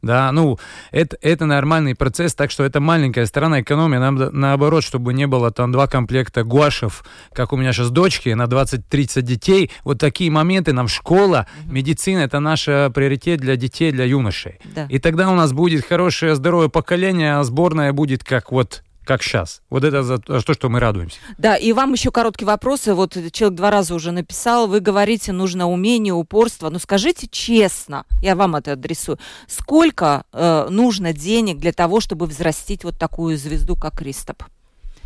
Да, 0.00 0.30
ну, 0.30 0.58
это, 0.92 1.18
это 1.20 1.44
нормальный 1.46 1.94
процесс, 1.94 2.34
так 2.34 2.50
что 2.50 2.64
это 2.64 2.80
маленькая 2.80 3.26
сторона 3.26 3.62
экономии. 3.62 3.98
Нам 3.98 4.16
наоборот, 4.16 4.84
чтобы 4.84 5.12
не 5.12 5.26
было 5.26 5.50
там 5.50 5.72
два 5.72 5.88
комплекта 5.88 6.44
гуашев, 6.44 7.04
как 7.32 7.52
у 7.52 7.56
меня 7.56 7.72
сейчас 7.72 7.90
дочки, 7.90 8.28
на 8.28 8.44
20-30 8.44 9.22
детей. 9.22 9.70
Вот 9.82 9.98
такие 9.98 10.30
моменты 10.30 10.72
нам 10.72 10.86
школа, 10.86 11.46
угу. 11.64 11.74
медицина, 11.74 12.20
это 12.20 12.38
наш 12.38 12.64
приоритет 12.66 13.40
для 13.40 13.56
детей, 13.56 13.90
для 13.90 14.04
юношей. 14.04 14.60
Да. 14.74 14.86
И 14.88 14.98
тогда 14.98 15.30
у 15.30 15.34
нас 15.34 15.52
будет 15.52 15.84
хорошее, 15.84 16.36
здоровое 16.36 16.68
поколение, 16.68 17.36
а 17.36 17.44
сборная 17.44 17.92
будет 17.92 18.22
как 18.22 18.52
вот 18.52 18.82
как 19.08 19.22
сейчас. 19.22 19.62
Вот 19.70 19.84
это 19.84 20.02
за 20.02 20.18
то, 20.18 20.40
что 20.40 20.68
мы 20.68 20.80
радуемся. 20.80 21.16
Да, 21.38 21.56
и 21.56 21.72
вам 21.72 21.94
еще 21.94 22.10
короткий 22.10 22.44
вопрос. 22.44 22.86
Вот 22.86 23.16
человек 23.32 23.56
два 23.56 23.70
раза 23.70 23.94
уже 23.94 24.12
написал. 24.12 24.68
Вы 24.68 24.80
говорите, 24.80 25.32
нужно 25.32 25.66
умение, 25.66 26.12
упорство. 26.12 26.68
Ну 26.68 26.78
скажите 26.78 27.26
честно, 27.26 28.04
я 28.22 28.36
вам 28.36 28.54
это 28.56 28.72
адресую. 28.72 29.18
Сколько 29.46 30.24
э, 30.32 30.66
нужно 30.68 31.14
денег 31.14 31.58
для 31.58 31.72
того, 31.72 32.00
чтобы 32.00 32.26
взрастить 32.26 32.84
вот 32.84 32.98
такую 32.98 33.38
звезду, 33.38 33.76
как 33.76 33.96
Кристоп? 33.96 34.42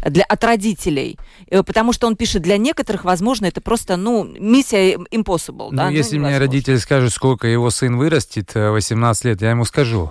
для, 0.04 0.24
от 0.24 0.42
родителей. 0.44 1.18
Э, 1.48 1.62
потому 1.62 1.92
что 1.92 2.06
он 2.06 2.16
пишет, 2.16 2.42
для 2.42 2.58
некоторых, 2.58 3.04
возможно, 3.04 3.46
это 3.46 3.60
просто, 3.60 3.96
ну, 3.96 4.24
миссия 4.24 4.96
impossible. 4.96 5.68
Ну, 5.70 5.76
да? 5.76 5.88
если 5.90 6.18
ну, 6.18 6.26
мне 6.26 6.38
родители 6.38 6.76
скажут, 6.76 7.12
сколько 7.12 7.46
его 7.46 7.70
сын 7.70 7.96
вырастет, 7.96 8.54
18 8.54 9.24
э, 9.24 9.28
лет, 9.28 9.42
я 9.42 9.50
ему 9.50 9.64
скажу. 9.64 10.10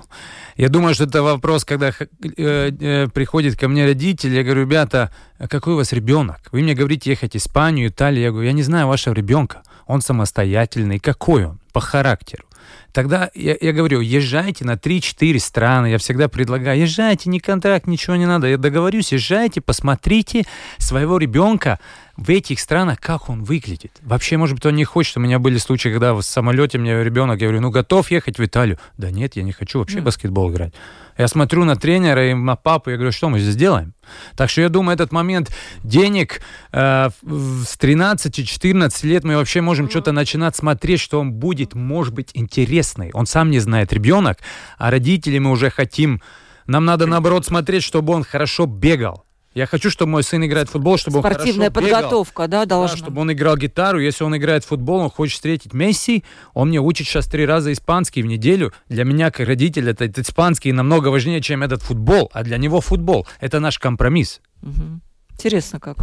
Я 0.56 0.70
думаю, 0.70 0.94
что 0.94 1.06
это 1.06 1.24
вопрос, 1.24 1.66
когда 1.66 1.90
э, 1.90 1.94
э, 2.38 3.08
приходит 3.14 3.58
ко 3.60 3.68
мне 3.68 3.86
родитель, 3.86 4.34
я 4.34 4.44
говорю, 4.44 4.62
ребята, 4.62 5.12
а 5.38 5.48
какой 5.48 5.74
у 5.74 5.78
вас 5.78 5.92
ребенок? 5.94 6.40
Вы 6.52 6.62
мне 6.62 6.74
говорите 6.74 7.10
ехать 7.10 7.34
в 7.34 7.38
Испанию, 7.38 7.90
Италию. 7.90 8.24
Я 8.24 8.32
говорю, 8.32 8.48
я 8.48 8.54
не 8.54 8.64
знаю 8.64 8.88
вашего 8.88 9.14
ребенка. 9.14 9.64
Он 9.88 10.02
самостоятельный. 10.02 11.00
Какой 11.00 11.46
он 11.46 11.60
по 11.74 11.80
характеру? 11.80 12.46
Тогда 12.92 13.30
я, 13.34 13.56
я 13.60 13.72
говорю, 13.72 14.02
езжайте 14.02 14.66
на 14.66 14.74
3-4 14.74 15.40
страны. 15.40 15.88
Я 15.88 15.98
всегда 15.98 16.28
предлагаю, 16.28 16.80
езжайте, 16.80 17.30
ни 17.30 17.40
контракт, 17.40 17.88
ничего 17.88 18.16
не 18.16 18.26
надо. 18.26 18.48
Я 18.48 18.58
договорюсь, 18.58 19.14
езжайте, 19.14 19.62
посмотрите 19.62 20.44
своего 20.78 21.18
ребенка 21.18 21.80
в 22.18 22.30
этих 22.30 22.60
странах, 22.60 23.00
как 23.00 23.30
он 23.30 23.44
выглядит. 23.44 24.00
Вообще, 24.02 24.38
может 24.38 24.56
быть, 24.56 24.66
он 24.66 24.76
не 24.76 24.84
хочет. 24.84 25.18
У 25.18 25.20
меня 25.20 25.40
были 25.40 25.58
случаи, 25.58 25.90
когда 25.90 26.14
в 26.14 26.22
самолете 26.22 26.78
мне 26.78 27.04
ребенок, 27.04 27.40
я 27.42 27.48
говорю, 27.48 27.62
ну, 27.62 27.70
готов 27.70 28.12
ехать 28.12 28.38
в 28.38 28.46
Италию? 28.46 28.78
Да 28.98 29.12
нет, 29.12 29.36
я 29.36 29.44
не 29.44 29.52
хочу 29.52 29.80
вообще 29.80 30.00
mm. 30.00 30.04
баскетбол 30.04 30.52
играть. 30.52 30.74
Я 31.18 31.28
смотрю 31.28 31.66
на 31.66 31.76
тренера 31.76 32.32
и 32.32 32.34
на 32.34 32.56
папу, 32.56 32.90
я 32.90 32.96
говорю, 32.96 33.12
что 33.12 33.30
мы 33.30 33.40
здесь 33.40 33.56
делаем? 33.56 33.94
Так 34.36 34.50
что 34.50 34.62
я 34.62 34.70
думаю, 34.70 34.96
этот 34.96 35.12
момент 35.12 35.54
денег 35.84 36.42
э, 36.72 37.10
с 37.12 37.78
13-14 37.78 39.06
лет 39.06 39.24
мы 39.24 39.36
вообще 39.36 39.62
можем 39.62 39.90
что-то 39.90 40.12
начинать 40.12 40.56
смотреть, 40.56 41.00
что 41.00 41.20
он 41.20 41.34
будет, 41.34 41.76
может 41.76 42.14
быть, 42.14 42.32
интересный. 42.34 43.12
Он 43.14 43.26
сам 43.26 43.52
не 43.52 43.60
знает, 43.60 43.94
ребенок, 43.94 44.40
а 44.78 44.90
родители 44.90 45.38
мы 45.38 45.52
уже 45.52 45.70
хотим 45.70 46.22
нам 46.68 46.86
надо, 46.86 47.06
наоборот, 47.06 47.46
смотреть, 47.46 47.84
чтобы 47.84 48.14
он 48.14 48.24
хорошо 48.24 48.66
бегал. 48.66 49.26
Я 49.54 49.66
хочу, 49.66 49.90
чтобы 49.90 50.12
мой 50.12 50.24
сын 50.24 50.46
играет 50.46 50.70
в 50.70 50.72
футбол, 50.72 50.98
чтобы 50.98 51.20
Спортивная 51.20 51.68
он 51.68 51.74
хорошо 51.74 51.94
подготовка, 51.94 52.44
бегал. 52.44 52.52
да, 52.62 52.66
должна. 52.66 52.96
Да, 52.96 53.04
чтобы 53.04 53.22
он 53.22 53.34
играл 53.34 53.58
гитару. 53.58 54.00
Если 54.00 54.24
он 54.24 54.38
играет 54.38 54.64
в 54.64 54.68
футбол, 54.68 55.00
он 55.00 55.10
хочет 55.10 55.36
встретить 55.36 55.74
Месси, 55.74 56.24
он 56.54 56.70
мне 56.70 56.80
учит 56.80 57.06
сейчас 57.08 57.28
три 57.28 57.46
раза 57.46 57.74
испанский 57.74 58.24
в 58.24 58.28
неделю. 58.28 58.72
Для 58.88 59.04
меня, 59.04 59.30
как 59.30 59.48
родителя, 59.48 59.92
этот 59.92 60.20
испанский 60.20 60.72
намного 60.72 61.10
важнее, 61.10 61.42
чем 61.42 61.64
этот 61.64 61.82
футбол. 61.82 62.32
А 62.34 62.44
для 62.44 62.58
него 62.58 62.80
футбол– 62.80 63.28
это 63.42 63.60
наш 63.60 63.78
компромисс. 63.78 64.40
Угу. 64.62 65.02
Интересно 65.34 65.80
как. 65.82 65.98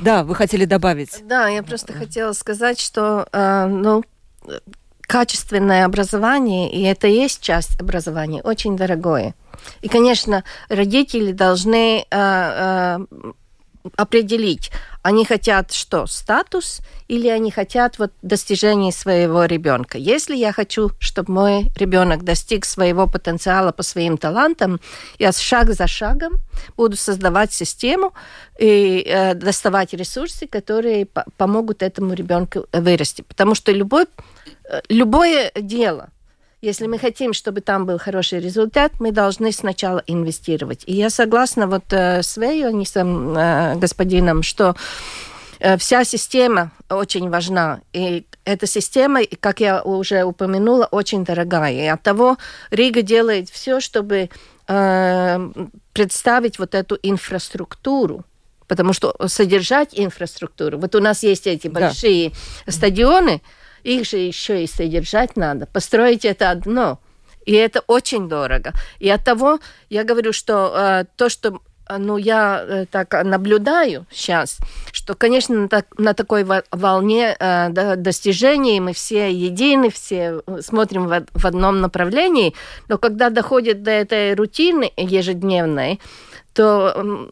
Да, 0.00 0.22
вы 0.22 0.34
хотели 0.34 0.66
добавить? 0.66 1.22
Да, 1.26 1.48
я 1.48 1.62
просто 1.62 1.94
хотела 1.94 2.32
сказать, 2.32 2.78
что, 2.78 3.26
э, 3.32 3.66
ну, 3.66 4.02
качественное 5.02 5.84
образование, 5.84 6.70
и 6.72 6.82
это 6.82 7.06
и 7.06 7.12
есть 7.12 7.40
часть 7.40 7.80
образования, 7.80 8.42
очень 8.42 8.76
дорогое. 8.76 9.34
И, 9.80 9.88
конечно, 9.88 10.44
родители 10.68 11.32
должны 11.32 12.00
э, 12.00 12.04
э, 12.10 12.98
определить, 13.96 14.70
они 15.02 15.24
хотят 15.24 15.72
что, 15.72 16.06
статус, 16.06 16.80
или 17.08 17.28
они 17.28 17.50
хотят 17.50 17.98
вот 17.98 18.12
достижение 18.22 18.92
своего 18.92 19.44
ребенка. 19.44 19.98
Если 19.98 20.36
я 20.36 20.52
хочу, 20.52 20.90
чтобы 21.00 21.32
мой 21.32 21.70
ребенок 21.76 22.22
достиг 22.22 22.64
своего 22.64 23.06
потенциала 23.06 23.72
по 23.72 23.82
своим 23.82 24.16
талантам, 24.16 24.80
я 25.18 25.32
шаг 25.32 25.72
за 25.72 25.86
шагом 25.86 26.34
буду 26.76 26.96
создавать 26.96 27.52
систему 27.52 28.12
и 28.58 29.04
э, 29.04 29.34
доставать 29.34 29.92
ресурсы, 29.92 30.46
которые 30.46 31.06
помогут 31.36 31.82
этому 31.82 32.14
ребенку 32.14 32.66
вырасти. 32.72 33.22
Потому 33.22 33.54
что 33.54 33.72
любой, 33.72 34.06
э, 34.68 34.80
любое 34.88 35.50
дело– 35.56 36.10
если 36.62 36.86
мы 36.86 36.98
хотим, 36.98 37.32
чтобы 37.32 37.60
там 37.60 37.86
был 37.86 37.98
хороший 37.98 38.40
результат, 38.40 38.92
мы 39.00 39.10
должны 39.10 39.52
сначала 39.52 40.02
инвестировать. 40.06 40.84
И 40.86 40.94
я 40.94 41.10
согласна 41.10 41.66
вот 41.66 41.92
э, 41.92 42.22
с 42.22 42.36
Вейонисом, 42.36 43.36
э, 43.36 43.74
господином, 43.76 44.42
что 44.44 44.76
э, 45.58 45.76
вся 45.76 46.04
система 46.04 46.70
очень 46.88 47.28
важна. 47.30 47.80
И 47.92 48.24
эта 48.44 48.66
система, 48.66 49.20
как 49.40 49.60
я 49.60 49.82
уже 49.82 50.22
упомянула, 50.22 50.86
очень 50.90 51.24
дорогая. 51.24 51.72
И 51.72 51.86
от 51.86 52.02
того 52.02 52.38
Рига 52.70 53.02
делает 53.02 53.50
все, 53.50 53.80
чтобы 53.80 54.30
э, 54.68 55.50
представить 55.92 56.58
вот 56.60 56.74
эту 56.74 56.96
инфраструктуру 57.02 58.24
Потому 58.68 58.94
что 58.94 59.14
содержать 59.26 59.90
инфраструктуру, 59.92 60.78
вот 60.78 60.94
у 60.94 61.00
нас 61.00 61.22
есть 61.22 61.46
эти 61.46 61.68
Да. 61.68 61.80
большие 61.80 62.32
стадионы, 62.66 63.42
их 63.84 64.06
же 64.06 64.16
еще 64.18 64.62
и 64.62 64.66
содержать 64.66 65.36
надо. 65.36 65.66
Построить 65.66 66.24
это 66.24 66.50
одно. 66.50 66.98
И 67.44 67.52
это 67.54 67.80
очень 67.88 68.28
дорого. 68.28 68.72
И 69.00 69.08
от 69.10 69.24
того 69.24 69.58
я 69.90 70.04
говорю, 70.04 70.32
что 70.32 70.72
э, 70.76 71.04
то, 71.16 71.28
что 71.28 71.60
э, 71.88 71.96
ну, 71.98 72.16
я 72.16 72.64
э, 72.64 72.86
так 72.88 73.12
наблюдаю 73.24 74.06
сейчас, 74.12 74.58
что, 74.92 75.14
конечно, 75.14 75.56
на, 75.56 75.68
так- 75.68 75.98
на 75.98 76.14
такой 76.14 76.44
во- 76.44 76.62
волне 76.70 77.36
э, 77.38 77.68
до- 77.70 77.96
достижений 77.96 78.78
мы 78.80 78.92
все 78.92 79.32
едины, 79.32 79.90
все 79.90 80.40
э, 80.46 80.60
смотрим 80.60 81.08
в, 81.08 81.24
в 81.34 81.44
одном 81.44 81.80
направлении, 81.80 82.54
но 82.88 82.96
когда 82.96 83.28
доходит 83.28 83.82
до 83.82 83.90
этой 83.90 84.34
рутины 84.36 84.92
ежедневной, 84.96 85.98
то 86.54 87.28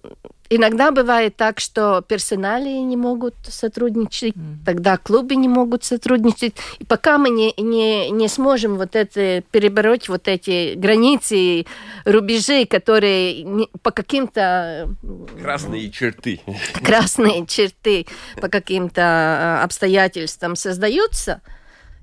иногда 0.51 0.91
бывает 0.91 1.37
так, 1.37 1.61
что 1.61 2.03
персоналии 2.03 2.79
не 2.81 2.97
могут 2.97 3.35
сотрудничать, 3.45 4.35
тогда 4.67 4.97
клубы 4.97 5.37
не 5.37 5.49
могут 5.49 5.85
сотрудничать. 5.85 6.55
И 6.79 6.85
пока 6.85 7.17
мы 7.19 7.31
не, 7.31 7.55
не, 7.57 8.11
не 8.11 8.29
сможем 8.29 8.77
вот 8.77 8.97
это 8.97 9.43
перебороть 9.51 10.09
вот 10.09 10.29
эти 10.29 10.75
границы, 10.75 11.65
рубежи, 12.05 12.67
которые 12.67 13.43
не- 13.45 13.69
по 13.83 13.91
каким-то 13.93 14.95
Красные 15.41 15.91
черты. 15.91 16.41
красные 16.75 17.47
черты 17.47 18.07
по 18.41 18.49
каким-то 18.49 19.01
э, 19.01 19.65
обстоятельствам 19.65 20.57
создаются, 20.57 21.41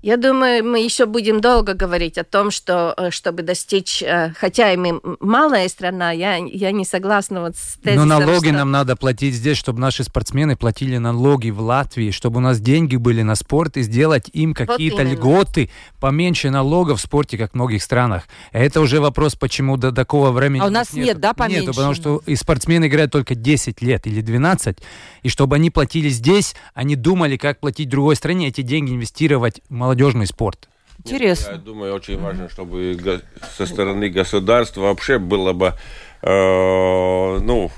я 0.01 0.17
думаю, 0.17 0.63
мы 0.63 0.79
еще 0.79 1.05
будем 1.05 1.41
долго 1.41 1.73
говорить 1.73 2.17
о 2.17 2.23
том, 2.23 2.51
что 2.51 2.93
э, 2.97 3.09
чтобы 3.09 3.41
достичь, 3.41 4.03
э, 4.03 4.31
хотя 4.37 4.71
и 4.71 4.77
мы 4.77 5.01
малая 5.19 5.67
страна, 5.69 6.11
я, 6.11 6.35
я 6.35 6.71
не 6.71 6.85
согласна 6.85 7.41
вот 7.41 7.55
с 7.57 7.77
Но 7.77 7.83
тезисом, 7.83 8.07
налоги 8.07 8.47
что- 8.47 8.55
нам 8.57 8.71
надо 8.71 8.95
платить 8.95 9.33
здесь, 9.33 9.57
чтобы 9.57 9.79
наши 9.79 10.03
спортсмены 10.03 10.55
платили 10.55 10.97
налоги 10.97 11.49
в 11.49 11.61
Латвии, 11.61 12.11
чтобы 12.11 12.37
у 12.37 12.41
нас 12.41 12.59
деньги 12.59 12.95
были 12.95 13.23
на 13.23 13.35
спорт 13.35 13.77
и 13.77 13.81
сделать 13.81 14.29
им 14.33 14.53
какие-то 14.53 15.01
именно. 15.01 15.13
льготы, 15.13 15.69
поменьше 15.99 16.51
налогов 16.51 16.99
в 16.99 17.01
спорте, 17.03 17.37
как 17.37 17.51
в 17.51 17.55
многих 17.55 17.81
странах. 17.81 18.27
Это 18.51 18.81
уже 18.81 19.01
вопрос, 19.01 19.35
почему 19.35 19.77
до 19.77 19.91
такого 19.91 20.31
времени... 20.31 20.61
А 20.61 20.67
у 20.67 20.69
нас 20.69 20.93
нет, 20.93 21.19
да, 21.19 21.33
поменьше? 21.33 21.61
Нету, 21.61 21.73
потому 21.73 21.93
что 21.95 22.21
и 22.25 22.35
спортсмены 22.35 22.85
играют 22.85 23.11
только 23.11 23.33
10 23.35 23.81
лет 23.81 24.05
или 24.05 24.21
12, 24.21 24.77
и 25.23 25.29
чтобы 25.29 25.55
они 25.55 25.71
платили 25.71 26.09
здесь, 26.09 26.55
они 26.73 26.95
думали, 26.95 27.35
как 27.37 27.59
платить 27.59 27.87
в 27.87 27.91
другой 27.91 28.15
стране, 28.15 28.49
эти 28.49 28.61
деньги 28.61 28.91
инвестировать 28.91 29.61
в 29.69 29.73
молодежный 29.87 30.27
спорт. 30.27 30.67
Интересно. 30.99 31.51
Я 31.51 31.57
думаю, 31.57 31.93
очень 31.95 32.19
важно, 32.19 32.49
чтобы 32.49 33.21
со 33.55 33.65
стороны 33.65 34.09
государства 34.09 34.81
вообще 34.81 35.17
было 35.17 35.53
бы, 35.53 35.73
э, 36.21 37.39
ну, 37.41 37.71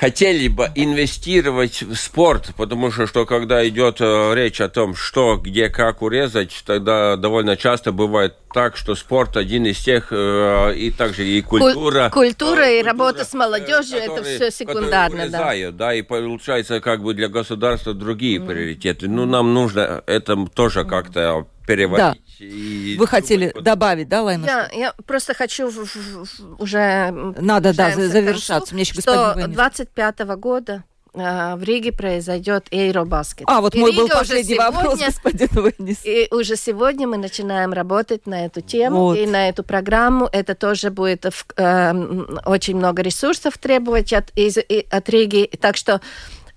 хотели 0.00 0.48
бы 0.48 0.70
инвестировать 0.74 1.82
в 1.82 1.94
спорт, 1.94 2.52
потому 2.56 2.90
что, 2.90 3.06
что 3.06 3.26
когда 3.26 3.68
идет 3.68 4.00
э, 4.00 4.34
речь 4.34 4.60
о 4.62 4.70
том, 4.70 4.94
что, 4.94 5.36
где, 5.36 5.68
как 5.68 6.00
урезать, 6.00 6.62
тогда 6.64 7.16
довольно 7.16 7.54
часто 7.56 7.92
бывает 7.92 8.34
так, 8.54 8.78
что 8.78 8.94
спорт 8.94 9.36
один 9.36 9.66
из 9.66 9.78
тех, 9.78 10.08
э, 10.10 10.74
и 10.74 10.90
также 10.90 11.26
и 11.26 11.42
культура. 11.42 12.08
культура 12.10 12.62
э, 12.62 12.80
и 12.80 12.82
работа 12.82 13.26
с 13.26 13.34
молодежью, 13.34 13.98
это 13.98 14.08
которые- 14.08 14.36
всё 14.36 14.50
секундарно, 14.50 14.90
которые 14.90 15.30
да. 15.30 15.38
урезают, 15.38 15.76
да, 15.76 15.94
и 15.94 16.00
получается 16.00 16.80
как 16.80 17.02
бы 17.02 17.12
для 17.12 17.28
государства 17.28 17.92
другие 17.92 18.40
приоритеты. 18.40 19.06
Ну, 19.06 19.26
нам 19.26 19.52
нужно 19.52 20.02
это 20.06 20.46
тоже 20.54 20.84
как-то 20.84 21.46
переводить. 21.66 22.22
И 22.40 22.96
Вы 22.98 23.06
хотели 23.06 23.52
добавить, 23.60 24.08
да, 24.08 24.22
Лайна? 24.22 24.46
Я, 24.46 24.68
я 24.72 24.92
просто 25.06 25.34
хочу 25.34 25.68
в- 25.68 25.84
в- 25.84 26.24
в- 26.24 26.62
уже 26.62 27.10
Надо, 27.38 27.74
да, 27.74 27.90
завершаться. 27.94 28.52
концу, 28.60 28.74
Мне 28.74 28.82
еще 28.82 28.94
господин 28.96 29.20
что 29.30 29.34
Венес. 29.40 29.54
25 29.54 30.18
года 30.36 30.84
э, 31.12 31.54
в 31.56 31.62
Риге 31.64 31.90
произойдет 31.92 32.68
Эйробаскет. 32.70 33.44
А, 33.50 33.60
вот 33.60 33.74
И 33.74 33.78
мой 33.80 33.90
был 33.90 34.04
Рига 34.04 34.12
уже 34.14 34.18
последний 34.20 34.56
вопрос, 34.56 34.98
сегодня- 35.00 35.06
господин 35.24 35.74
Венес. 35.78 35.98
И 36.04 36.28
уже 36.30 36.56
сегодня 36.56 37.08
мы 37.08 37.16
начинаем 37.18 37.72
работать 37.72 38.26
на 38.26 38.44
эту 38.46 38.60
тему 38.60 38.96
Вот. 39.06 39.18
и 39.18 39.26
на 39.26 39.48
эту 39.48 39.64
программу. 39.64 40.28
Это 40.32 40.54
тоже 40.54 40.90
будет 40.90 41.24
в- 41.24 41.46
эм, 41.56 42.38
очень 42.46 42.76
много 42.76 43.02
ресурсов 43.02 43.58
требовать 43.58 44.12
от, 44.12 44.30
из, 44.36 44.56
и- 44.56 44.86
от 44.90 45.08
Риги. 45.08 45.50
Так 45.60 45.76
что 45.76 46.00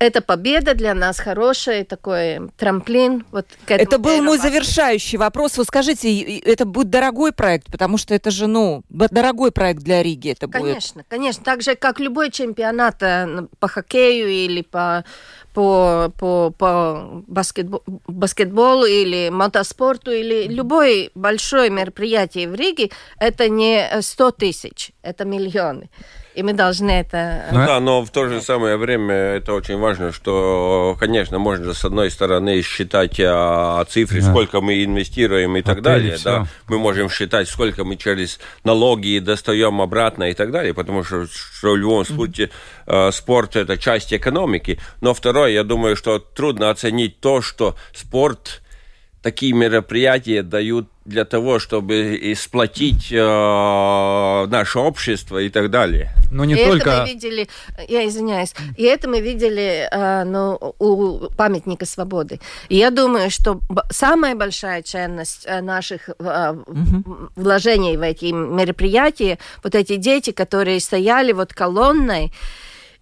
это 0.04 0.22
победа 0.22 0.74
для 0.74 0.94
нас 0.94 1.20
хорошая, 1.20 1.86
такой 1.86 2.50
трамплин. 2.58 3.26
Вот 3.32 3.48
Это 3.68 3.98
был 3.98 4.22
мой 4.22 4.38
завершающий 4.38 5.18
вопрос. 5.18 5.58
Вы 5.58 5.64
скажите, 5.64 6.40
это 6.40 6.66
будет 6.66 6.90
дорогой 6.90 7.32
проект, 7.32 7.72
потому 7.72 7.98
что 7.98 8.14
это 8.14 8.30
же, 8.30 8.48
ну, 8.48 8.84
дорогой 8.90 9.52
проект 9.52 9.82
для 9.82 10.04
Риги 10.04 10.30
это 10.30 10.48
будет. 10.48 10.62
Конечно, 10.62 11.04
конечно. 11.08 11.44
Так 11.44 11.62
же, 11.62 11.76
как 11.76 12.00
любой 12.00 12.32
чемпионат 12.32 13.02
э, 13.02 13.48
по 13.60 13.68
хоккею 13.68 14.28
или 14.30 14.62
по, 14.62 15.06
по, 15.54 16.12
по, 16.18 16.52
по 16.52 17.24
баскетбо- 17.28 17.84
баскетболу 18.08 18.86
или 18.86 19.30
мотоспорту 19.30 20.12
или 20.12 20.48
любое 20.48 21.12
большое 21.16 21.70
мероприятие 21.70 22.50
в 22.50 22.56
Риге, 22.56 22.90
это 23.20 23.48
не 23.48 23.90
100 24.02 24.32
тысяч, 24.32 24.92
это 25.02 25.24
миллионы. 25.24 25.90
И 26.36 26.42
мы 26.42 26.54
должны 26.54 26.90
это... 26.90 27.46
Ну, 27.52 27.66
Да, 27.66 27.80
но 27.80 28.04
в 28.04 28.10
то 28.10 28.28
же 28.28 28.42
самое 28.42 28.76
время 28.78 29.14
это 29.14 29.54
очень 29.54 29.78
важно, 29.78 30.12
что, 30.12 30.98
конечно, 31.00 31.38
можно 31.38 31.74
с 31.74 31.86
одной 31.86 32.10
стороны 32.10 32.62
считать 32.64 33.20
а, 33.20 33.84
цифры, 33.86 34.22
Да. 34.22 34.32
сколько 34.32 34.60
мы 34.60 34.84
инвестируем 34.84 35.56
и 35.58 35.62
так 35.62 35.74
Отели, 35.80 35.84
далее. 35.84 36.16
всё. 36.16 36.24
Да. 36.24 36.48
Мы 36.68 36.80
можем 36.80 37.10
считать, 37.10 37.48
сколько 37.48 37.84
мы 37.84 37.98
через 37.98 38.40
налоги 38.64 39.20
достаем 39.20 39.80
обратно 39.80 40.30
и 40.32 40.34
так 40.34 40.52
далее, 40.52 40.74
потому 40.74 41.04
что, 41.04 41.28
что 41.28 41.74
в 41.74 41.78
любом 41.78 42.04
случае 42.04 42.50
э, 42.88 43.12
спорт 43.12 43.56
это 43.56 43.78
часть 43.78 44.12
экономики. 44.12 44.80
Но 45.02 45.14
второе, 45.14 45.52
я 45.52 45.64
думаю, 45.64 45.96
что 45.96 46.18
трудно 46.18 46.72
оценить 46.72 47.20
то, 47.20 47.42
что 47.44 47.76
спорт 47.94 48.63
такие 49.24 49.54
мероприятия 49.54 50.44
дают 50.44 50.88
для 51.06 51.26
того, 51.26 51.60
чтобы 51.60 52.34
сплотить 52.38 53.12
э, 53.12 53.18
наше 54.48 54.80
общество 54.80 55.38
и 55.38 55.50
так 55.50 55.70
далее. 55.70 56.12
Но 56.32 56.46
не 56.46 56.54
и 56.54 56.66
только... 56.66 56.90
это 56.90 57.02
мы 57.02 57.08
видели, 57.08 57.48
я 57.88 58.08
извиняюсь, 58.08 58.54
и 58.78 58.84
это 58.84 59.10
мы 59.10 59.22
видели 59.22 59.88
э, 59.92 60.24
ну, 60.26 60.58
у 60.80 61.30
памятника 61.36 61.86
свободы. 61.86 62.40
И 62.70 62.76
я 62.76 62.92
думаю, 62.92 63.32
что 63.32 63.60
самая 63.90 64.36
большая 64.36 64.82
ценность 64.82 65.44
э, 65.46 65.62
наших 65.62 66.10
э, 66.10 66.14
в- 66.68 67.30
вложений 67.36 67.98
в 67.98 68.02
эти 68.02 68.26
мероприятия, 68.32 69.40
вот 69.64 69.76
эти 69.76 69.96
дети, 69.96 70.32
которые 70.32 70.80
стояли 70.80 71.32
вот 71.32 71.54
колонной, 71.54 72.32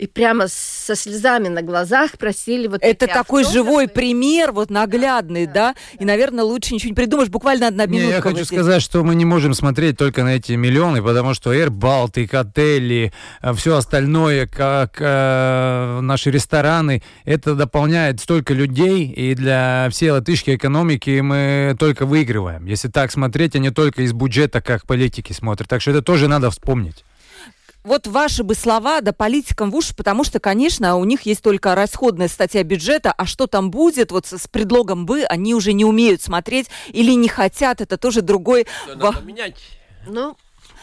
и 0.02 0.08
прямо 0.08 0.47
со 0.47 0.95
слезами 0.95 1.47
на 1.47 1.62
глазах 1.62 2.18
просили 2.18 2.66
вот 2.66 2.82
Это 2.82 3.06
такой 3.06 3.43
автографы. 3.43 3.54
живой 3.54 3.88
пример, 3.88 4.52
вот 4.52 4.72
наглядный, 4.72 5.45
да, 5.45 5.76
и, 5.99 6.06
наверное, 6.06 6.43
лучше 6.43 6.74
ничего 6.74 6.89
не 6.89 6.95
придумаешь. 6.95 7.30
Буквально 7.30 7.68
одна 7.68 7.86
Не, 7.86 7.99
минутка. 7.99 8.10
я 8.10 8.16
вот 8.16 8.24
хочу 8.24 8.45
здесь. 8.45 8.47
сказать, 8.47 8.82
что 8.82 9.04
мы 9.04 9.14
не 9.14 9.26
можем 9.26 9.54
смотреть 9.54 9.97
только 9.97 10.24
на 10.24 10.38
эти 10.38 10.54
миллионы, 10.54 11.04
потому 11.04 11.36
что 11.36 11.54
Air 11.54 11.68
Baltic, 11.70 12.36
отели, 12.36 13.14
все 13.54 13.78
остальное, 13.78 14.47
как 14.47 14.97
э, 14.99 15.99
наши 16.02 16.32
рестораны, 16.32 17.04
это 17.24 17.54
дополняет 17.54 18.20
столько 18.22 18.56
людей, 18.56 19.06
и 19.06 19.36
для 19.36 19.88
всей 19.91 20.10
латышской 20.10 20.56
экономики 20.56 21.20
мы 21.20 21.76
только 21.78 22.08
выигрываем. 22.08 22.66
Если 22.66 22.88
так 22.88 23.12
смотреть, 23.12 23.56
а 23.56 23.60
не 23.60 23.70
только 23.70 24.02
из 24.02 24.14
бюджета, 24.14 24.62
как 24.62 24.88
политики 24.88 25.32
смотрят. 25.32 25.70
Так 25.70 25.80
что 25.80 25.91
это 25.91 26.02
тоже 26.02 26.28
надо 26.28 26.49
вспомнить. 26.49 27.06
Вот 27.84 28.06
ваши 28.06 28.44
бы 28.44 28.54
слова, 28.54 29.02
да, 29.02 29.12
политикам 29.12 29.72
в 29.72 29.76
уши, 29.76 29.96
потому 29.96 30.24
что, 30.24 30.40
конечно, 30.40 30.98
у 30.98 31.04
них 31.04 31.24
есть 31.24 31.42
только 31.42 31.74
расходная 31.74 32.28
статья 32.28 32.64
бюджета, 32.64 33.12
а 33.12 33.26
что 33.26 33.48
там 33.48 33.72
будет, 33.72 34.12
вот 34.12 34.28
с 34.28 34.48
предлогом 34.48 35.06
«бы», 35.06 35.24
они 35.24 35.56
уже 35.56 35.74
не 35.74 35.84
умеют 35.84 36.22
смотреть 36.22 36.68
или 36.90 37.12
не 37.14 37.28
хотят, 37.28 37.82
это 37.82 37.98
тоже 37.98 38.22
другой... 38.22 38.68
Надо 38.88 39.22
менять. 39.22 39.58
Ну, 40.08 40.38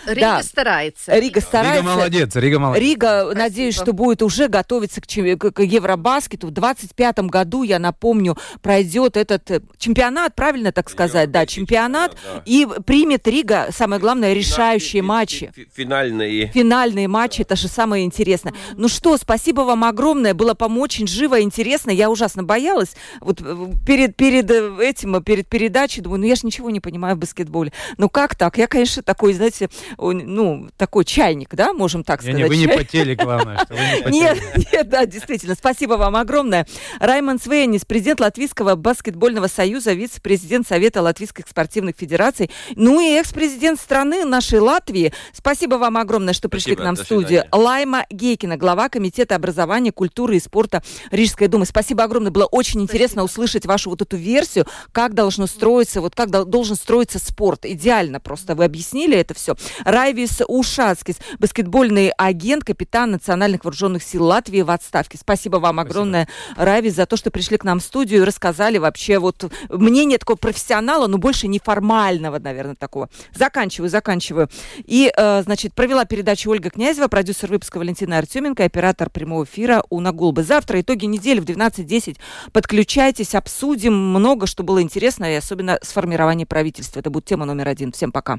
Рига 0.06 0.20
Да. 0.20 0.42
старается. 0.42 1.18
Рига 1.18 1.40
старается. 1.40 1.80
Рига 1.82 1.90
молодец, 1.94 2.36
Рига 2.36 2.58
молодец. 2.58 2.82
Рига, 2.88 3.32
надеюсь, 3.34 3.74
что 3.74 3.92
будет 3.92 4.22
уже 4.22 4.48
готовиться 4.48 5.00
к, 5.00 5.06
чем- 5.06 5.38
к- 5.38 5.60
Евробаскету. 5.62 6.46
В 6.48 6.50
25 6.50 7.18
году, 7.28 7.62
я 7.62 7.78
напомню, 7.78 8.36
пройдет 8.62 9.16
этот 9.16 9.50
э, 9.50 9.60
чемпионат, 9.78 10.34
правильно 10.34 10.72
так 10.72 10.88
сказать? 10.90 11.30
Да, 11.30 11.46
чемпионат. 11.46 12.16
да. 12.24 12.42
И 12.46 12.66
примет 12.86 13.26
Рига, 13.26 13.68
самое 13.70 14.00
главное, 14.00 14.32
решающие 14.32 14.88
Фи- 14.88 14.98
фи- 15.00 15.02
матчи. 15.02 15.52
фи- 15.54 15.68
Финальные. 15.74 16.46
Финальные 16.48 17.08
матчи, 17.08 17.42
это 17.42 17.56
же 17.56 17.68
самое 17.68 18.04
интересное. 18.04 18.54
Ну 18.76 18.88
что, 18.88 19.16
спасибо 19.16 19.62
вам 19.62 19.84
огромное, 19.84 20.34
было 20.34 20.54
по-моему 20.54 20.82
очень 20.84 21.06
живо 21.06 21.38
и 21.38 21.42
интересно. 21.42 21.90
Я 21.90 22.10
ужасно 22.10 22.42
боялась. 22.42 22.94
Вот 23.20 23.40
э, 23.40 23.56
перед, 23.86 24.16
перед 24.16 24.50
э, 24.50 24.76
этим, 24.80 25.22
перед 25.22 25.48
передачей, 25.48 26.00
думаю, 26.00 26.20
ну 26.20 26.26
я 26.26 26.34
же 26.34 26.42
ничего 26.46 26.70
не 26.70 26.80
понимаю 26.80 27.16
в 27.16 27.18
баскетболе. 27.18 27.72
Ну 27.96 28.08
как 28.08 28.34
так? 28.36 28.58
Я, 28.58 28.66
конечно, 28.66 29.02
такой, 29.02 29.32
знаете, 29.32 29.68
ну, 29.96 30.68
такой 30.76 31.04
чайник, 31.04 31.54
да, 31.54 31.72
можем 31.72 32.04
так 32.04 32.20
сказать. 32.22 32.36
Не, 32.36 32.44
вы 32.46 32.56
не 32.56 32.68
потели, 32.68 33.14
главное, 33.14 33.58
что 33.64 33.74
вы 33.74 33.80
не 33.80 34.02
потели. 34.02 34.12
Нет, 34.12 34.72
нет, 34.72 34.88
да, 34.88 35.06
действительно. 35.06 35.54
Спасибо 35.54 35.94
вам 35.94 36.16
огромное. 36.16 36.66
Раймонд 37.00 37.42
Свейнис, 37.42 37.84
президент 37.84 38.20
Латвийского 38.20 38.74
баскетбольного 38.74 39.46
союза, 39.46 39.92
вице-президент 39.92 40.66
Совета 40.66 41.02
Латвийских 41.02 41.46
спортивных 41.48 41.96
федераций, 41.96 42.50
ну 42.74 43.00
и 43.00 43.14
экс-президент 43.18 43.80
страны 43.80 44.24
нашей 44.24 44.60
Латвии. 44.60 45.12
Спасибо 45.32 45.76
вам 45.76 45.96
огромное, 45.96 46.34
что 46.34 46.48
пришли 46.48 46.72
Спасибо, 46.72 46.82
к 46.82 46.84
нам 46.84 46.96
в 46.96 47.00
студию. 47.00 47.42
свидания. 47.42 47.48
Лайма 47.52 48.06
Гейкина, 48.10 48.56
глава 48.56 48.88
Комитета 48.88 49.36
образования, 49.36 49.92
культуры 49.92 50.36
и 50.36 50.40
спорта 50.40 50.82
Рижской 51.10 51.48
думы. 51.48 51.66
Спасибо 51.66 52.04
огромное. 52.04 52.30
Было 52.30 52.46
очень 52.46 52.82
интересно 52.82 53.22
услышать 53.24 53.66
вашу 53.66 53.90
вот 53.90 54.02
эту 54.02 54.16
версию, 54.16 54.66
как 54.92 55.14
должно 55.14 55.46
строиться, 55.46 56.00
вот 56.00 56.14
как 56.14 56.30
дол- 56.30 56.44
должен 56.44 56.76
строиться 56.76 57.18
спорт. 57.18 57.64
Идеально 57.64 58.20
просто 58.20 58.54
вы 58.54 58.64
объяснили 58.64 59.16
это 59.16 59.34
все. 59.34 59.54
Райвис 59.84 60.40
Ушацкис, 60.46 61.16
баскетбольный 61.38 62.10
агент, 62.16 62.64
капитан 62.64 63.12
Национальных 63.12 63.64
вооруженных 63.64 64.02
сил 64.02 64.24
Латвии 64.24 64.62
в 64.62 64.70
отставке. 64.70 65.18
Спасибо 65.18 65.56
вам 65.56 65.80
огромное, 65.80 66.28
Райвис, 66.56 66.94
за 66.94 67.06
то, 67.06 67.16
что 67.16 67.30
пришли 67.30 67.56
к 67.56 67.64
нам 67.64 67.80
в 67.80 67.82
студию 67.82 68.22
и 68.22 68.24
рассказали 68.24 68.78
вообще 68.78 69.18
вот 69.18 69.50
мнение 69.68 70.18
такого 70.18 70.36
профессионала, 70.36 71.06
но 71.06 71.18
больше 71.18 71.48
неформального, 71.48 72.38
наверное, 72.38 72.74
такого. 72.74 73.08
Заканчиваю, 73.34 73.90
заканчиваю. 73.90 74.48
И, 74.84 75.12
э, 75.16 75.42
значит, 75.42 75.74
провела 75.74 76.04
передачу 76.04 76.50
Ольга 76.50 76.70
Князева, 76.70 77.08
продюсер 77.08 77.50
выпуска 77.50 77.78
Валентина 77.78 78.18
Артеменко, 78.18 78.64
оператор 78.64 79.10
прямого 79.10 79.44
эфира 79.44 79.82
Уна 79.90 80.12
Гулбы. 80.12 80.42
Завтра 80.42 80.80
итоги 80.80 81.06
недели 81.06 81.40
в 81.40 81.44
12.10. 81.44 82.16
Подключайтесь, 82.52 83.34
обсудим 83.34 83.94
много, 83.94 84.46
что 84.46 84.62
было 84.62 84.82
интересно, 84.82 85.32
и 85.32 85.36
особенно 85.36 85.78
сформирование 85.82 86.46
правительства. 86.46 87.00
Это 87.00 87.10
будет 87.10 87.24
тема 87.24 87.44
номер 87.44 87.68
один. 87.68 87.92
Всем 87.92 88.12
пока. 88.12 88.38